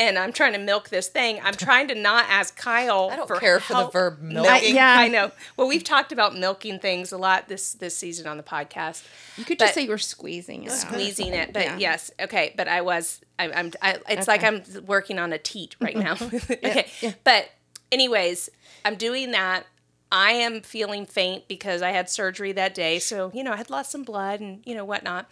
and 0.00 0.18
i'm 0.18 0.32
trying 0.32 0.52
to 0.54 0.58
milk 0.58 0.88
this 0.88 1.08
thing 1.08 1.38
i'm 1.44 1.54
trying 1.54 1.86
to 1.86 1.94
not 1.94 2.24
ask 2.28 2.56
kyle 2.56 3.08
I 3.12 3.16
don't 3.16 3.28
for 3.28 3.36
care 3.36 3.60
for 3.60 3.74
the 3.74 3.88
verb 3.90 4.20
milking. 4.20 4.50
milking. 4.50 4.74
yeah. 4.74 4.96
i 4.98 5.06
know 5.08 5.30
well 5.56 5.68
we've 5.68 5.84
talked 5.84 6.10
about 6.10 6.34
milking 6.36 6.78
things 6.80 7.12
a 7.12 7.18
lot 7.18 7.46
this 7.48 7.74
this 7.74 7.96
season 7.96 8.26
on 8.26 8.36
the 8.36 8.42
podcast 8.42 9.04
You 9.36 9.44
could 9.44 9.58
just 9.58 9.74
say 9.74 9.82
you 9.82 9.90
were 9.90 9.98
squeezing 9.98 10.64
it. 10.64 10.70
out. 10.72 10.76
squeezing 10.78 11.32
it 11.34 11.52
but 11.52 11.62
Yeah. 11.64 11.76
yes 11.78 12.10
okay 12.20 12.54
but 12.56 12.66
i 12.66 12.80
was 12.80 13.20
I, 13.38 13.52
i'm 13.52 13.70
I, 13.82 13.98
it's 14.08 14.26
like 14.26 14.42
i'm 14.42 14.62
working 14.86 15.18
on 15.18 15.32
a 15.32 15.38
teat 15.38 15.76
right 15.80 15.96
now 15.96 16.14
okay 16.50 16.86
yeah. 17.02 17.12
but 17.22 17.50
anyways 17.92 18.48
i'm 18.84 18.96
doing 18.96 19.32
that 19.32 19.64
i 20.12 20.32
am 20.32 20.62
feeling 20.62 21.04
faint 21.06 21.46
because 21.48 21.82
i 21.82 21.90
had 21.90 22.08
surgery 22.08 22.52
that 22.52 22.74
day 22.74 22.98
so 22.98 23.30
you 23.34 23.44
know 23.44 23.52
i 23.52 23.56
had 23.56 23.70
lost 23.70 23.90
some 23.92 24.02
blood 24.02 24.40
and 24.40 24.60
you 24.64 24.74
know 24.74 24.84
whatnot 24.84 25.30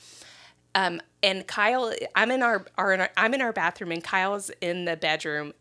um, 0.75 1.01
and 1.23 1.47
kyle 1.47 1.93
i'm 2.15 2.31
in 2.31 2.43
our, 2.43 2.65
our, 2.77 2.93
in 2.93 3.01
our 3.01 3.11
i'm 3.17 3.35
in 3.35 3.41
our 3.43 3.53
bathroom 3.53 3.91
and 3.93 4.05
kyle's 4.05 4.51
in 4.61 4.85
the 4.85 4.97
bedroom 4.97 5.53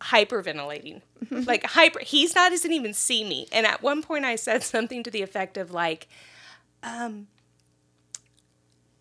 hyperventilating. 0.00 1.02
Like 1.30 1.64
hyper 1.66 1.98
he's 2.00 2.34
not 2.36 2.50
doesn't 2.50 2.70
even 2.72 2.94
see 2.94 3.24
me. 3.24 3.48
And 3.50 3.66
at 3.66 3.82
one 3.82 4.00
point 4.02 4.24
i 4.24 4.36
said 4.36 4.62
something 4.62 5.02
to 5.02 5.10
the 5.10 5.22
effect 5.22 5.56
of 5.56 5.72
like 5.72 6.06
um, 6.84 7.26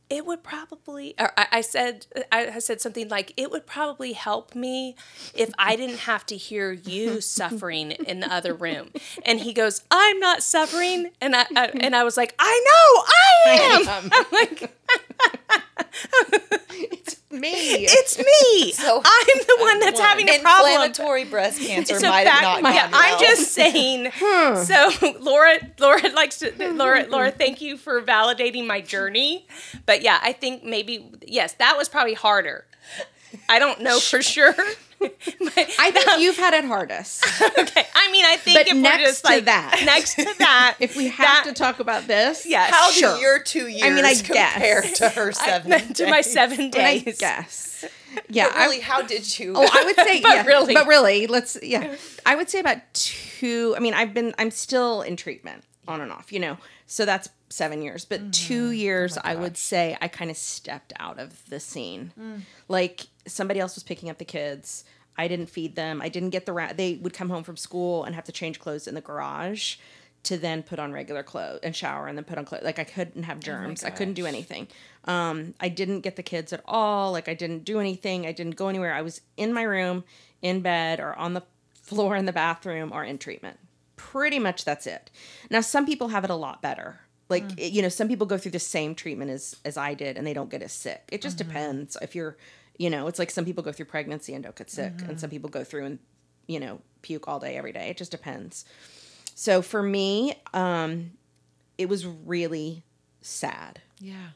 it 0.10 0.26
would 0.26 0.42
probably 0.42 1.14
or 1.20 1.32
I, 1.38 1.48
I 1.52 1.62
said 1.62 2.08
I, 2.32 2.48
I 2.56 2.60
said 2.60 2.82
something 2.82 3.10
like 3.10 3.32
it 3.38 3.52
would 3.52 3.68
probably 3.68 4.14
help 4.14 4.56
me 4.56 4.96
if 5.36 5.52
i 5.60 5.76
didn't 5.76 6.00
have 6.00 6.26
to 6.28 6.36
hear 6.36 6.72
you 6.72 7.22
suffering 7.40 7.92
in 7.92 8.22
the 8.22 8.34
other 8.34 8.56
room. 8.56 8.90
And 9.24 9.42
he 9.42 9.54
goes 9.54 9.84
i'm 9.92 10.20
not 10.20 10.42
suffering. 10.42 11.12
And 11.22 11.36
i, 11.36 11.46
I 11.56 11.68
and 11.80 11.96
i 11.96 12.04
was 12.04 12.18
like 12.18 12.34
i 12.40 12.64
know 12.66 13.04
i 13.54 14.00
am. 14.00 14.10
I'm 14.14 14.26
like 14.32 14.74
Me. 17.30 17.52
it's 17.52 18.18
me 18.18 18.72
So- 18.72 19.02
i'm 19.06 19.40
one 20.00 20.08
having 20.10 20.30
a 20.30 20.40
problem 20.40 20.72
Inflammatory 20.74 21.26
breast 21.26 21.60
cancer 21.60 22.00
so 22.00 22.10
might 22.10 22.24
back- 22.26 22.44
have 22.44 22.62
not 22.64 22.74
yeah, 22.74 22.90
I'm 22.92 23.20
just 23.20 23.52
saying. 23.54 24.12
So 24.66 24.90
Laura, 25.20 25.58
Laura 25.80 26.10
likes 26.10 26.40
to. 26.40 26.74
Laura, 26.74 27.06
Laura, 27.08 27.32
thank 27.32 27.62
you 27.62 27.78
for 27.78 28.02
validating 28.02 28.66
my 28.66 28.82
journey. 28.82 29.48
But 29.86 30.02
yeah, 30.02 30.20
I 30.22 30.34
think 30.34 30.64
maybe 30.64 31.12
yes, 31.26 31.54
that 31.54 31.78
was 31.78 31.90
probably 31.90 32.14
harder. 32.14 32.66
I 33.50 33.60
don't 33.60 33.82
know 33.82 34.00
for 34.00 34.22
sure. 34.34 34.56
But- 35.40 35.70
I 35.80 35.92
think 35.92 36.22
you've 36.22 36.38
had 36.38 36.54
it 36.54 36.66
hardest. 36.66 37.26
okay. 37.60 37.86
I 37.96 38.12
mean, 38.12 38.26
I 38.26 38.38
think 38.38 38.58
But 38.58 38.68
if 38.68 38.76
next 38.76 38.98
we're 39.00 39.06
just 39.06 39.26
to 39.26 39.32
like 39.32 39.46
that. 39.46 39.82
next 39.86 40.16
to 40.16 40.24
that, 40.40 40.78
If 40.80 40.96
we 40.96 41.08
have 41.10 41.46
that- 41.46 41.54
to 41.54 41.54
talk 41.54 41.80
about 41.80 42.08
this, 42.08 42.46
yes, 42.46 42.72
How 42.72 42.92
Sure. 42.92 43.16
do 43.16 43.22
your 43.22 43.40
two 43.40 43.68
years 43.68 43.84
I 43.84 43.90
mean, 43.92 44.06
I 44.06 44.14
compare 44.16 44.82
guess. 44.82 44.98
to 45.00 45.10
her 45.10 45.32
seven? 45.32 45.94
to 45.94 46.10
my 46.10 46.22
seven 46.22 46.72
but 46.72 46.82
I 46.82 47.00
days. 47.00 47.18
guess. 47.18 47.86
Yeah. 48.30 48.48
But 48.48 48.56
I- 48.58 48.64
really, 48.66 48.80
how 48.80 49.02
did 49.02 49.38
you? 49.40 49.54
Oh, 49.56 49.68
I 49.72 49.84
would 49.84 49.96
say, 49.96 50.22
But 50.22 50.30
yeah, 50.30 50.46
really. 50.46 50.74
but 50.74 50.88
really, 50.88 51.28
let's, 51.28 51.58
yeah, 51.62 51.96
I 52.26 52.36
would 52.36 52.50
say 52.50 52.60
about 52.60 52.78
two. 52.94 53.74
I 53.78 53.80
mean, 53.80 53.94
I've 53.94 54.14
been, 54.14 54.34
I'm 54.40 54.52
still 54.52 55.02
in 55.02 55.16
treatment 55.16 55.64
on 55.88 56.02
and 56.02 56.12
off, 56.12 56.32
you 56.34 56.40
know, 56.40 56.58
so 56.86 57.06
that's 57.06 57.30
seven 57.50 57.82
years, 57.82 58.04
but 58.06 58.34
two 58.34 58.66
mm-hmm. 58.66 58.74
years, 58.74 59.18
oh 59.18 59.22
I 59.24 59.36
would 59.36 59.58
say 59.58 59.98
I 60.02 60.08
kind 60.08 60.30
of 60.30 60.38
stepped 60.38 60.94
out 61.00 61.20
of 61.20 61.48
the 61.50 61.60
scene. 61.60 62.12
Mm. 62.20 62.42
Like 62.68 63.08
somebody 63.28 63.60
else 63.60 63.76
was 63.76 63.84
picking 63.84 64.10
up 64.10 64.18
the 64.18 64.26
kids. 64.26 64.84
I 65.18 65.28
didn't 65.28 65.48
feed 65.50 65.76
them. 65.76 66.02
I 66.02 66.10
didn't 66.10 66.30
get 66.32 66.46
the 66.46 66.54
ra- 66.54 66.74
they 66.76 66.96
would 66.96 67.14
come 67.14 67.30
home 67.30 67.44
from 67.44 67.58
school 67.58 68.04
and 68.04 68.14
have 68.16 68.26
to 68.26 68.32
change 68.32 68.60
clothes 68.60 68.88
in 68.88 68.96
the 68.96 69.02
garage 69.02 69.76
to 70.24 70.38
then 70.38 70.62
put 70.62 70.78
on 70.80 70.92
regular 70.92 71.24
clothes 71.24 71.60
and 71.64 71.76
shower 71.76 72.08
and 72.08 72.18
then 72.18 72.26
put 72.26 72.38
on 72.38 72.46
clothes. 72.46 72.64
Like 72.64 72.80
I 72.80 72.84
couldn't 72.84 73.24
have 73.24 73.40
germs. 73.40 73.84
I 73.84 73.90
couldn't 73.92 74.14
do 74.16 74.26
anything. 74.26 74.68
Um, 75.06 75.54
I 75.60 75.70
didn't 75.70 76.02
get 76.02 76.16
the 76.18 76.24
kids 76.24 76.52
at 76.54 76.62
all. 76.66 77.12
Like 77.12 77.28
I 77.30 77.34
didn't 77.34 77.64
do 77.66 77.80
anything. 77.80 78.26
I 78.26 78.32
didn't 78.32 78.56
go 78.58 78.68
anywhere. 78.68 78.94
I 78.94 79.02
was 79.02 79.22
in 79.38 79.54
my 79.54 79.64
room, 79.64 80.04
in 80.42 80.62
bed, 80.62 81.00
or 81.00 81.16
on 81.18 81.34
the 81.34 81.44
floor 81.82 82.16
in 82.16 82.26
the 82.26 82.34
bathroom, 82.34 82.92
or 82.94 83.04
in 83.04 83.18
treatment. 83.18 83.58
Pretty 83.96 84.38
much 84.38 84.66
that's 84.66 84.86
it. 84.86 85.10
Now 85.50 85.62
some 85.62 85.86
people 85.86 86.10
have 86.10 86.24
it 86.24 86.30
a 86.30 86.36
lot 86.36 86.62
better. 86.62 87.00
Like 87.30 87.44
it- 87.58 87.72
you 87.74 87.82
know, 87.82 87.90
some 87.90 88.08
people 88.08 88.28
go 88.28 88.38
through 88.38 88.52
the 88.52 88.60
same 88.60 88.94
treatment 88.96 89.32
as 89.32 89.56
as 89.66 89.78
I 89.78 89.94
did, 89.96 90.18
and 90.18 90.28
they 90.28 90.34
don't 90.34 90.50
get 90.52 90.62
as 90.62 90.74
sick. 90.74 91.04
It 91.12 91.22
just 91.22 91.38
depends. 91.38 91.98
If 92.02 92.14
you're, 92.16 92.38
you 92.78 92.90
know, 92.90 93.08
it's 93.08 93.20
like 93.20 93.32
some 93.32 93.46
people 93.46 93.64
go 93.64 93.72
through 93.72 93.86
pregnancy 93.86 94.34
and 94.34 94.44
don't 94.44 94.56
get 94.56 94.70
sick, 94.70 94.94
and 95.08 95.20
some 95.20 95.30
people 95.30 95.50
go 95.50 95.64
through 95.64 95.86
and 95.86 96.00
you 96.48 96.60
know 96.60 96.80
puke 97.02 97.28
all 97.28 97.40
day 97.40 97.58
every 97.58 97.72
day. 97.72 97.90
It 97.90 97.98
just 97.98 98.12
depends. 98.12 98.66
So 99.36 99.62
for 99.62 99.84
me, 99.84 100.34
um, 100.54 101.12
it 101.78 101.90
was 101.90 102.06
really 102.06 102.84
sad 103.22 103.82
yeah. 104.00 104.30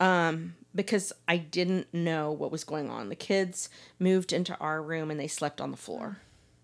Um, 0.00 0.54
because 0.74 1.12
I 1.28 1.36
didn't 1.36 1.92
know 1.92 2.32
what 2.32 2.50
was 2.50 2.64
going 2.64 2.90
on. 2.90 3.08
The 3.08 3.14
kids 3.16 3.68
moved 3.98 4.32
into 4.32 4.56
our 4.58 4.82
room 4.82 5.10
and 5.10 5.20
they 5.20 5.28
slept 5.28 5.60
on 5.60 5.70
the 5.70 5.76
floor. 5.76 6.18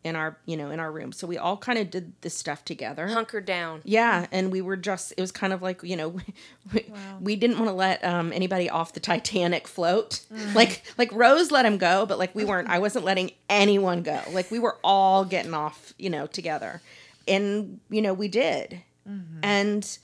In 0.05 0.17
our 0.17 0.39
you 0.47 0.57
know 0.57 0.71
in 0.71 0.81
our 0.81 0.91
room. 0.91 1.13
So 1.13 1.27
we 1.27 1.39
all 1.39 1.57
kind 1.57 1.79
of 1.79 1.91
did 1.91 2.13
this 2.21 2.37
stuff 2.37 2.65
together. 2.65 3.09
Hunkered 3.09 3.45
down. 3.45 3.83
yeah 3.85 4.27
and 4.31 4.53
we 4.53 4.61
were 4.61 4.77
just 4.77 5.13
it 5.17 5.21
was 5.21 5.33
kind 5.33 5.53
of 5.53 5.63
like 5.63 5.83
you 5.83 5.97
know 5.97 6.09
we, 6.73 6.87
we 7.21 7.37
didn't 7.37 7.59
want 7.59 7.69
to 7.69 7.75
let 7.75 8.05
um, 8.05 8.33
anybody 8.33 8.71
off 8.71 8.93
the 8.93 9.01
titanic 9.01 9.67
float. 9.67 10.21
Mm. 10.33 10.55
Like 10.55 10.83
like 10.97 11.13
rose 11.13 11.51
let 11.51 11.67
him 11.67 11.79
go 11.79 12.07
but 12.07 12.19
like 12.19 12.35
we 12.35 12.45
weren't 12.45 12.69
i 12.69 12.79
wasn't 12.79 13.05
letting 13.05 13.33
anyone 13.49 14.03
go. 14.03 14.21
Like 14.33 14.51
we 14.51 14.59
were 14.59 14.79
all 14.85 15.25
getting 15.25 15.55
off 15.55 15.95
you 15.99 16.11
know 16.11 16.27
together. 16.27 16.81
And 17.27 17.81
you 17.91 18.03
know 18.03 18.15
we 18.15 18.29
did. 18.29 18.83
Mm-hmm. 19.09 19.41
And 19.43 19.99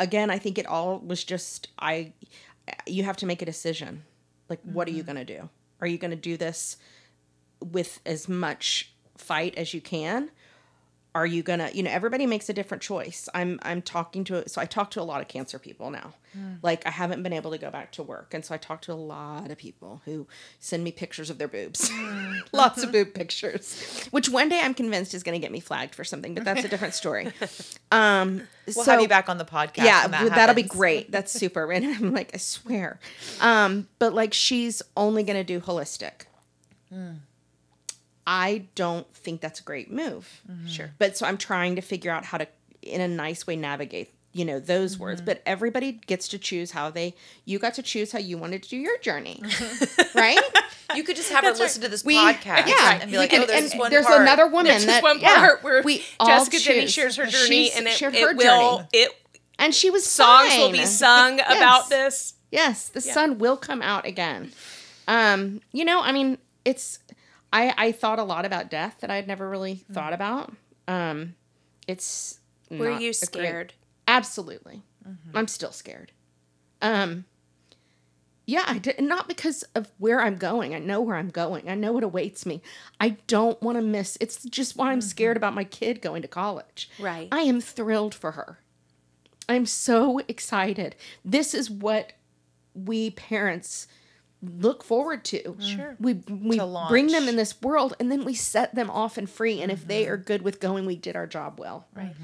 again 0.00 0.30
i 0.30 0.38
think 0.38 0.58
it 0.58 0.66
all 0.66 1.00
was 1.00 1.24
just 1.24 1.68
i 1.78 2.12
you 2.86 3.02
have 3.04 3.16
to 3.16 3.26
make 3.26 3.40
a 3.42 3.46
decision. 3.46 4.04
Like 4.48 4.60
what 4.62 4.88
are 4.88 4.90
you 4.90 5.02
mm-hmm. 5.02 5.12
going 5.12 5.26
to 5.26 5.38
do? 5.38 5.48
Are 5.80 5.86
you 5.86 5.98
going 5.98 6.10
to 6.10 6.16
do 6.16 6.36
this 6.36 6.76
with 7.60 8.00
as 8.06 8.28
much 8.28 8.92
fight 9.18 9.54
as 9.56 9.74
you 9.74 9.80
can 9.80 10.30
are 11.14 11.26
you 11.26 11.42
gonna 11.42 11.70
you 11.72 11.82
know 11.82 11.90
everybody 11.90 12.26
makes 12.26 12.48
a 12.48 12.52
different 12.52 12.82
choice. 12.82 13.28
I'm 13.34 13.58
i'm 13.62 13.82
talking 13.82 14.24
to 14.24 14.48
so 14.48 14.60
i 14.60 14.66
talk 14.66 14.90
to 14.92 15.00
a 15.00 15.02
lot 15.02 15.20
of 15.20 15.26
cancer 15.26 15.58
people 15.58 15.90
now. 15.90 16.12
Like 16.62 16.86
i 16.86 16.90
haven't 16.90 17.22
been 17.24 17.32
able 17.32 17.50
to 17.50 17.58
go 17.58 17.70
back 17.70 17.90
to 17.92 18.02
work 18.04 18.34
and 18.34 18.44
so 18.44 18.54
i 18.54 18.58
talk 18.58 18.82
to 18.82 18.92
a 18.92 18.94
lot 18.94 19.50
of 19.50 19.58
people 19.58 20.02
who 20.04 20.28
send 20.60 20.84
me 20.84 20.92
pictures 20.92 21.30
of 21.30 21.38
their 21.38 21.48
boobs. 21.48 21.90
Lots 22.52 22.84
of 22.84 22.92
boob 22.92 23.14
pictures 23.14 24.06
which 24.10 24.28
one 24.28 24.48
day 24.48 24.60
i'm 24.62 24.74
convinced 24.74 25.14
is 25.14 25.22
going 25.24 25.34
to 25.34 25.40
get 25.44 25.50
me 25.50 25.58
flagged 25.60 25.94
for 25.94 26.04
something 26.04 26.34
but 26.34 26.44
that's 26.44 26.62
a 26.64 26.68
different 26.68 26.94
story. 26.94 27.32
Um 27.90 28.42
We'll 28.66 28.84
so 28.84 28.90
have 28.92 29.00
you 29.00 29.08
back 29.08 29.30
on 29.30 29.38
the 29.38 29.46
podcast. 29.46 29.84
yeah 29.84 30.06
that 30.08 30.28
that'll 30.28 30.54
be 30.54 30.62
great. 30.62 31.10
That's 31.10 31.32
super 31.32 31.66
random. 31.70 31.96
I'm 31.98 32.12
like 32.12 32.30
i 32.34 32.36
swear. 32.36 33.00
Um 33.40 33.88
but 33.98 34.12
like 34.14 34.34
she's 34.34 34.82
only 34.94 35.22
gonna 35.24 35.42
do 35.42 35.58
holistic 35.58 36.26
i 38.28 38.64
don't 38.76 39.12
think 39.14 39.40
that's 39.40 39.58
a 39.58 39.64
great 39.64 39.90
move 39.90 40.40
mm-hmm. 40.48 40.68
Sure. 40.68 40.92
but 40.98 41.16
so 41.16 41.26
i'm 41.26 41.36
trying 41.38 41.74
to 41.74 41.82
figure 41.82 42.12
out 42.12 42.24
how 42.24 42.38
to 42.38 42.46
in 42.82 43.00
a 43.00 43.08
nice 43.08 43.46
way 43.46 43.56
navigate 43.56 44.14
you 44.32 44.44
know 44.44 44.60
those 44.60 44.94
mm-hmm. 44.94 45.04
words 45.04 45.20
but 45.20 45.42
everybody 45.46 45.92
gets 45.92 46.28
to 46.28 46.38
choose 46.38 46.70
how 46.70 46.90
they 46.90 47.14
you 47.44 47.58
got 47.58 47.74
to 47.74 47.82
choose 47.82 48.12
how 48.12 48.18
you 48.20 48.38
wanted 48.38 48.62
to 48.62 48.68
do 48.68 48.76
your 48.76 48.98
journey 48.98 49.40
mm-hmm. 49.42 50.18
right 50.18 50.38
You 50.94 51.02
could 51.02 51.16
just 51.16 51.30
have 51.30 51.44
her 51.44 51.52
listen 51.52 51.82
to 51.82 51.88
this 51.88 52.02
We- 52.02 52.16
podcast 52.16 52.66
yeah, 52.66 52.98
and 53.02 53.10
be 53.10 53.18
like, 53.18 53.32
and- 53.34 53.42
oh, 53.42 53.46
there's 53.46 53.72
and 53.72 53.78
one 53.80 53.90
there's 53.90 54.06
part. 54.06 54.22
another 54.22 54.46
woman 54.46 54.66
There's 54.66 54.86
that 54.86 55.02
just 55.02 55.02
one 55.02 55.20
yeah, 55.20 55.56
where 55.60 55.82
we 55.82 56.02
all 56.18 56.28
Jessica 56.28 56.58
Jenny 56.58 56.80
choose. 56.82 56.92
shares 56.92 57.16
her 57.16 57.26
journey, 57.26 57.46
She's 57.66 57.76
and 57.76 57.86
it, 57.86 57.92
shared 57.92 58.14
it 58.14 58.22
her 58.22 58.34
will 58.34 58.78
journey. 58.78 58.88
it 58.94 59.10
and 59.58 59.74
she 59.74 59.90
was 59.90 60.06
songs 60.06 60.56
will 60.56 60.72
be 60.72 60.86
sung 60.86 61.38
Yes. 61.38 61.56
about 61.56 61.88
this. 61.90 62.34
Yes, 62.50 62.88
the 62.88 63.02
sun 63.02 63.38
will 63.38 63.58
come 63.58 63.82
out 63.82 64.06
again. 64.06 64.52
Um, 65.06 65.60
you 65.72 65.84
know, 65.84 66.00
I 66.00 66.12
mean, 66.12 66.38
it's 66.64 67.00
I 67.52 67.74
I 67.76 67.92
thought 67.92 68.18
a 68.18 68.24
lot 68.24 68.44
about 68.44 68.70
death 68.70 68.96
that 69.00 69.10
I'd 69.10 69.26
never 69.26 69.48
really 69.48 69.84
thought 69.92 70.12
about. 70.12 70.52
Um, 70.86 71.34
it's 71.86 72.40
Were 72.70 72.90
you 72.90 72.96
a 72.96 72.98
great- 72.98 73.14
scared? 73.16 73.72
Absolutely. 74.06 74.82
I'm 75.34 75.48
still 75.48 75.72
scared. 75.72 76.12
Um 76.82 77.24
yeah, 78.44 78.64
I 78.66 78.78
did, 78.78 78.98
not 79.02 79.28
because 79.28 79.62
of 79.74 79.90
where 79.98 80.22
I'm 80.22 80.36
going. 80.36 80.74
I 80.74 80.78
know 80.78 81.02
where 81.02 81.16
I'm 81.16 81.28
going. 81.28 81.68
I 81.68 81.74
know 81.74 81.92
what 81.92 82.02
awaits 82.02 82.46
me. 82.46 82.62
I 82.98 83.10
don't 83.26 83.60
want 83.62 83.76
to 83.76 83.82
miss. 83.82 84.16
It's 84.22 84.42
just 84.44 84.74
why 84.74 84.90
I'm 84.90 85.02
scared 85.02 85.36
about 85.36 85.54
my 85.54 85.64
kid 85.64 86.00
going 86.00 86.22
to 86.22 86.28
college. 86.28 86.88
Right. 86.98 87.28
I 87.30 87.40
am 87.40 87.60
thrilled 87.60 88.14
for 88.14 88.32
her. 88.32 88.60
I'm 89.50 89.66
so 89.66 90.20
excited. 90.28 90.96
This 91.22 91.52
is 91.52 91.70
what 91.70 92.14
we 92.74 93.10
parents 93.10 93.86
look 94.42 94.84
forward 94.84 95.24
to. 95.26 95.56
Sure. 95.60 95.96
We 95.98 96.14
we 96.28 96.58
To 96.58 96.86
bring 96.88 97.08
them 97.08 97.28
in 97.28 97.36
this 97.36 97.60
world 97.60 97.94
and 97.98 98.10
then 98.10 98.24
we 98.24 98.34
set 98.34 98.74
them 98.74 98.88
off 98.90 99.18
and 99.18 99.28
free 99.28 99.60
and 99.60 99.70
if 99.72 99.86
they 99.86 100.06
are 100.08 100.16
good 100.16 100.42
with 100.42 100.60
going, 100.60 100.86
we 100.86 100.96
did 100.96 101.16
our 101.16 101.26
job 101.26 101.58
well. 101.58 101.86
Right. 101.94 102.14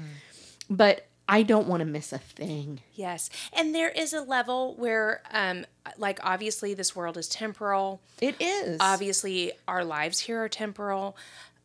But 0.69 1.07
I 1.27 1.41
don't 1.43 1.67
want 1.67 1.81
to 1.81 1.85
miss 1.85 2.13
a 2.13 2.19
thing. 2.19 2.81
Yes. 2.93 3.29
And 3.51 3.73
there 3.73 3.89
is 3.89 4.13
a 4.13 4.21
level 4.21 4.75
where, 4.75 5.23
um, 5.31 5.65
like, 5.97 6.19
obviously, 6.23 6.75
this 6.75 6.95
world 6.95 7.17
is 7.17 7.27
temporal. 7.27 7.99
It 8.21 8.35
is. 8.39 8.77
Obviously, 8.79 9.51
our 9.67 9.83
lives 9.83 10.19
here 10.19 10.43
are 10.43 10.49
temporal. 10.49 11.17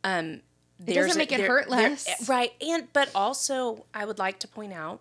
Um, 0.02 0.40
It 0.86 0.94
doesn't 0.94 1.12
a- 1.12 1.18
make 1.18 1.30
it 1.32 1.38
there- 1.38 1.46
hurt 1.48 1.68
there- 1.68 1.90
less. 1.90 2.26
right. 2.28 2.52
And, 2.62 2.90
but 2.94 3.10
also, 3.14 3.84
I 3.92 4.06
would 4.06 4.18
like 4.18 4.38
to 4.40 4.48
point 4.48 4.72
out 4.72 5.00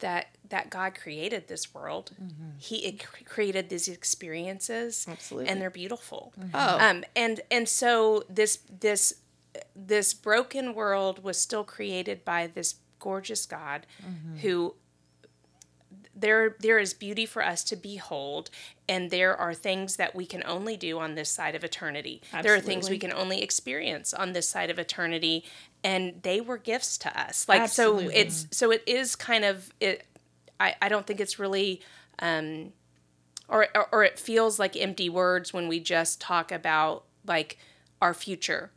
that 0.00 0.26
that 0.50 0.70
God 0.70 0.94
created 0.94 1.48
this 1.48 1.74
world. 1.74 2.12
Mm-hmm. 2.14 2.50
He 2.58 2.76
it 2.86 3.04
cr- 3.04 3.24
created 3.24 3.68
these 3.68 3.88
experiences, 3.88 5.06
Absolutely. 5.08 5.50
and 5.50 5.60
they're 5.60 5.70
beautiful. 5.70 6.32
Mm-hmm. 6.38 6.50
Oh. 6.54 6.78
Um, 6.78 7.04
and 7.14 7.40
and 7.50 7.68
so 7.68 8.24
this 8.28 8.60
this 8.80 9.14
this 9.74 10.14
broken 10.14 10.74
world 10.74 11.22
was 11.24 11.38
still 11.38 11.64
created 11.64 12.24
by 12.24 12.46
this 12.46 12.76
gorgeous 12.98 13.46
God 13.46 13.86
mm-hmm. 14.02 14.38
who 14.38 14.74
there 16.14 16.56
there 16.60 16.78
is 16.78 16.94
beauty 16.94 17.26
for 17.26 17.44
us 17.44 17.62
to 17.64 17.76
behold 17.76 18.50
and 18.88 19.10
there 19.10 19.36
are 19.36 19.54
things 19.54 19.96
that 19.96 20.14
we 20.14 20.26
can 20.26 20.42
only 20.46 20.76
do 20.76 20.98
on 20.98 21.14
this 21.14 21.30
side 21.30 21.54
of 21.54 21.62
eternity 21.62 22.20
there 22.42 22.54
are 22.54 22.60
things 22.60 22.90
we 22.90 22.98
can 22.98 23.12
only 23.12 23.42
experience 23.42 24.12
on 24.12 24.32
this 24.32 24.48
side 24.48 24.70
of 24.70 24.78
eternity 24.78 25.44
and 25.84 26.20
they 26.22 26.40
were 26.40 26.58
gifts 26.58 26.98
to 26.98 27.20
us 27.20 27.48
like 27.48 27.68
so 27.68 27.98
it's 27.98 28.46
so 28.50 28.70
it 28.70 28.82
is 28.86 29.14
kind 29.14 29.44
of 29.44 29.72
it 29.80 30.04
i 30.60 30.74
i 30.82 30.88
don't 30.88 31.06
think 31.06 31.20
it's 31.20 31.38
really 31.38 31.80
um 32.20 32.72
or 33.48 33.66
or, 33.74 33.88
or 33.92 34.04
it 34.04 34.18
feels 34.18 34.58
like 34.58 34.76
empty 34.76 35.08
words 35.08 35.52
when 35.52 35.68
we 35.68 35.80
just 35.80 36.20
talk 36.20 36.50
about 36.52 37.04
like 37.26 37.58
our 38.00 38.14
future 38.14 38.70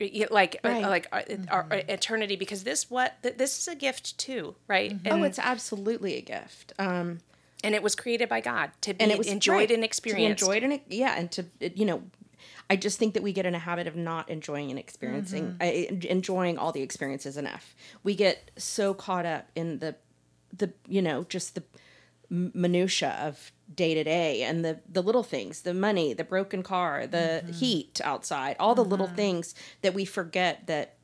Y- 0.00 0.26
like 0.30 0.60
uh, 0.64 0.68
Right. 0.68 0.82
like 0.84 1.06
our, 1.10 1.24
our 1.50 1.66
eternity 1.88 2.36
because 2.36 2.62
this 2.62 2.88
what 2.88 3.20
th- 3.24 3.36
this 3.36 3.58
is 3.58 3.66
a 3.66 3.74
gift 3.74 4.16
too 4.16 4.54
right 4.68 4.92
oh, 5.06 5.14
and 5.16 5.24
it's 5.24 5.40
absolutely 5.40 6.14
a 6.14 6.20
gift. 6.20 6.72
Um, 6.78 7.18
and 7.64 7.74
it 7.74 7.82
was 7.82 7.96
created 7.96 8.28
by 8.28 8.40
God 8.40 8.70
to 8.82 8.94
be 8.94 9.00
and 9.02 9.10
it 9.10 9.18
was 9.18 9.26
enjoyed 9.26 9.54
right, 9.56 9.70
and 9.72 9.82
experienced. 9.82 10.40
enjoyed 10.40 10.62
and 10.62 10.80
yeah, 10.86 11.16
and 11.18 11.32
to 11.32 11.46
you 11.74 11.84
know, 11.84 12.02
I 12.70 12.76
just 12.76 12.96
think 13.00 13.14
that 13.14 13.24
we 13.24 13.32
get 13.32 13.44
in 13.44 13.56
a 13.56 13.58
habit 13.58 13.88
of 13.88 13.96
not 13.96 14.28
enjoying 14.30 14.70
and 14.70 14.78
experiencing, 14.78 15.56
uh, 15.60 15.64
enjoying 15.64 16.58
all 16.58 16.70
the 16.70 16.82
experiences 16.82 17.36
enough. 17.36 17.74
We 18.04 18.14
get 18.14 18.52
so 18.56 18.94
caught 18.94 19.26
up 19.26 19.48
in 19.56 19.80
the, 19.80 19.96
the 20.56 20.72
you 20.86 21.02
know, 21.02 21.24
just 21.24 21.54
the 21.54 21.62
minutia 22.30 23.18
of 23.22 23.52
day 23.74 23.94
to 23.94 24.04
day 24.04 24.42
and 24.42 24.64
the 24.64 24.80
the 24.88 25.02
little 25.02 25.22
things, 25.22 25.62
the 25.62 25.74
money, 25.74 26.12
the 26.12 26.24
broken 26.24 26.62
car, 26.62 27.06
the 27.06 27.42
mm-hmm. 27.42 27.52
heat 27.52 28.00
outside, 28.04 28.56
all 28.58 28.74
the 28.74 28.84
little 28.84 29.06
mm-hmm. 29.06 29.16
things 29.16 29.54
that 29.82 29.94
we 29.94 30.04
forget 30.04 30.66
that 30.66 30.96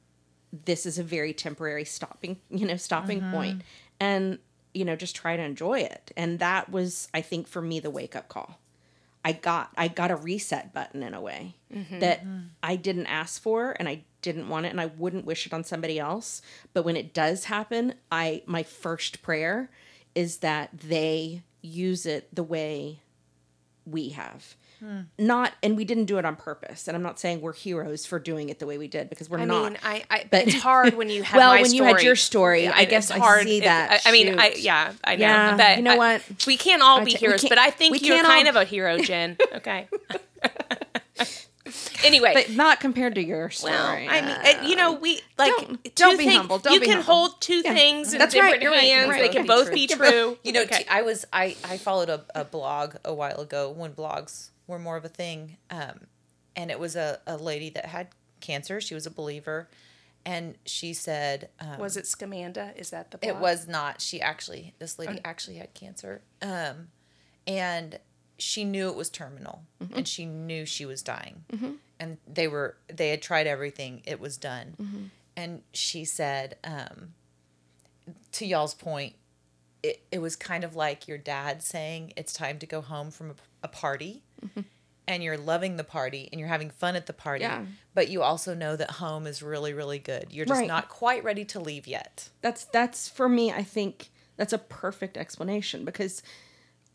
this 0.66 0.86
is 0.86 0.99
a 0.99 1.03
very 1.03 1.32
temporary 1.32 1.84
stopping 1.84 2.38
you 2.51 2.66
know 2.66 2.76
stopping 2.76 3.20
mm-hmm. 3.20 3.32
point. 3.32 3.62
and 3.99 4.38
you 4.72 4.84
know 4.84 4.97
just 4.97 5.16
try 5.16 5.36
to 5.36 5.42
enjoy 5.42 5.80
it. 5.80 6.12
And 6.16 6.38
that 6.38 6.70
was 6.70 7.09
i 7.14 7.20
think 7.20 7.49
for 7.49 7.62
me 7.62 7.80
the 7.80 7.90
wake 7.90 8.16
up 8.16 8.28
call. 8.28 8.61
I 9.24 9.32
got 9.32 9.70
i 9.76 9.88
got 9.88 10.11
a 10.11 10.16
reset 10.16 10.74
button 10.74 11.03
in 11.03 11.14
a 11.14 11.20
way 11.20 11.55
that 12.01 12.24
i 12.62 12.76
didn't 12.76 13.07
ask 13.07 13.40
for 13.40 13.74
and 13.78 13.88
i 13.88 14.05
didn't 14.25 14.49
want 14.49 14.66
it 14.66 14.70
and 14.70 14.81
i 14.81 14.87
wouldn't 14.87 15.25
wish 15.25 15.47
it 15.47 15.53
on 15.53 15.62
somebody 15.62 15.99
else 15.99 16.43
but 16.72 16.85
when 16.85 16.97
it 16.97 17.12
does 17.14 17.45
happen 17.45 17.95
i 18.11 18.43
my 18.47 18.62
first 18.64 19.22
prayer 19.22 19.70
is 20.14 20.39
that 20.39 20.70
they 20.77 21.43
use 21.62 22.07
it 22.07 22.35
the 22.35 22.43
way 22.43 22.99
we 23.87 24.09
have 24.11 24.57
hmm. 24.81 25.01
not 25.18 25.53
and 25.62 25.77
we 25.77 25.85
didn't 25.85 26.07
do 26.07 26.16
it 26.16 26.25
on 26.25 26.35
purpose 26.37 26.89
and 26.89 26.97
i'm 26.97 27.03
not 27.03 27.20
saying 27.20 27.41
we're 27.43 27.53
heroes 27.53 28.07
for 28.07 28.18
doing 28.18 28.49
it 28.49 28.59
the 28.59 28.66
way 28.66 28.79
we 28.79 28.89
did 28.89 29.11
because 29.11 29.29
we're 29.29 29.39
I 29.41 29.45
not 29.45 29.72
mean, 29.72 29.79
I, 29.83 30.05
I 30.11 30.25
But- 30.31 30.49
it's 30.49 30.57
hard 30.62 30.95
when 30.95 31.11
you 31.11 31.22
have 31.22 31.37
Well, 31.41 31.53
when 31.61 31.75
you 31.75 31.85
had 31.85 32.01
your 32.03 32.16
story, 32.16 32.66
I 32.66 32.81
It's 32.83 32.91
guess 32.91 33.11
I 33.11 33.45
see 33.45 33.59
It- 33.59 33.64
that. 33.64 34.01
I, 34.07 34.09
I 34.09 34.12
mean, 34.12 34.39
I 34.39 34.55
yeah, 34.57 34.93
I 35.05 35.16
know. 35.16 35.27
Yeah, 35.27 35.57
but 35.57 35.77
you 35.77 35.83
know 35.83 35.93
I- 35.95 35.97
what? 35.99 36.47
We 36.47 36.57
can't 36.57 36.83
all 36.83 37.05
be 37.05 37.12
t- 37.12 37.18
heroes, 37.18 37.45
but 37.47 37.59
I 37.59 37.70
think 37.70 38.01
you're 38.03 38.22
kind 38.22 38.49
all- 38.49 38.57
of 38.57 38.62
a 38.62 38.64
hero, 38.64 38.97
Jen. 38.99 39.37
Okay. 39.55 39.89
anyway, 42.05 42.33
but 42.35 42.51
not 42.51 42.81
compared 42.81 43.14
to 43.16 43.25
your 43.25 43.51
story 43.51 43.72
well, 43.72 43.87
I 44.09 44.57
mean, 44.61 44.68
you 44.70 44.77
know, 44.77 44.95
we 44.95 45.20
like 45.39 45.51
Don't- 45.57 45.85
two 45.85 45.91
don't 45.95 46.16
be 46.18 46.25
thing- 46.27 46.37
humble, 46.37 46.59
don't 46.59 46.75
you 46.75 46.81
be 46.81 46.87
can 46.87 46.97
humble. 46.97 47.14
hold 47.14 47.41
two 47.41 47.62
Yeah. 47.64 47.75
things 47.75 48.12
in 48.12 48.18
That's 48.18 48.35
right, 48.35 48.61
different 48.61 48.75
right, 48.77 48.83
hands. 48.85 49.11
right. 49.11 49.20
They 49.20 49.27
Both 49.29 49.33
can 49.37 49.43
be 49.43 49.49
both 49.49 49.66
true. 49.66 49.75
be 49.75 49.87
true. 49.87 50.39
You 50.43 50.53
know, 50.53 50.62
okay. 50.62 50.79
t- 50.85 50.89
I 50.89 51.03
was 51.03 51.25
I 51.33 51.57
I 51.64 51.79
followed 51.79 52.09
a, 52.09 52.25
a 52.35 52.45
blog 52.45 52.97
a 53.05 53.12
while 53.14 53.41
ago 53.41 53.70
when 53.70 53.93
blogs 53.93 54.51
were 54.66 54.79
more 54.79 54.97
of 54.97 55.05
a 55.05 55.09
thing, 55.09 55.57
um, 55.70 56.07
and 56.57 56.70
it 56.70 56.79
was 56.79 56.97
a, 56.97 57.20
a 57.27 57.37
lady 57.37 57.70
that 57.70 57.87
had 57.87 58.09
cancer. 58.41 58.81
She 58.81 58.95
was 58.95 59.07
a 59.07 59.11
believer, 59.11 59.68
and 60.25 60.57
she 60.64 60.95
said, 60.95 61.49
um, 61.61 61.79
was 61.79 61.97
it 61.97 62.05
Scamanda? 62.05 62.77
Is 62.77 62.91
that 62.91 63.11
the? 63.11 63.18
It 63.27 63.37
was 63.37 63.66
not. 63.68 64.01
She 64.01 64.20
actually, 64.22 64.75
this 64.79 64.99
lady 64.99 65.20
actually 65.25 65.57
had 65.57 65.75
cancer. 65.75 66.22
Um, 66.41 66.89
and 67.47 67.99
she 68.45 68.64
knew 68.64 68.88
it 68.90 68.95
was 68.95 69.09
terminal 69.09 69.62
mm-hmm. 69.82 69.97
and 69.97 70.07
she 70.07 70.26
knew 70.26 70.66
she 70.66 70.84
was 70.84 71.03
dying. 71.03 71.45
Mm-hmm. 71.53 71.72
And 71.99 72.18
they 72.26 72.47
were, 72.49 72.76
they 72.92 73.09
had 73.11 73.22
tried 73.22 73.47
everything, 73.47 74.03
it 74.05 74.20
was 74.20 74.36
done. 74.36 74.74
Mm-hmm. 74.80 75.05
And 75.36 75.62
she 75.72 76.05
said, 76.05 76.57
um, 76.64 77.14
to 78.32 78.45
y'all's 78.47 78.74
point, 78.74 79.14
it, 79.82 80.03
it 80.12 80.18
was 80.18 80.36
kind 80.36 80.62
of 80.64 80.76
like 80.76 81.09
your 81.09 81.18
dad 81.18 81.62
saying 81.62 82.12
it's 82.16 82.32
time 82.32 82.59
to 82.59 82.66
go 82.66 82.80
home 82.80 83.11
from 83.11 83.30
a, 83.30 83.34
a 83.64 83.68
party. 83.68 84.22
and 85.09 85.22
you're 85.22 85.36
loving 85.38 85.76
the 85.76 85.84
party 85.84 86.28
and 86.30 86.38
you're 86.38 86.49
having 86.49 86.70
fun 86.70 86.97
at 86.97 87.07
the 87.07 87.12
party, 87.12 87.42
Yeah. 87.45 87.64
but 87.95 88.09
you 88.09 88.22
also 88.22 88.55
know 88.55 88.76
that 88.76 88.90
home 88.92 89.26
is 89.26 89.42
really, 89.42 89.72
really 89.72 89.99
good. 89.99 90.26
You're 90.30 90.47
just 90.47 90.61
Right. 90.61 90.68
not 90.68 90.88
quite 90.88 91.24
ready 91.24 91.45
to 91.47 91.61
leave 91.61 91.86
yet. 91.86 92.28
that's 92.42 92.64
that's 92.66 93.09
for 93.09 93.28
me 93.28 93.51
i 93.53 93.62
think 93.62 94.11
that's 94.36 94.53
a 94.53 94.59
perfect 94.59 95.16
explanation 95.16 95.84
because 95.84 96.22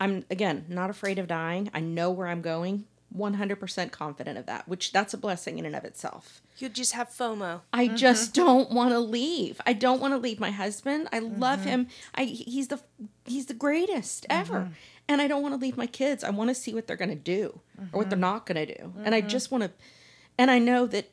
i'm 0.00 0.24
again 0.30 0.64
not 0.68 0.90
afraid 0.90 1.18
of 1.18 1.28
dying. 1.28 1.70
I 1.74 1.80
know 1.80 2.10
where 2.10 2.28
i'm 2.28 2.42
going. 2.42 2.86
100% 3.16 3.90
confident 3.90 4.38
of 4.38 4.46
that 4.46 4.68
which 4.68 4.92
that's 4.92 5.12
a 5.12 5.18
blessing 5.18 5.58
in 5.58 5.66
and 5.66 5.74
of 5.74 5.84
itself. 5.84 6.40
You 6.58 6.68
just 6.68 6.92
have 6.92 7.08
FOMO. 7.08 7.62
i 7.72 7.86
mm-hmm. 7.86 7.96
just 7.96 8.34
don't 8.34 8.70
want 8.70 8.90
to 8.90 9.00
leave. 9.00 9.60
I 9.66 9.72
don't 9.72 10.00
want 10.00 10.14
to 10.14 10.18
leave 10.18 10.38
my 10.38 10.50
husband. 10.50 11.08
I 11.12 11.18
love 11.18 11.60
mm-hmm. 11.60 11.68
him. 11.68 11.88
I 12.14 12.24
he's 12.24 12.68
the 12.68 12.80
he's 13.24 13.46
the 13.46 13.54
greatest 13.54 14.28
mm-hmm. 14.28 14.40
ever. 14.40 14.70
And 15.08 15.20
i 15.20 15.26
don't 15.26 15.42
want 15.42 15.54
to 15.54 15.60
leave 15.60 15.76
my 15.76 15.86
kids. 15.86 16.22
I 16.22 16.30
want 16.30 16.50
to 16.50 16.54
see 16.54 16.72
what 16.72 16.86
they're 16.86 16.96
going 16.96 17.10
to 17.10 17.16
do 17.16 17.60
or 17.92 17.98
what 17.98 18.10
they're 18.10 18.18
not 18.18 18.46
going 18.46 18.66
to 18.66 18.74
do. 18.74 18.92
And 19.04 19.14
i 19.14 19.20
just 19.20 19.50
want 19.50 19.64
to 19.64 19.70
and 20.38 20.50
i 20.50 20.58
know 20.58 20.86
that 20.86 21.10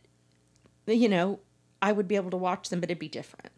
you 0.85 1.09
know 1.09 1.39
i 1.81 1.91
would 1.91 2.07
be 2.07 2.15
able 2.15 2.31
to 2.31 2.37
watch 2.37 2.69
them 2.69 2.79
but 2.79 2.89
it'd 2.89 2.99
be 2.99 3.09
different. 3.09 3.51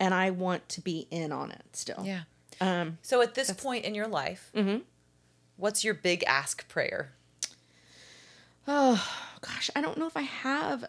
And 0.00 0.14
i 0.14 0.30
want 0.30 0.68
to 0.70 0.80
be 0.80 1.08
in 1.10 1.32
on 1.32 1.50
it 1.50 1.64
still. 1.72 2.02
Yeah. 2.04 2.22
Um 2.62 2.98
So 3.02 3.20
at 3.22 3.34
this 3.34 3.50
point 3.52 3.84
in 3.84 3.94
your 3.94 4.08
life, 4.08 4.50
mm-hmm. 4.54 4.78
what's 5.56 5.84
your 5.84 5.94
big 5.94 6.24
ask 6.26 6.68
prayer? 6.68 7.12
oh 8.68 9.04
gosh 9.40 9.70
i 9.74 9.80
don't 9.80 9.98
know 9.98 10.06
if 10.06 10.16
i 10.16 10.22
have 10.22 10.84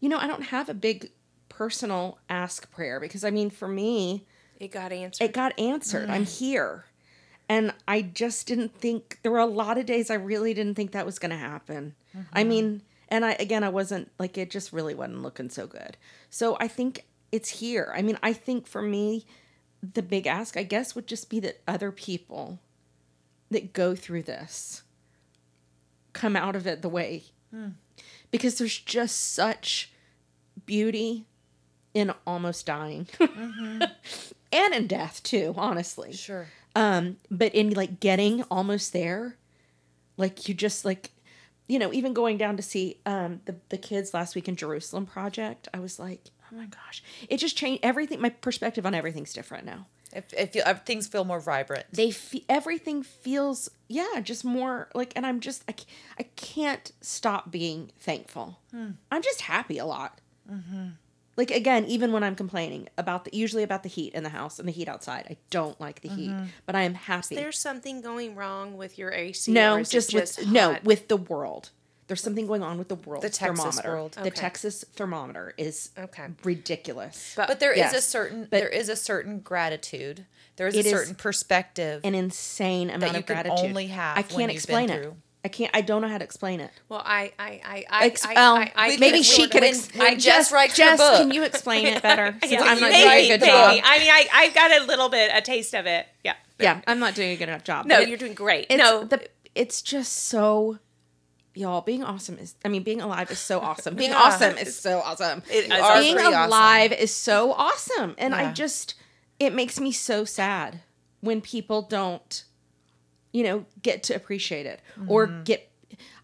you 0.00 0.08
know 0.08 0.18
i 0.18 0.26
don't 0.26 0.44
have 0.44 0.68
a 0.68 0.74
big 0.74 1.10
personal 1.48 2.18
ask 2.28 2.70
prayer 2.70 3.00
because 3.00 3.24
i 3.24 3.30
mean 3.30 3.50
for 3.50 3.66
me 3.68 4.24
It 4.60 4.70
got 4.70 4.92
answered. 4.92 5.24
it 5.24 5.32
got 5.32 5.58
answered. 5.58 6.08
I'm 6.08 6.24
mm. 6.24 6.38
here. 6.38 6.84
And 7.48 7.72
i 7.88 8.02
just 8.02 8.46
didn't 8.46 8.74
think 8.74 9.18
there 9.22 9.32
were 9.32 9.38
a 9.38 9.46
lot 9.46 9.78
of 9.78 9.86
days 9.86 10.10
i 10.10 10.14
really 10.14 10.54
didn't 10.54 10.74
think 10.74 10.92
that 10.92 11.06
was 11.06 11.18
going 11.18 11.30
to 11.30 11.36
happen. 11.36 11.94
I 12.32 12.40
mm-hmm. 12.40 12.48
mean 12.48 12.82
and 13.08 13.24
i 13.24 13.32
again 13.32 13.64
i 13.64 13.68
wasn't 13.68 14.10
like 14.18 14.38
it 14.38 14.50
just 14.50 14.72
really 14.72 14.94
wasn't 14.94 15.22
looking 15.22 15.50
so 15.50 15.66
good. 15.66 15.96
So 16.30 16.56
i 16.60 16.68
think 16.68 17.06
it's 17.32 17.48
here. 17.48 17.92
I 17.96 18.02
mean 18.02 18.18
i 18.22 18.32
think 18.32 18.66
for 18.66 18.82
me 18.82 19.26
the 19.82 20.02
big 20.02 20.26
ask 20.26 20.56
i 20.56 20.62
guess 20.62 20.94
would 20.94 21.06
just 21.06 21.30
be 21.30 21.38
that 21.40 21.60
other 21.68 21.90
people 21.92 22.58
that 23.50 23.72
go 23.72 23.94
through 23.94 24.22
this 24.22 24.82
come 26.12 26.34
out 26.36 26.56
of 26.56 26.66
it 26.66 26.82
the 26.82 26.88
way. 26.88 27.22
Because 28.30 28.58
there's 28.58 28.78
just 28.78 29.34
such 29.34 29.92
beauty 30.66 31.26
in 31.94 32.12
almost 32.26 32.66
dying. 32.66 33.06
And 34.50 34.74
in 34.74 34.86
death 34.86 35.22
too 35.22 35.54
honestly. 35.58 36.12
Sure. 36.14 36.46
um 36.74 37.18
but 37.30 37.54
in 37.54 37.70
like 37.70 38.00
getting 38.00 38.42
almost 38.44 38.92
there 38.94 39.36
like 40.16 40.48
you 40.48 40.54
just 40.54 40.84
like 40.86 41.10
you 41.68 41.78
know 41.78 41.92
even 41.92 42.14
going 42.14 42.38
down 42.38 42.56
to 42.56 42.62
see 42.62 42.98
um 43.04 43.40
the, 43.44 43.56
the 43.68 43.76
kids 43.78 44.14
last 44.14 44.34
week 44.34 44.48
in 44.48 44.56
jerusalem 44.56 45.04
project 45.04 45.68
i 45.74 45.78
was 45.78 45.98
like 45.98 46.30
oh 46.52 46.56
my 46.56 46.66
gosh. 46.66 47.02
It 47.28 47.38
just 47.38 47.56
changed 47.56 47.80
everything 47.82 48.20
my 48.20 48.30
perspective 48.30 48.86
on 48.86 48.94
everything's 48.94 49.32
different 49.32 49.64
now. 49.64 49.86
If, 50.12 50.32
if 50.32 50.54
you, 50.54 50.62
if 50.66 50.82
things 50.82 51.06
feel 51.06 51.24
more 51.24 51.40
vibrant. 51.40 51.84
they 51.92 52.10
fe- 52.10 52.44
everything 52.48 53.02
feels 53.02 53.68
yeah 53.88 54.20
just 54.22 54.42
more 54.44 54.88
like 54.94 55.12
and 55.16 55.26
i'm 55.26 55.40
just 55.40 55.64
i, 55.68 55.74
I 56.18 56.22
can't 56.36 56.92
stop 57.00 57.50
being 57.50 57.92
thankful. 57.98 58.58
Hmm. 58.70 58.92
I'm 59.10 59.22
just 59.22 59.42
happy 59.42 59.78
a 59.78 59.84
lot. 59.84 60.20
Mm-hmm. 60.50 60.88
Like 61.36 61.50
again 61.50 61.84
even 61.84 62.12
when 62.12 62.24
i'm 62.24 62.34
complaining 62.34 62.88
about 62.96 63.24
the 63.24 63.36
usually 63.36 63.62
about 63.62 63.82
the 63.82 63.88
heat 63.88 64.14
in 64.14 64.22
the 64.24 64.30
house 64.30 64.58
and 64.58 64.66
the 64.66 64.72
heat 64.72 64.88
outside 64.88 65.26
i 65.30 65.36
don't 65.50 65.80
like 65.80 66.00
the 66.00 66.08
heat 66.08 66.30
mm-hmm. 66.30 66.46
but 66.66 66.74
i 66.74 66.82
am 66.82 66.94
happy. 66.94 67.36
There's 67.36 67.58
something 67.58 68.00
going 68.00 68.34
wrong 68.34 68.76
with 68.76 68.98
your 68.98 69.12
AC. 69.12 69.52
or 69.52 69.54
no 69.54 69.76
is 69.76 69.88
it 69.88 69.92
just, 69.92 70.10
just 70.10 70.38
with 70.38 70.48
no 70.48 70.78
with 70.82 71.08
the 71.08 71.16
world 71.18 71.70
there's 72.08 72.20
something 72.22 72.46
going 72.46 72.62
on 72.62 72.76
with 72.78 72.88
the 72.88 72.94
world 72.96 73.22
The 73.22 73.30
Texas 73.30 73.60
thermometer 73.80 73.88
world. 73.90 74.12
the 74.22 74.30
texas 74.30 74.84
thermometer 74.94 75.54
is 75.56 75.90
Okay. 75.96 76.26
ridiculous 76.42 77.34
But 77.36 77.60
there 77.60 77.72
is 77.72 77.78
a 77.92 77.94
Yes, 77.96 78.06
certain 78.06 78.42
but- 78.42 78.50
there 78.50 78.68
is 78.68 78.88
a 78.88 78.96
certain 78.96 79.40
gratitude. 79.40 80.26
There 80.56 80.66
is 80.66 80.74
a 80.74 80.78
It 80.80 80.86
is 80.86 80.92
certain 80.92 81.14
perspective. 81.14 82.00
an 82.04 82.14
insane 82.16 82.90
amount 82.90 83.12
you 83.12 83.18
of 83.20 83.26
can 83.26 83.34
gratitude 83.36 83.68
only 83.70 83.86
have 83.88 84.18
i 84.18 84.22
can't 84.22 84.32
you've 84.32 84.38
been 84.48 84.50
explain 84.50 84.90
it 84.90 85.02
through. 85.02 85.16
i 85.44 85.48
can't 85.48 85.70
i 85.74 85.80
don't 85.80 86.02
know 86.02 86.08
how 86.08 86.18
to 86.18 86.24
explain 86.24 86.58
it 86.60 86.70
Well, 86.88 87.00
I, 87.04 87.32
I, 87.38 87.60
I, 87.64 87.84
I, 87.88 88.06
Ex- 88.06 88.24
I, 88.26 88.34
well, 88.34 88.56
I, 88.56 88.72
I, 88.74 88.96
maybe 88.96 89.22
she 89.22 89.42
afford 89.44 89.50
could. 89.52 89.62
it. 89.62 89.76
Ex- 89.76 89.94
when 89.94 90.18
Jes 90.18 90.50
writes 90.50 90.76
her 90.78 90.84
Jes, 90.84 90.98
book. 90.98 91.16
can 91.18 91.30
you 91.30 91.44
explain 91.44 91.86
it 91.86 92.02
better? 92.02 92.36
Since 92.40 92.52
Yeah, 92.52 92.62
I'm 92.62 92.80
not 92.80 92.90
maybe, 92.90 93.02
doing 93.08 93.24
a 93.24 93.28
good 93.28 93.40
maybe. 93.42 93.52
job. 93.52 93.80
I 93.84 93.98
mean, 94.00 94.10
I, 94.10 94.28
I've 94.34 94.54
got 94.54 94.70
a 94.72 94.84
little 94.84 95.08
bit, 95.08 95.30
a 95.32 95.40
taste 95.40 95.74
of 95.74 95.86
it. 95.86 96.06
Yeah. 96.24 96.34
Yeah, 96.58 96.80
I'm 96.88 96.98
not 96.98 97.14
doing 97.14 97.30
a 97.30 97.36
good 97.36 97.48
enough 97.48 97.62
job. 97.64 97.86
No, 97.86 98.00
it- 98.00 98.08
you're 98.08 98.18
doing 98.18 98.34
great. 98.34 98.68
No, 98.70 99.04
the. 99.04 99.20
It's 99.54 99.80
just 99.82 100.12
so. 100.12 100.78
Y'all 101.58 101.80
being 101.80 102.04
awesome 102.04 102.38
is. 102.38 102.54
I 102.64 102.68
mean, 102.68 102.82
being 102.84 103.00
alive 103.00 103.30
is 103.30 103.38
so 103.38 103.58
awesome. 103.68 103.94
Being 103.96 104.10
Yeah. 104.12 104.18
awesome 104.22 104.56
is 104.56 104.78
so 104.78 105.00
awesome. 105.00 105.42
It 105.50 105.64
is 105.64 105.98
being 106.00 106.14
pretty 106.14 106.34
awesome. 106.34 106.50
alive 106.50 106.92
is 106.92 107.12
so 107.14 107.52
awesome, 107.52 108.14
and 108.18 108.34
I 108.34 108.52
just. 108.52 108.94
It 109.40 109.54
makes 109.54 109.78
me 109.78 109.92
so 109.92 110.24
sad 110.24 110.80
when 111.20 111.40
people 111.40 111.82
don't, 111.82 112.42
you 113.32 113.44
know, 113.44 113.66
get 113.82 114.02
to 114.04 114.14
appreciate 114.14 114.66
it 114.66 114.80
or 115.06 115.26
Mm-hmm. 115.28 115.42
get. 115.44 115.70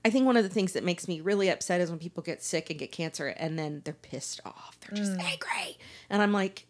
I 0.05 0.11
think 0.11 0.26
one 0.26 0.37
of 0.37 0.43
the 0.43 0.49
things 0.51 0.72
that 0.72 0.85
makes 0.85 1.07
me 1.09 1.20
really 1.20 1.49
upset 1.49 1.80
is 1.80 1.91
when 1.91 1.99
people 1.99 2.22
get 2.22 2.43
sick 2.43 2.70
and 2.70 2.78
get 2.78 2.93
cancer 2.93 3.28
and 3.28 3.59
then 3.59 3.82
they're 3.85 3.95
pissed 3.95 4.41
off. 4.45 4.76
They're 4.80 4.97
just 4.97 5.12
Mm. 5.12 5.20
angry. 5.24 5.78
And 6.11 6.20
I'm 6.22 6.32
like, 6.32 6.66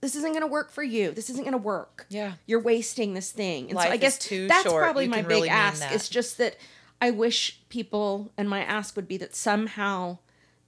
this 0.00 0.16
isn't 0.16 0.30
going 0.32 0.40
to 0.42 0.48
work 0.48 0.72
for 0.72 0.82
you. 0.82 1.12
This 1.12 1.30
isn't 1.30 1.44
going 1.44 1.52
to 1.52 1.58
work. 1.58 2.06
Yeah. 2.08 2.32
You're 2.46 2.60
wasting 2.60 3.14
this 3.14 3.30
thing. 3.30 3.70
And 3.70 3.78
so 3.78 3.84
I 3.84 3.90
Life 3.90 3.94
is 3.94 4.00
guess 4.00 4.18
too 4.18 4.48
that's 4.48 4.64
short. 4.64 4.82
probably 4.82 5.04
You 5.04 5.10
my 5.10 5.16
can 5.18 5.24
big 5.26 5.36
really 5.36 5.48
mean 5.48 5.56
ask. 5.58 5.80
that. 5.80 5.92
It's 5.92 6.08
just 6.08 6.38
that 6.38 6.56
I 7.02 7.10
wish 7.10 7.60
people, 7.68 8.32
and 8.38 8.48
my 8.48 8.60
ask 8.62 8.94
would 8.96 9.08
be 9.08 9.16
that 9.18 9.34
somehow, 9.34 10.18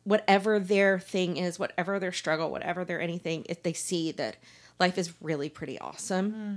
whatever 0.02 0.58
their 0.58 0.98
thing 0.98 1.36
is, 1.36 1.58
whatever 1.58 1.98
their 1.98 2.12
struggle, 2.12 2.50
whatever 2.50 2.84
their 2.84 3.00
anything, 3.00 3.46
if 3.48 3.62
they 3.62 3.72
see 3.72 4.10
that 4.12 4.36
life 4.80 4.98
is 4.98 5.14
really 5.22 5.48
pretty 5.48 5.78
awesome, 5.78 6.32
Hmm. 6.32 6.54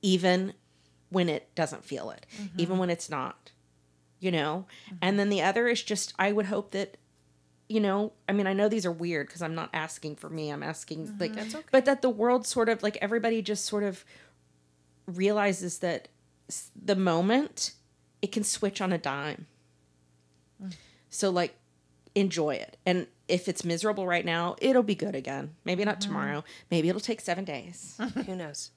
even 0.00 0.54
when 1.10 1.28
it 1.28 1.52
doesn't 1.56 1.84
feel 1.84 2.10
it, 2.10 2.24
Mm-hmm. 2.40 2.60
even 2.60 2.78
when 2.78 2.88
it's 2.88 3.10
not, 3.10 3.50
you 4.20 4.30
know? 4.30 4.66
And 5.02 5.18
then 5.18 5.28
the 5.28 5.42
other 5.42 5.66
is 5.66 5.82
just, 5.82 6.14
I 6.16 6.30
would 6.30 6.46
hope 6.46 6.70
that, 6.70 6.96
you 7.68 7.80
know, 7.80 8.12
I 8.28 8.32
mean, 8.32 8.46
I 8.46 8.52
know 8.52 8.68
these 8.68 8.86
are 8.86 8.92
weird 8.92 9.26
because 9.26 9.42
I'm 9.42 9.56
not 9.56 9.70
asking 9.72 10.16
for 10.16 10.30
me, 10.30 10.50
I'm 10.50 10.62
asking 10.62 11.16
like, 11.18 11.34
but 11.72 11.84
that 11.86 12.00
the 12.02 12.10
world 12.10 12.46
sort 12.46 12.68
of 12.68 12.82
like 12.84 12.96
everybody 13.02 13.42
just 13.42 13.64
sort 13.64 13.82
of 13.82 14.04
realizes 15.06 15.78
that 15.80 16.08
the 16.80 16.96
moment 16.96 17.72
it 18.22 18.32
can 18.32 18.44
switch 18.44 18.80
on 18.80 18.92
a 18.92 18.98
dime. 18.98 19.46
So 21.08 21.30
like 21.30 21.54
enjoy 22.14 22.54
it. 22.54 22.76
And 22.84 23.06
if 23.28 23.48
it's 23.48 23.64
miserable 23.64 24.06
right 24.06 24.24
now, 24.24 24.56
it'll 24.60 24.82
be 24.82 24.94
good 24.94 25.14
again. 25.14 25.54
Maybe 25.64 25.84
not 25.84 26.00
tomorrow. 26.00 26.44
Maybe 26.70 26.88
it'll 26.88 27.00
take 27.00 27.20
7 27.20 27.44
days. 27.44 27.98
who 28.26 28.36
knows? 28.36 28.70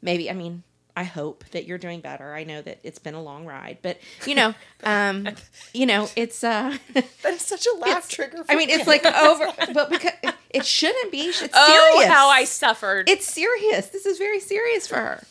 Maybe 0.00 0.30
I 0.30 0.34
mean, 0.34 0.62
I 0.96 1.04
hope 1.04 1.44
that 1.50 1.66
you're 1.66 1.78
doing 1.78 2.00
better. 2.00 2.34
I 2.34 2.44
know 2.44 2.62
that 2.62 2.78
it's 2.82 2.98
been 2.98 3.14
a 3.14 3.22
long 3.22 3.44
ride, 3.44 3.78
but 3.82 3.98
you 4.24 4.34
know, 4.34 4.54
um 4.82 5.28
you 5.74 5.86
know, 5.86 6.08
it's 6.16 6.42
uh 6.42 6.76
That 6.94 7.34
is 7.34 7.42
such 7.42 7.66
a 7.66 7.76
laugh 7.78 8.08
trigger. 8.08 8.44
For 8.44 8.52
I 8.52 8.56
mean, 8.56 8.70
it's 8.70 8.86
like 8.86 9.04
over 9.04 9.52
but 9.74 9.90
because 9.90 10.12
it 10.50 10.64
shouldn't 10.64 11.12
be. 11.12 11.20
It's 11.20 11.38
serious. 11.38 11.52
Oh, 11.54 12.06
how 12.08 12.28
I 12.28 12.44
suffered. 12.44 13.10
It's 13.10 13.26
serious. 13.26 13.88
This 13.88 14.06
is 14.06 14.16
very 14.16 14.40
serious 14.40 14.86
for 14.86 14.96
her. 14.96 15.22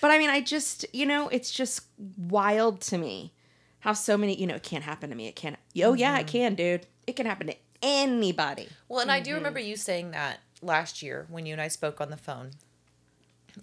But 0.00 0.10
I 0.10 0.18
mean, 0.18 0.30
I 0.30 0.40
just, 0.40 0.86
you 0.94 1.06
know, 1.06 1.28
it's 1.28 1.50
just 1.50 1.82
wild 2.16 2.80
to 2.82 2.98
me 2.98 3.32
how 3.80 3.92
so 3.92 4.16
many, 4.16 4.34
you 4.34 4.46
know, 4.46 4.54
it 4.56 4.62
can't 4.62 4.84
happen 4.84 5.10
to 5.10 5.16
me. 5.16 5.26
It 5.26 5.36
can't. 5.36 5.56
Oh, 5.82 5.94
yeah, 5.94 6.12
Mm-hmm. 6.18 6.20
it 6.20 6.26
can, 6.26 6.54
dude. 6.54 6.86
It 7.06 7.16
can 7.16 7.26
happen 7.26 7.46
to 7.48 7.56
anybody. 7.82 8.68
Well, 8.88 9.00
and 9.00 9.10
I 9.10 9.20
do 9.20 9.34
remember 9.34 9.58
you 9.58 9.76
saying 9.76 10.10
that 10.12 10.40
last 10.62 11.02
year 11.02 11.26
when 11.30 11.46
you 11.46 11.52
and 11.52 11.60
I 11.62 11.68
spoke 11.68 12.00
on 12.00 12.10
the 12.10 12.16
phone. 12.16 12.50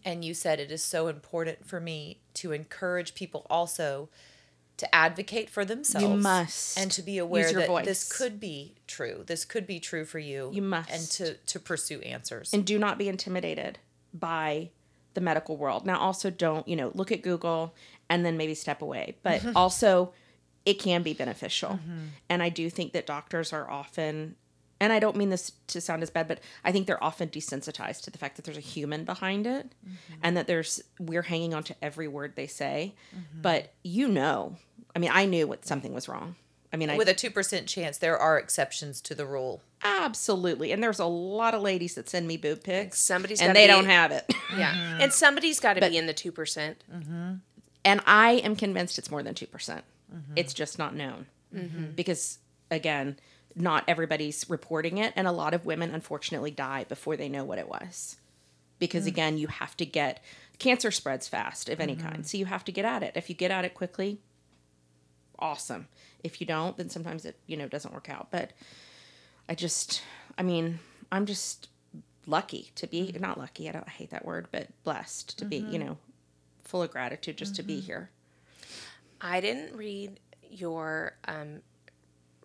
And 0.03 0.23
you 0.25 0.33
said 0.33 0.59
it 0.59 0.71
is 0.71 0.83
so 0.83 1.07
important 1.07 1.65
for 1.65 1.79
me 1.79 2.19
to 2.35 2.51
encourage 2.51 3.15
people 3.15 3.47
also 3.49 4.09
to 4.75 4.93
advocate 4.95 5.49
for 5.49 5.65
themselves. 5.65 6.21
must 6.23 6.77
and 6.77 6.91
to 6.91 7.01
be 7.01 7.17
aware 7.17 7.49
your 7.49 7.65
that 7.65 7.85
this 7.85 8.11
could 8.11 8.39
be 8.39 8.75
true. 8.85 9.23
This 9.25 9.43
could 9.45 9.65
be 9.65 9.79
true 9.79 10.05
for 10.05 10.19
you. 10.19 10.51
You 10.53 10.61
must. 10.61 10.89
and 10.91 11.01
to 11.11 11.33
to 11.53 11.59
pursue 11.59 11.99
answers. 12.01 12.53
And 12.53 12.65
do 12.65 12.77
not 12.77 12.97
be 12.99 13.07
intimidated 13.07 13.79
by 14.13 14.69
the 15.17 15.21
medical 15.21 15.57
world. 15.57 15.83
Now, 15.83 15.99
also 15.99 16.29
don't, 16.29 16.67
you 16.67 16.75
know, 16.75 16.91
look 16.93 17.11
at 17.11 17.23
Google 17.23 17.73
and 18.07 18.23
then 18.23 18.37
maybe 18.37 18.53
step 18.53 18.83
away. 18.83 19.15
But 19.23 19.43
also, 19.55 20.13
it 20.63 20.75
can 20.75 21.01
be 21.01 21.15
beneficial. 21.15 21.71
Mm-hmm. 21.71 21.99
And 22.29 22.43
I 22.43 22.49
do 22.49 22.69
think 22.69 22.93
that 22.93 23.07
doctors 23.07 23.51
are 23.51 23.67
often, 23.67 24.35
and 24.79 24.93
I 24.93 24.99
don't 24.99 25.15
mean 25.15 25.31
this 25.31 25.53
to 25.69 25.81
sound 25.81 26.03
as 26.03 26.11
bad, 26.11 26.27
but 26.27 26.39
I 26.63 26.71
think 26.71 26.85
they're 26.85 27.03
often 27.03 27.29
desensitized 27.29 28.03
to 28.03 28.11
the 28.11 28.19
fact 28.19 28.35
that 28.35 28.45
there's 28.45 28.59
a 28.59 28.61
human 28.61 29.05
behind 29.05 29.47
it 29.47 29.73
mm-hmm. 29.83 30.19
and 30.21 30.37
that 30.37 30.45
there's, 30.45 30.83
we're 30.99 31.23
hanging 31.23 31.55
on 31.55 31.63
to 31.63 31.75
every 31.81 32.07
word 32.07 32.33
they 32.35 32.45
say. 32.45 32.93
Mm-hmm. 33.09 33.41
But 33.41 33.73
you 33.81 34.07
know, 34.07 34.57
I 34.95 34.99
mean, 34.99 35.09
I 35.11 35.25
knew 35.25 35.47
what 35.47 35.65
something 35.65 35.95
was 35.95 36.07
wrong. 36.07 36.35
I 36.71 36.77
mean, 36.77 36.95
With 36.95 37.09
a 37.09 37.13
two 37.13 37.31
percent 37.31 37.65
chance, 37.65 37.97
there 37.97 38.17
are 38.17 38.37
exceptions 38.37 38.99
to 39.01 39.15
the 39.15 39.25
rule. 39.25 39.63
Absolutely, 39.83 40.71
and 40.71 40.81
there's 40.83 40.99
a 40.99 41.05
lot 41.05 41.53
of 41.53 41.61
ladies 41.61 41.95
that 41.95 42.09
send 42.09 42.27
me 42.27 42.37
boob 42.37 42.63
pics, 42.63 42.99
Somebody's 42.99 43.41
and 43.41 43.55
they 43.55 43.65
be- 43.65 43.71
don't 43.71 43.85
have 43.85 44.11
it. 44.11 44.25
yeah. 44.57 44.73
Mm-hmm. 44.97 45.01
And 45.01 45.13
somebody's 45.13 45.59
got 45.59 45.75
to 45.75 45.89
be 45.89 45.97
in 45.97 46.07
the 46.07 46.13
2%. 46.13 46.31
Mm-hmm. 46.33 47.33
and 47.85 48.01
I 48.05 48.31
am 48.31 48.55
convinced 48.55 48.97
it's 48.97 49.11
more 49.11 49.23
than 49.23 49.33
2%. 49.35 49.47
Mm-hmm. 49.47 50.33
It's 50.35 50.53
just 50.53 50.79
not 50.79 50.95
known 50.95 51.27
because 51.95 52.39
again, 52.69 53.17
not 53.55 53.83
everybody's 53.87 54.49
reporting 54.49 54.97
it, 54.97 55.13
and 55.15 55.27
a 55.27 55.31
lot 55.31 55.53
of 55.53 55.65
women 55.65 55.93
unfortunately 55.93 56.51
die 56.51 56.83
before 56.83 57.17
they 57.17 57.29
know 57.29 57.43
what 57.43 57.57
it 57.57 57.67
was. 57.67 58.17
Because 58.79 59.05
mm. 59.05 59.09
again, 59.09 59.37
you 59.37 59.47
have 59.47 59.75
to 59.77 59.85
get 59.85 60.23
cancer 60.59 60.91
spreads 60.91 61.27
fast 61.27 61.69
of 61.69 61.79
any 61.79 61.95
kind, 61.95 62.27
so 62.27 62.37
you 62.37 62.45
have 62.45 62.63
to 62.65 62.71
get 62.71 62.85
at 62.85 63.03
it. 63.03 63.13
If 63.15 63.29
you 63.29 63.35
get 63.35 63.51
at 63.51 63.65
it 63.65 63.73
quickly, 63.73 64.19
awesome. 65.39 65.87
If 66.23 66.39
you 66.39 66.47
don't, 66.47 66.77
then 66.77 66.89
sometimes 66.89 67.25
it 67.25 67.39
you 67.47 67.57
know 67.57 67.67
doesn't 67.67 67.93
work 67.93 68.09
out. 68.09 68.27
But 68.29 68.51
I 69.49 69.55
just, 69.55 70.01
I 70.37 70.43
mean, 70.43 70.79
I'm 71.11 71.25
just 71.25 71.69
lucky 72.27 72.71
to 72.75 72.87
be 72.87 73.07
mm-hmm. 73.07 73.21
not 73.21 73.37
lucky. 73.37 73.69
I 73.69 73.71
don't 73.71 73.87
I 73.87 73.91
hate 73.91 74.11
that 74.11 74.25
word, 74.25 74.47
but 74.51 74.67
blessed 74.83 75.37
to 75.39 75.45
be 75.45 75.57
you 75.57 75.63
mm-hmm. 75.63 75.87
know 75.87 75.97
full 76.63 76.83
of 76.83 76.91
gratitude 76.91 77.37
just 77.37 77.55
to 77.55 77.63
be 77.63 77.77
mm-hmm. 77.77 77.85
here. 77.85 78.09
I 79.21 79.41
didn't 79.41 79.75
read 79.75 80.19
your 80.49 81.13
um, 81.27 81.61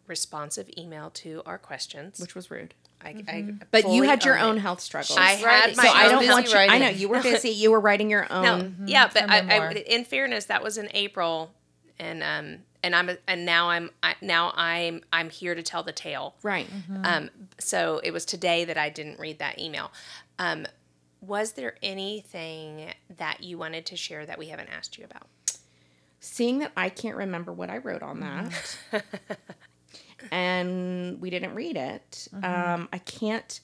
responsive 0.07 0.71
email 0.79 1.11
to 1.11 1.43
our 1.45 1.59
questions. 1.59 2.21
which 2.21 2.35
was 2.35 2.51
rude. 2.51 2.75
I, 3.05 3.25
I 3.27 3.55
But 3.73 3.91
you 3.91 4.05
had 4.05 4.25
your 4.25 4.39
own 4.39 4.51
own 4.51 4.57
it. 4.59 4.61
health 4.61 4.81
struggles. 4.81 5.19
I 5.19 5.31
had 5.33 5.77
my 5.77 5.83
so 5.83 5.91
I 5.91 6.09
don't 6.09 6.27
want 6.29 6.49
you. 6.49 6.57
I 6.57 6.79
know 6.79 6.89
you 6.89 7.09
were 7.09 7.21
busy. 7.23 7.51
You 7.51 7.73
were 7.73 7.81
writing 7.81 8.09
your 8.09 8.33
own. 8.33 8.43
No, 8.45 8.87
yeah, 8.87 9.11
but 9.13 9.29
I, 9.29 9.41
I, 9.41 9.73
in 9.73 10.05
fairness, 10.05 10.45
that 10.47 10.63
was 10.63 10.79
in 10.79 10.89
April, 10.93 11.53
and 11.99 12.23
um, 12.23 12.59
and 12.83 12.95
I'm 12.95 13.11
and 13.27 13.47
now 13.47 13.71
I'm 13.71 13.91
I, 14.03 14.15
now 14.21 14.53
I'm 14.57 15.03
I'm 15.13 15.31
here 15.31 15.55
to 15.55 15.63
tell 15.63 15.83
the 15.83 15.93
tale. 15.93 16.35
Right. 16.43 16.69
Um, 17.05 17.31
so 17.59 18.01
it 18.03 18.11
was 18.11 18.25
today 18.25 18.65
that 18.65 18.77
I 18.77 18.89
didn't 18.89 19.19
read 19.19 19.39
that 19.39 19.59
email. 19.59 19.93
Um, 20.39 20.67
was 21.21 21.53
there 21.53 21.77
anything 21.83 22.93
that 23.17 23.43
you 23.43 23.57
wanted 23.57 23.87
to 23.87 23.97
share 23.97 24.27
that 24.27 24.39
we 24.39 24.49
haven't 24.49 24.69
asked 24.69 24.99
you 24.99 25.05
about? 25.05 25.29
Seeing 26.21 26.59
that 26.61 26.73
I 26.77 26.89
can't 26.89 27.17
remember 27.17 27.53
what 27.53 27.71
I 27.71 27.79
wrote 27.79 28.03
on 28.03 28.21
that, 28.21 28.77
and 30.31 31.21
we 31.21 31.31
didn't 31.31 31.55
read 31.55 31.77
it, 31.77 32.29
um, 32.43 32.89
I 32.93 32.99
can't 32.99 33.61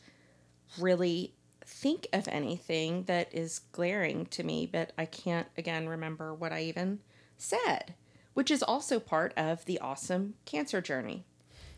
really 0.78 1.34
think 1.64 2.08
of 2.12 2.26
anything 2.28 3.04
that 3.04 3.32
is 3.32 3.60
glaring 3.72 4.26
to 4.26 4.42
me. 4.42 4.66
But 4.66 4.92
I 4.98 5.04
can't 5.06 5.46
again 5.56 5.88
remember 5.88 6.34
what 6.34 6.52
I 6.52 6.62
even 6.62 7.00
said, 7.36 7.94
which 8.38 8.52
is 8.52 8.62
also 8.62 9.00
part 9.00 9.34
of 9.36 9.64
the 9.64 9.80
awesome 9.80 10.34
cancer 10.44 10.80
journey. 10.80 11.24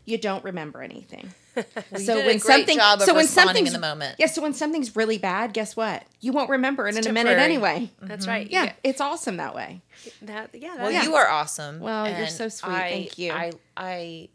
You 0.05 0.19
don't 0.19 0.43
remember 0.43 0.83
anything. 0.83 1.33
so 1.95 2.17
when 2.23 2.39
something, 2.39 2.77
so 2.77 3.15
when 3.15 3.23
responding 3.25 3.65
in 3.65 3.73
the 3.73 3.79
moment. 3.79 4.17
yeah, 4.19 4.27
so 4.27 4.43
when 4.43 4.53
something's 4.53 4.95
really 4.95 5.17
bad, 5.17 5.53
guess 5.53 5.75
what? 5.75 6.03
You 6.19 6.33
won't 6.33 6.51
remember 6.51 6.87
it 6.87 6.95
in 6.95 7.07
a 7.07 7.11
minute 7.11 7.31
temporary. 7.31 7.41
anyway. 7.43 7.89
That's 7.99 8.27
right. 8.27 8.47
Yeah, 8.47 8.73
it's 8.83 9.01
awesome 9.01 9.37
that 9.37 9.55
way. 9.55 9.81
That, 10.21 10.51
yeah. 10.53 10.75
Well, 10.75 10.91
That, 10.91 11.03
you 11.03 11.15
are 11.15 11.27
awesome. 11.27 11.79
Well, 11.79 12.07
you're 12.15 12.27
so 12.27 12.47
sweet. 12.47 12.71
I, 12.71 12.89
Thank 12.91 13.17
you. 13.17 13.31
I 13.31 13.53
I 13.75 14.29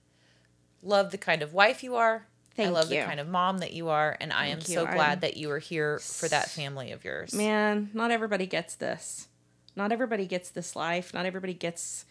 love 0.83 1.13
the 1.13 1.19
kind 1.19 1.43
of 1.43 1.55
wife 1.55 1.85
you 1.85 1.95
are. 1.95 2.27
Thank 2.57 2.71
you. 2.71 2.75
I 2.75 2.77
love 2.77 2.91
you. 2.91 2.99
the 3.03 3.07
kind 3.07 3.21
of 3.21 3.29
mom 3.29 3.59
that 3.59 3.73
you 3.73 3.89
are, 3.89 4.17
and 4.21 4.33
I 4.33 4.47
am 4.47 4.59
you. 4.59 4.65
so 4.65 4.85
I'm- 4.85 4.97
glad 4.97 5.21
that 5.21 5.37
you 5.37 5.53
are 5.53 5.61
here 5.61 6.01
for 6.01 6.27
that 6.27 6.51
family 6.51 6.91
of 6.91 7.05
yours. 7.05 7.33
Man, 7.33 7.91
not 7.95 8.11
everybody 8.11 8.47
gets 8.47 8.75
this. 8.75 9.29
Not 9.77 9.93
everybody 9.93 10.27
gets 10.27 10.51
this 10.51 10.75
life. 10.75 11.15
Not 11.15 11.27
everybody 11.27 11.55
gets 11.55 12.07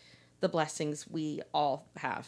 the 0.45 0.49
blessings 0.49 1.07
we 1.09 1.41
all 1.55 1.87
have. 1.97 2.27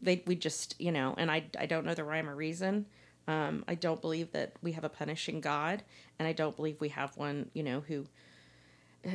They 0.00 0.22
we 0.24 0.36
just 0.36 0.76
you 0.78 0.92
know, 0.92 1.14
and 1.18 1.30
I 1.30 1.44
I 1.58 1.66
don't 1.66 1.84
know 1.84 1.94
the 1.94 2.04
rhyme 2.04 2.28
or 2.30 2.36
reason. 2.36 2.86
Um, 3.26 3.64
I 3.66 3.74
don't 3.74 4.00
believe 4.00 4.30
that 4.32 4.52
we 4.62 4.70
have 4.72 4.84
a 4.84 4.88
punishing 4.88 5.40
God, 5.40 5.82
and 6.18 6.28
I 6.28 6.32
don't 6.32 6.54
believe 6.54 6.80
we 6.80 6.90
have 6.90 7.16
one 7.16 7.50
you 7.54 7.64
know 7.64 7.80
who 7.88 8.06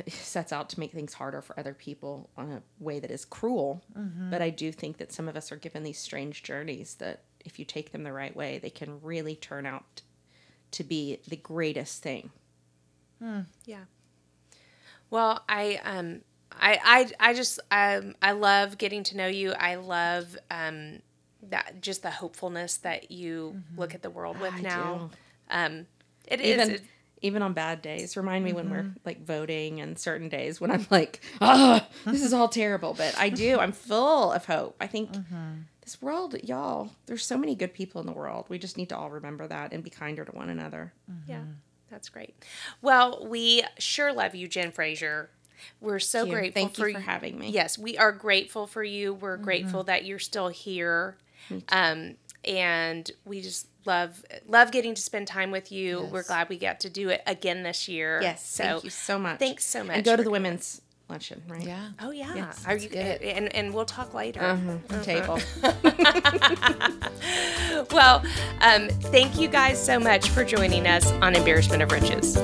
sets 0.08 0.52
out 0.52 0.68
to 0.70 0.80
make 0.80 0.92
things 0.92 1.14
harder 1.14 1.40
for 1.40 1.58
other 1.58 1.72
people 1.74 2.28
on 2.36 2.52
a 2.52 2.62
way 2.78 3.00
that 3.00 3.10
is 3.10 3.24
cruel. 3.24 3.82
But 4.30 4.42
I 4.42 4.50
do 4.50 4.70
think 4.72 4.98
that 4.98 5.12
some 5.12 5.28
of 5.28 5.36
us 5.36 5.50
are 5.50 5.56
given 5.56 5.82
these 5.82 5.98
strange 5.98 6.42
journeys 6.42 6.96
that 6.96 7.22
if 7.44 7.58
you 7.58 7.64
take 7.64 7.92
them 7.92 8.02
the 8.02 8.12
right 8.12 8.34
way, 8.36 8.58
they 8.58 8.70
can 8.70 9.00
really 9.02 9.36
turn 9.36 9.64
out 9.66 10.02
to 10.72 10.84
be 10.84 11.20
the 11.28 11.36
greatest 11.36 12.02
thing. 12.02 12.30
Yeah. 13.64 13.84
Well, 15.10 15.42
I 15.48 15.80
um 15.84 16.20
I 16.60 16.78
I 17.20 17.30
I 17.30 17.34
just 17.34 17.60
um 17.70 18.14
I 18.22 18.32
love 18.32 18.78
getting 18.78 19.02
to 19.04 19.16
know 19.16 19.26
you. 19.26 19.52
I 19.52 19.76
love 19.76 20.36
um 20.50 21.00
that 21.50 21.80
just 21.82 22.02
the 22.02 22.10
hopefulness 22.10 22.78
that 22.78 23.10
you 23.10 23.62
look 23.76 23.94
at 23.94 24.02
the 24.02 24.10
world 24.10 24.40
with 24.40 24.54
I 24.54 24.60
now. 24.62 25.10
do. 25.10 25.16
Um 25.50 25.86
it 26.26 26.40
is 26.40 26.52
even 26.62 26.74
it- 26.76 26.82
even 27.22 27.40
on 27.40 27.54
bad 27.54 27.80
days 27.80 28.18
remind 28.18 28.44
me 28.44 28.52
when 28.52 28.68
we're 28.68 28.84
like 29.06 29.24
voting 29.24 29.80
and 29.80 29.98
certain 29.98 30.28
days 30.28 30.60
when 30.60 30.70
i'm 30.70 30.86
like 30.90 31.22
ah 31.40 31.86
this 32.04 32.22
is 32.22 32.34
all 32.34 32.48
terrible 32.48 32.92
but 32.92 33.18
i 33.18 33.30
do 33.30 33.58
i'm 33.58 33.72
full 33.72 34.30
of 34.30 34.44
hope 34.44 34.76
i 34.78 34.86
think 34.86 35.08
this 35.82 36.02
world 36.02 36.34
y'all 36.44 36.90
there's 37.06 37.24
so 37.24 37.38
many 37.38 37.54
good 37.54 37.72
people 37.72 37.98
in 38.02 38.06
the 38.06 38.12
world 38.12 38.44
we 38.50 38.58
just 38.58 38.76
need 38.76 38.90
to 38.90 38.96
all 38.96 39.08
remember 39.10 39.46
that 39.46 39.72
and 39.72 39.82
be 39.82 39.88
kinder 39.88 40.22
to 40.22 40.32
one 40.32 40.50
another 40.50 40.92
Yeah, 41.26 41.44
that's 41.90 42.10
great. 42.10 42.34
Well, 42.82 43.26
we 43.26 43.62
sure 43.78 44.12
love 44.12 44.34
you, 44.34 44.46
Jen 44.46 44.70
Frazier. 44.70 45.30
We're 45.80 45.98
so 45.98 46.20
Thank 46.20 46.28
you. 46.28 46.34
grateful 46.34 46.62
Thank 46.62 46.78
you 46.78 46.84
for 46.84 46.92
for 46.92 46.98
you- 46.98 47.04
having 47.04 47.38
me. 47.38 47.50
Yes, 47.50 47.78
we 47.78 47.96
are 47.98 48.12
grateful 48.12 48.66
for 48.66 48.84
you. 48.84 49.14
We're 49.14 49.36
grateful 49.36 49.84
that 49.84 50.04
you're 50.04 50.18
still 50.18 50.48
here. 50.48 51.16
Um, 51.70 52.14
and 52.44 53.10
we 53.24 53.40
just 53.42 53.66
love 53.86 54.24
love 54.48 54.72
getting 54.72 54.94
to 54.94 55.02
spend 55.02 55.28
time 55.28 55.50
with 55.50 55.70
you. 55.70 56.08
We're 56.10 56.22
glad 56.22 56.48
we 56.48 56.58
got 56.58 56.80
to 56.80 56.90
do 56.90 57.10
it 57.10 57.22
again 57.26 57.62
this 57.62 57.86
year. 57.88 58.20
yes 58.22 58.46
So 58.46 58.64
thank 58.64 58.84
you 58.84 58.90
so 58.90 59.18
much 59.18 59.38
thanks 59.38 59.64
so 59.66 59.84
much 59.84 59.96
and 59.96 60.04
go 60.04 60.16
to 60.16 60.22
the 60.22 60.30
women's 60.30 60.80
luncheon 61.10 61.42
right 61.48 61.62
Yeah. 61.62 61.88
Oh 62.00 62.10
yeah. 62.10 62.34
Yes, 62.34 62.64
Are 62.66 62.76
you, 62.78 62.88
good? 62.88 63.20
and 63.22 63.54
and 63.54 63.74
we'll 63.74 63.84
talk 63.84 64.14
later. 64.14 64.40
uh-huh. 64.42 65.02
table 65.02 65.38
Well, 67.90 68.24
um, 68.60 68.88
thank 68.88 69.38
you 69.38 69.48
guys 69.48 69.82
so 69.84 69.98
much 70.00 70.30
for 70.30 70.44
joining 70.44 70.86
us 70.86 71.10
on 71.12 71.34
Embarrassment 71.36 71.82
of 71.82 71.92
Riches. 71.92 72.36